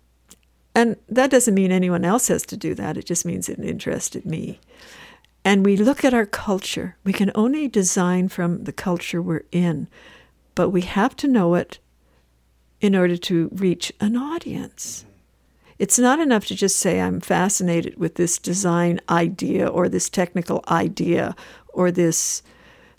[0.74, 2.98] and that doesn't mean anyone else has to do that.
[2.98, 4.60] It just means it interested me.
[5.46, 6.98] And we look at our culture.
[7.06, 9.88] We can only design from the culture we're in
[10.56, 11.80] but we have to know it
[12.82, 15.06] in order to reach an audience
[15.78, 20.64] it's not enough to just say, I'm fascinated with this design idea or this technical
[20.68, 21.36] idea
[21.74, 22.42] or this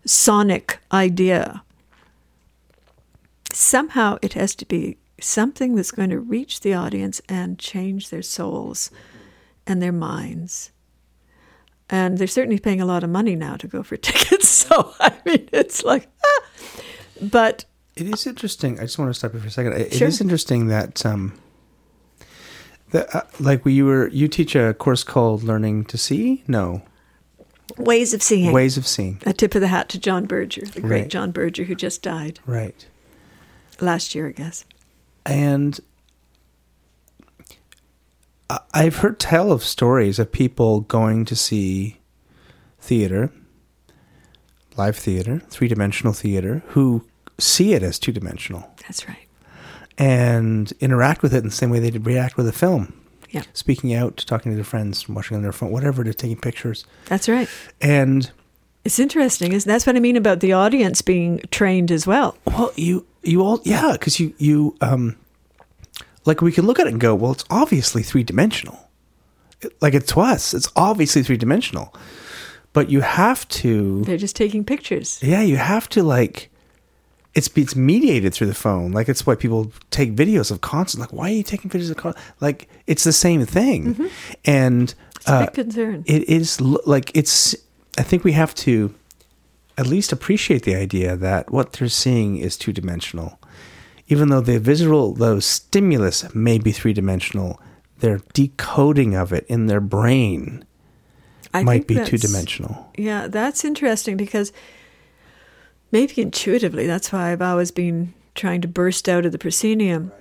[0.05, 1.63] sonic idea.
[3.53, 8.23] Somehow it has to be something that's going to reach the audience and change their
[8.23, 8.91] souls
[9.67, 10.71] and their minds.
[11.89, 14.49] And they're certainly paying a lot of money now to go for tickets.
[14.49, 16.43] So, I mean, it's like, ah.
[17.23, 17.65] but
[17.95, 18.79] It is interesting.
[18.79, 19.73] I just want to stop you for a second.
[19.75, 20.09] It, Sure.
[20.09, 21.33] it is interesting that, um,
[22.97, 26.42] that uh, like we you were you teach a course called Learning to See.
[26.49, 26.83] No,
[27.76, 28.52] ways of seeing.
[28.52, 29.20] Ways of Seeing.
[29.26, 31.08] A tip of the hat to John Berger, the great Right.
[31.08, 32.86] John Berger who just died Right.
[33.81, 34.65] last year, I guess.
[35.25, 35.78] and
[38.73, 41.99] I've heard tell of stories of people going to see
[42.78, 43.33] theater,
[44.76, 47.05] live theater, three dimensional theater, who
[47.39, 49.26] see it as two dimensional That's right.
[49.99, 52.92] And interact with it in the same way they react with a film.
[53.31, 53.42] Yeah.
[53.55, 56.84] Speaking out, talking to their friends, watching on their phone, whatever, to taking pictures.
[57.07, 57.49] That's right.
[57.81, 58.31] And
[58.84, 59.52] It's interesting.
[59.52, 62.36] Is that's what I mean about the audience being trained as well.
[62.47, 65.16] well, you you all yeah, because you you um
[66.25, 68.89] like we can look at it and go, well, it's obviously three dimensional.
[69.81, 71.94] Like it's to us, it's obviously three dimensional.
[72.73, 75.18] But you have to They're just taking pictures.
[75.23, 76.50] Yeah, you have to like.
[77.36, 78.92] It's it's mediated through the phone.
[78.92, 80.98] Like it's why people take videos of concerts.
[80.98, 82.24] Like, why are you taking videos of concerts?
[82.40, 84.10] Like it's the same thing,
[84.44, 86.05] and It's a uh, big concern.
[86.06, 87.55] it is like it's.
[87.98, 88.94] I think we have to
[89.78, 93.39] at least appreciate the idea that what they're seeing is two dimensional,
[94.08, 97.60] even though the visual, the stimulus may be three dimensional.
[98.00, 100.66] Their decoding of it in their brain
[101.56, 102.90] I might be two dimensional.
[102.97, 104.52] Yeah, that's interesting because
[105.97, 110.12] maybe intuitively, that's why I've always been trying to burst out of the proscenium.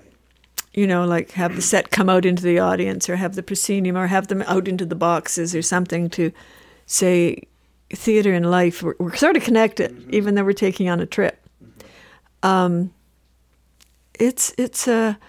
[0.73, 3.97] You know, like have the set come out into the audience or have the proscenium
[3.97, 6.31] or have them out into the boxes or something to
[6.85, 7.41] say
[7.89, 11.45] theater and life, we're, we're sort of connected, even though we're taking on a trip.
[12.41, 12.93] Um,
[14.17, 15.19] it's, it's a,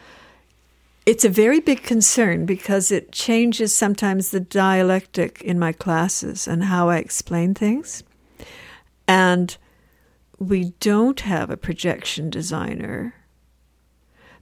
[1.07, 6.65] it's a very big concern because it changes sometimes the dialectic in my classes and
[6.65, 8.05] how I explain things.
[9.09, 9.57] And
[10.39, 13.15] we don't have a projection designer.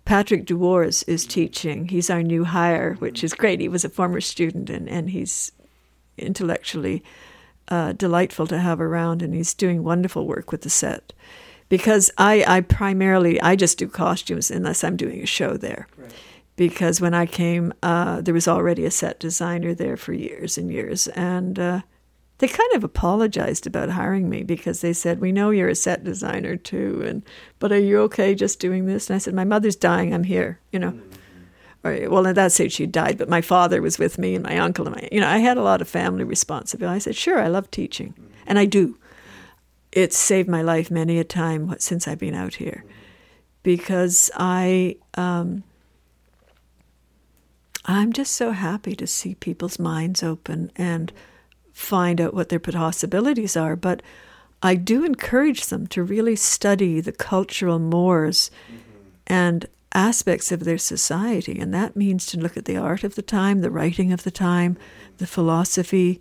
[0.05, 1.89] Patrick Du Wors is teaching.
[1.89, 3.61] He's our new hire, which is great.
[3.61, 5.53] He was a former student and, and he's
[6.19, 7.03] intellectually
[7.69, 11.13] uh, delightful to have around and he's doing wonderful work with the set.
[11.71, 15.89] Because I, I primarily, I just do costumes unless I'm doing a show there
[16.57, 20.71] because when I came, uh, there was already a set designer there for years and
[20.71, 21.81] years, and uh,
[22.39, 26.03] they kind of apologized about hiring me because they said, "We know you're a set
[26.03, 27.23] designer too, and
[27.59, 30.13] but are you okay just doing this?" And I said, "My mother's dying.
[30.13, 30.61] I'm here.
[30.73, 31.11] You know." Mm-hmm.
[31.87, 34.57] Or, well, at that stage she died, but my father was with me and my
[34.57, 36.97] uncle and my, you know, I had a lot of family responsibility.
[36.97, 38.33] I said, "Sure, I love teaching, mm-hmm.
[38.47, 38.99] and I do."
[39.93, 42.93] It's saved my life many a time since I've been out here, mm-hmm.
[43.63, 44.97] because I.
[45.15, 45.63] Um,
[47.87, 51.13] I'm just so happy to see people's minds open and
[51.75, 53.77] find out what their possibilities are.
[53.77, 54.01] But
[54.63, 58.79] I do encourage them to really study the cultural mores mm-hmm.
[59.27, 61.59] and aspects of their society.
[61.59, 64.31] And that means to look at the art of the time, the writing of the
[64.31, 65.17] time, mm-hmm.
[65.19, 66.21] the philosophy,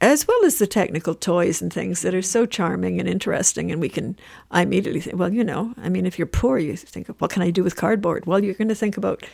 [0.00, 2.50] as well as the technical toys and things that are so mm-hmm.
[2.50, 3.72] charming and interesting.
[3.72, 4.16] And we can,
[4.50, 7.42] I immediately think, well, you know, I mean, if you're poor, you think, what can
[7.42, 8.26] I do with cardboard?
[8.26, 9.24] Well, you're going to think about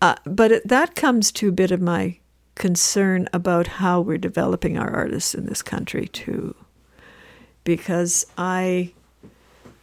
[0.00, 2.18] uh, but it, that comes to a bit of my
[2.54, 6.54] concern about how we're developing our artists in this country too,
[7.64, 8.92] because I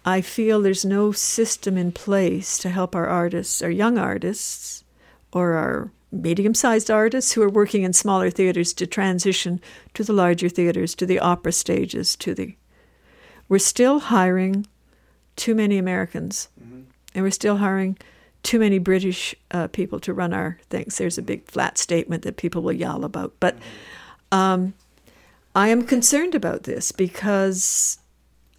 [0.04, 4.84] I feel there's no system in place to help our artists, our young artists,
[5.32, 9.62] or our medium-sized artists who are working in smaller theaters to transition
[9.94, 12.56] to the larger theaters, to the opera stages, to the.
[13.48, 14.66] We're still hiring
[15.36, 16.82] too many Americans, mm-hmm.
[17.14, 17.98] and we're still hiring
[18.44, 20.98] too many British uh, people to run our things.
[20.98, 23.34] There's a big flat statement that people will yell about.
[23.40, 23.58] But
[24.32, 24.74] um,
[25.56, 28.00] I am concerned about this because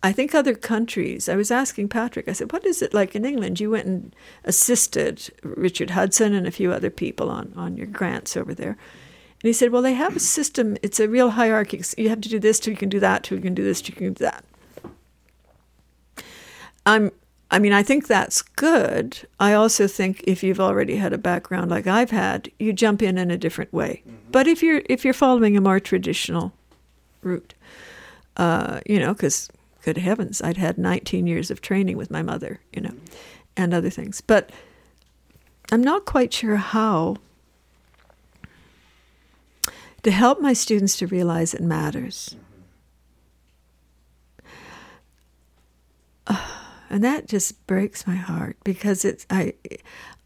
[0.02, 3.25] I think other countries, I was asking Patrick, I said, what is it like in
[3.25, 3.61] England?
[3.61, 8.36] You went and assisted Richard Hudson and a few other people on, on your grants
[8.36, 8.77] over there.
[9.43, 11.83] And he said, well, they have a system, it's a real hierarchy.
[11.97, 13.81] You have to do this till you can do that, till you can do this,
[13.81, 14.44] till you can do that.
[16.85, 17.12] I'm
[17.53, 19.29] I mean, I think that's good.
[19.39, 23.19] I also think if you've already had a background like I've had, you jump in
[23.19, 24.03] in a different way.
[24.09, 24.17] Mm-hmm.
[24.33, 26.55] But if you're if you're following a more traditional
[27.21, 27.53] route,
[28.39, 29.51] uh, you know, because
[29.83, 33.15] good heavens, I'd had 19 years of training with my mother, you know, mm-hmm.
[33.59, 34.23] and other things.
[34.23, 34.49] But
[35.71, 37.17] I'm not quite sure how
[40.03, 42.35] to help my students to realize it matters.
[42.35, 42.45] Mm-hmm.
[46.29, 46.62] Uh,
[46.93, 49.55] and that just breaks my heart because it's I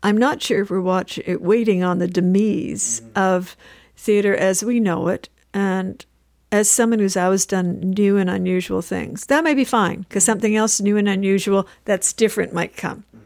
[0.03, 3.19] I'm not sure if we're watching waiting on the demise mm-hmm.
[3.19, 3.57] of
[3.97, 5.29] theater as we know it.
[5.55, 6.05] And
[6.53, 10.33] as someone who's always done new and unusual things that may be fine because mm-hmm.
[10.33, 13.05] something else new and unusual that's different might come.
[13.17, 13.21] Mm-hmm.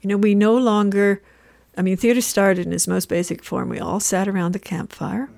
[0.00, 1.22] You know we no longer
[1.76, 3.68] I mean theater started in its most basic form.
[3.68, 5.28] We all sat around the campfire.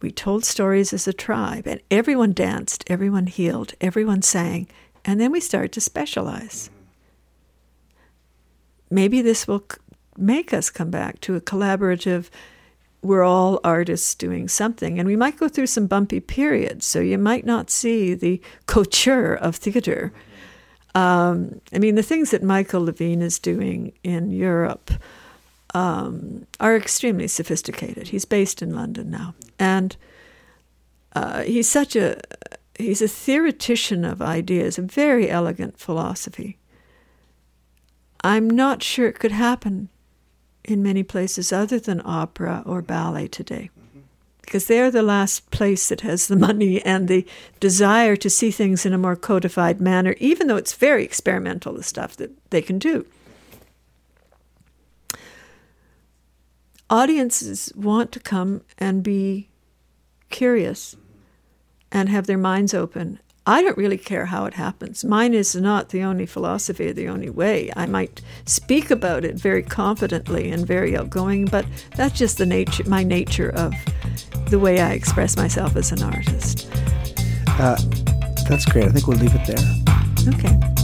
[0.00, 4.66] We told stories as a tribe and everyone danced everyone healed everyone sang
[5.04, 6.70] and then we start to specialize.
[8.90, 9.64] maybe this will
[10.16, 12.30] make us come back to a collaborative.
[13.02, 16.86] We're all artists doing something, and we might go through some bumpy periods.
[16.86, 20.12] So you might not see the couture of theater.
[20.94, 24.92] Um, I mean, the things that Michael Levine is doing in Europe
[25.74, 28.08] um, are extremely sophisticated.
[28.08, 29.96] He's based in London now, and
[31.14, 32.20] uh, he's such a
[32.78, 36.58] he's a theoretician of ideas, a very elegant philosophy.
[38.22, 39.90] I'm not sure it could happen
[40.64, 43.70] in many places other than opera or ballet today.
[44.40, 47.26] Because they're the last place that has the money and the
[47.60, 51.82] desire to see things in a more codified manner, even though it's very experimental, the
[51.82, 53.06] stuff that they can do.
[56.90, 59.48] Audiences want to come and be
[60.28, 60.96] curious
[61.94, 63.20] and have their minds open.
[63.46, 65.04] I don't really care how it happens.
[65.04, 67.70] Mine is not the only philosophy or the only way.
[67.76, 72.84] I might speak about it very confidently and very outgoing, but that's just the nature,
[72.88, 73.74] my nature of
[74.48, 76.68] the way I express myself as an artist.
[77.46, 77.76] Uh,
[78.48, 78.86] that's great.
[78.86, 80.34] I think we'll leave it there.
[80.34, 80.83] Okay.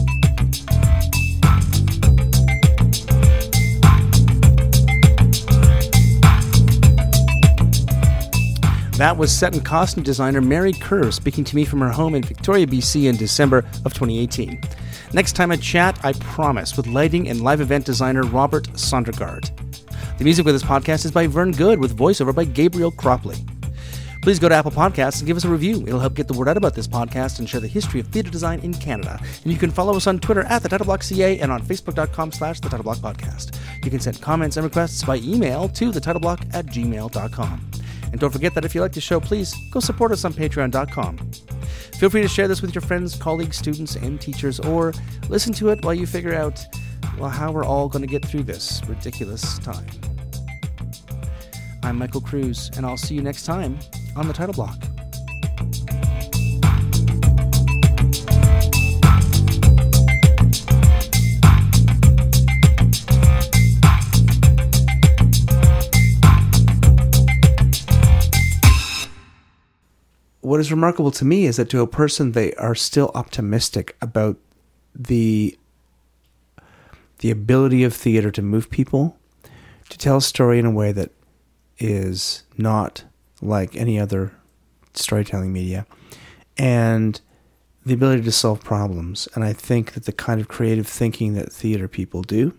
[9.00, 12.22] That was set and costume designer Mary Kerr speaking to me from her home in
[12.22, 14.60] Victoria, BC in December of 2018.
[15.14, 19.48] Next time I chat, I promise, with lighting and live event designer Robert Sondergaard.
[20.18, 23.42] The music for this podcast is by Vern Good with voiceover by Gabriel Cropley.
[24.20, 25.82] Please go to Apple Podcasts and give us a review.
[25.86, 28.30] It'll help get the word out about this podcast and share the history of theatre
[28.30, 29.18] design in Canada.
[29.44, 32.68] And you can follow us on Twitter at the TitleBlockCA and on Facebook.com slash the
[32.68, 33.58] TitleBlock Podcast.
[33.82, 37.70] You can send comments and requests by email to the TitleBlock at gmail.com.
[38.10, 41.18] And don't forget that if you like the show, please go support us on patreon.com.
[41.98, 44.92] Feel free to share this with your friends, colleagues, students, and teachers, or
[45.28, 46.64] listen to it while you figure out,
[47.18, 49.86] well, how we're all going to get through this ridiculous time.
[51.82, 53.78] I'm Michael Kruse, and I'll see you next time
[54.16, 54.82] on the title block.
[70.40, 74.36] What is remarkable to me is that to a person, they are still optimistic about
[74.94, 75.56] the
[77.18, 79.18] the ability of theater to move people,
[79.90, 81.10] to tell a story in a way that
[81.78, 83.04] is not
[83.42, 84.32] like any other
[84.94, 85.84] storytelling media,
[86.56, 87.20] and
[87.84, 89.28] the ability to solve problems.
[89.34, 92.54] And I think that the kind of creative thinking that theater people do,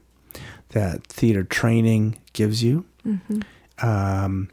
[0.69, 2.85] that theater training gives you,
[3.79, 4.49] um,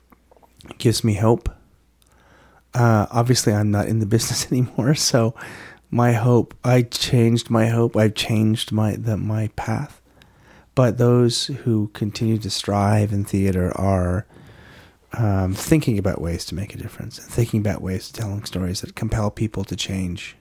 [0.79, 1.51] gives me hope.
[2.79, 5.35] Uh, obviously, I'm not in the business anymore, so
[5.91, 7.97] my hope, I changed my hope.
[7.97, 10.01] I've changed my the, my path.
[10.77, 14.27] But those who continue to strive in theater are
[15.15, 18.83] um, thinking about ways to make a difference, and thinking about ways of telling stories
[18.83, 20.37] that compel people to change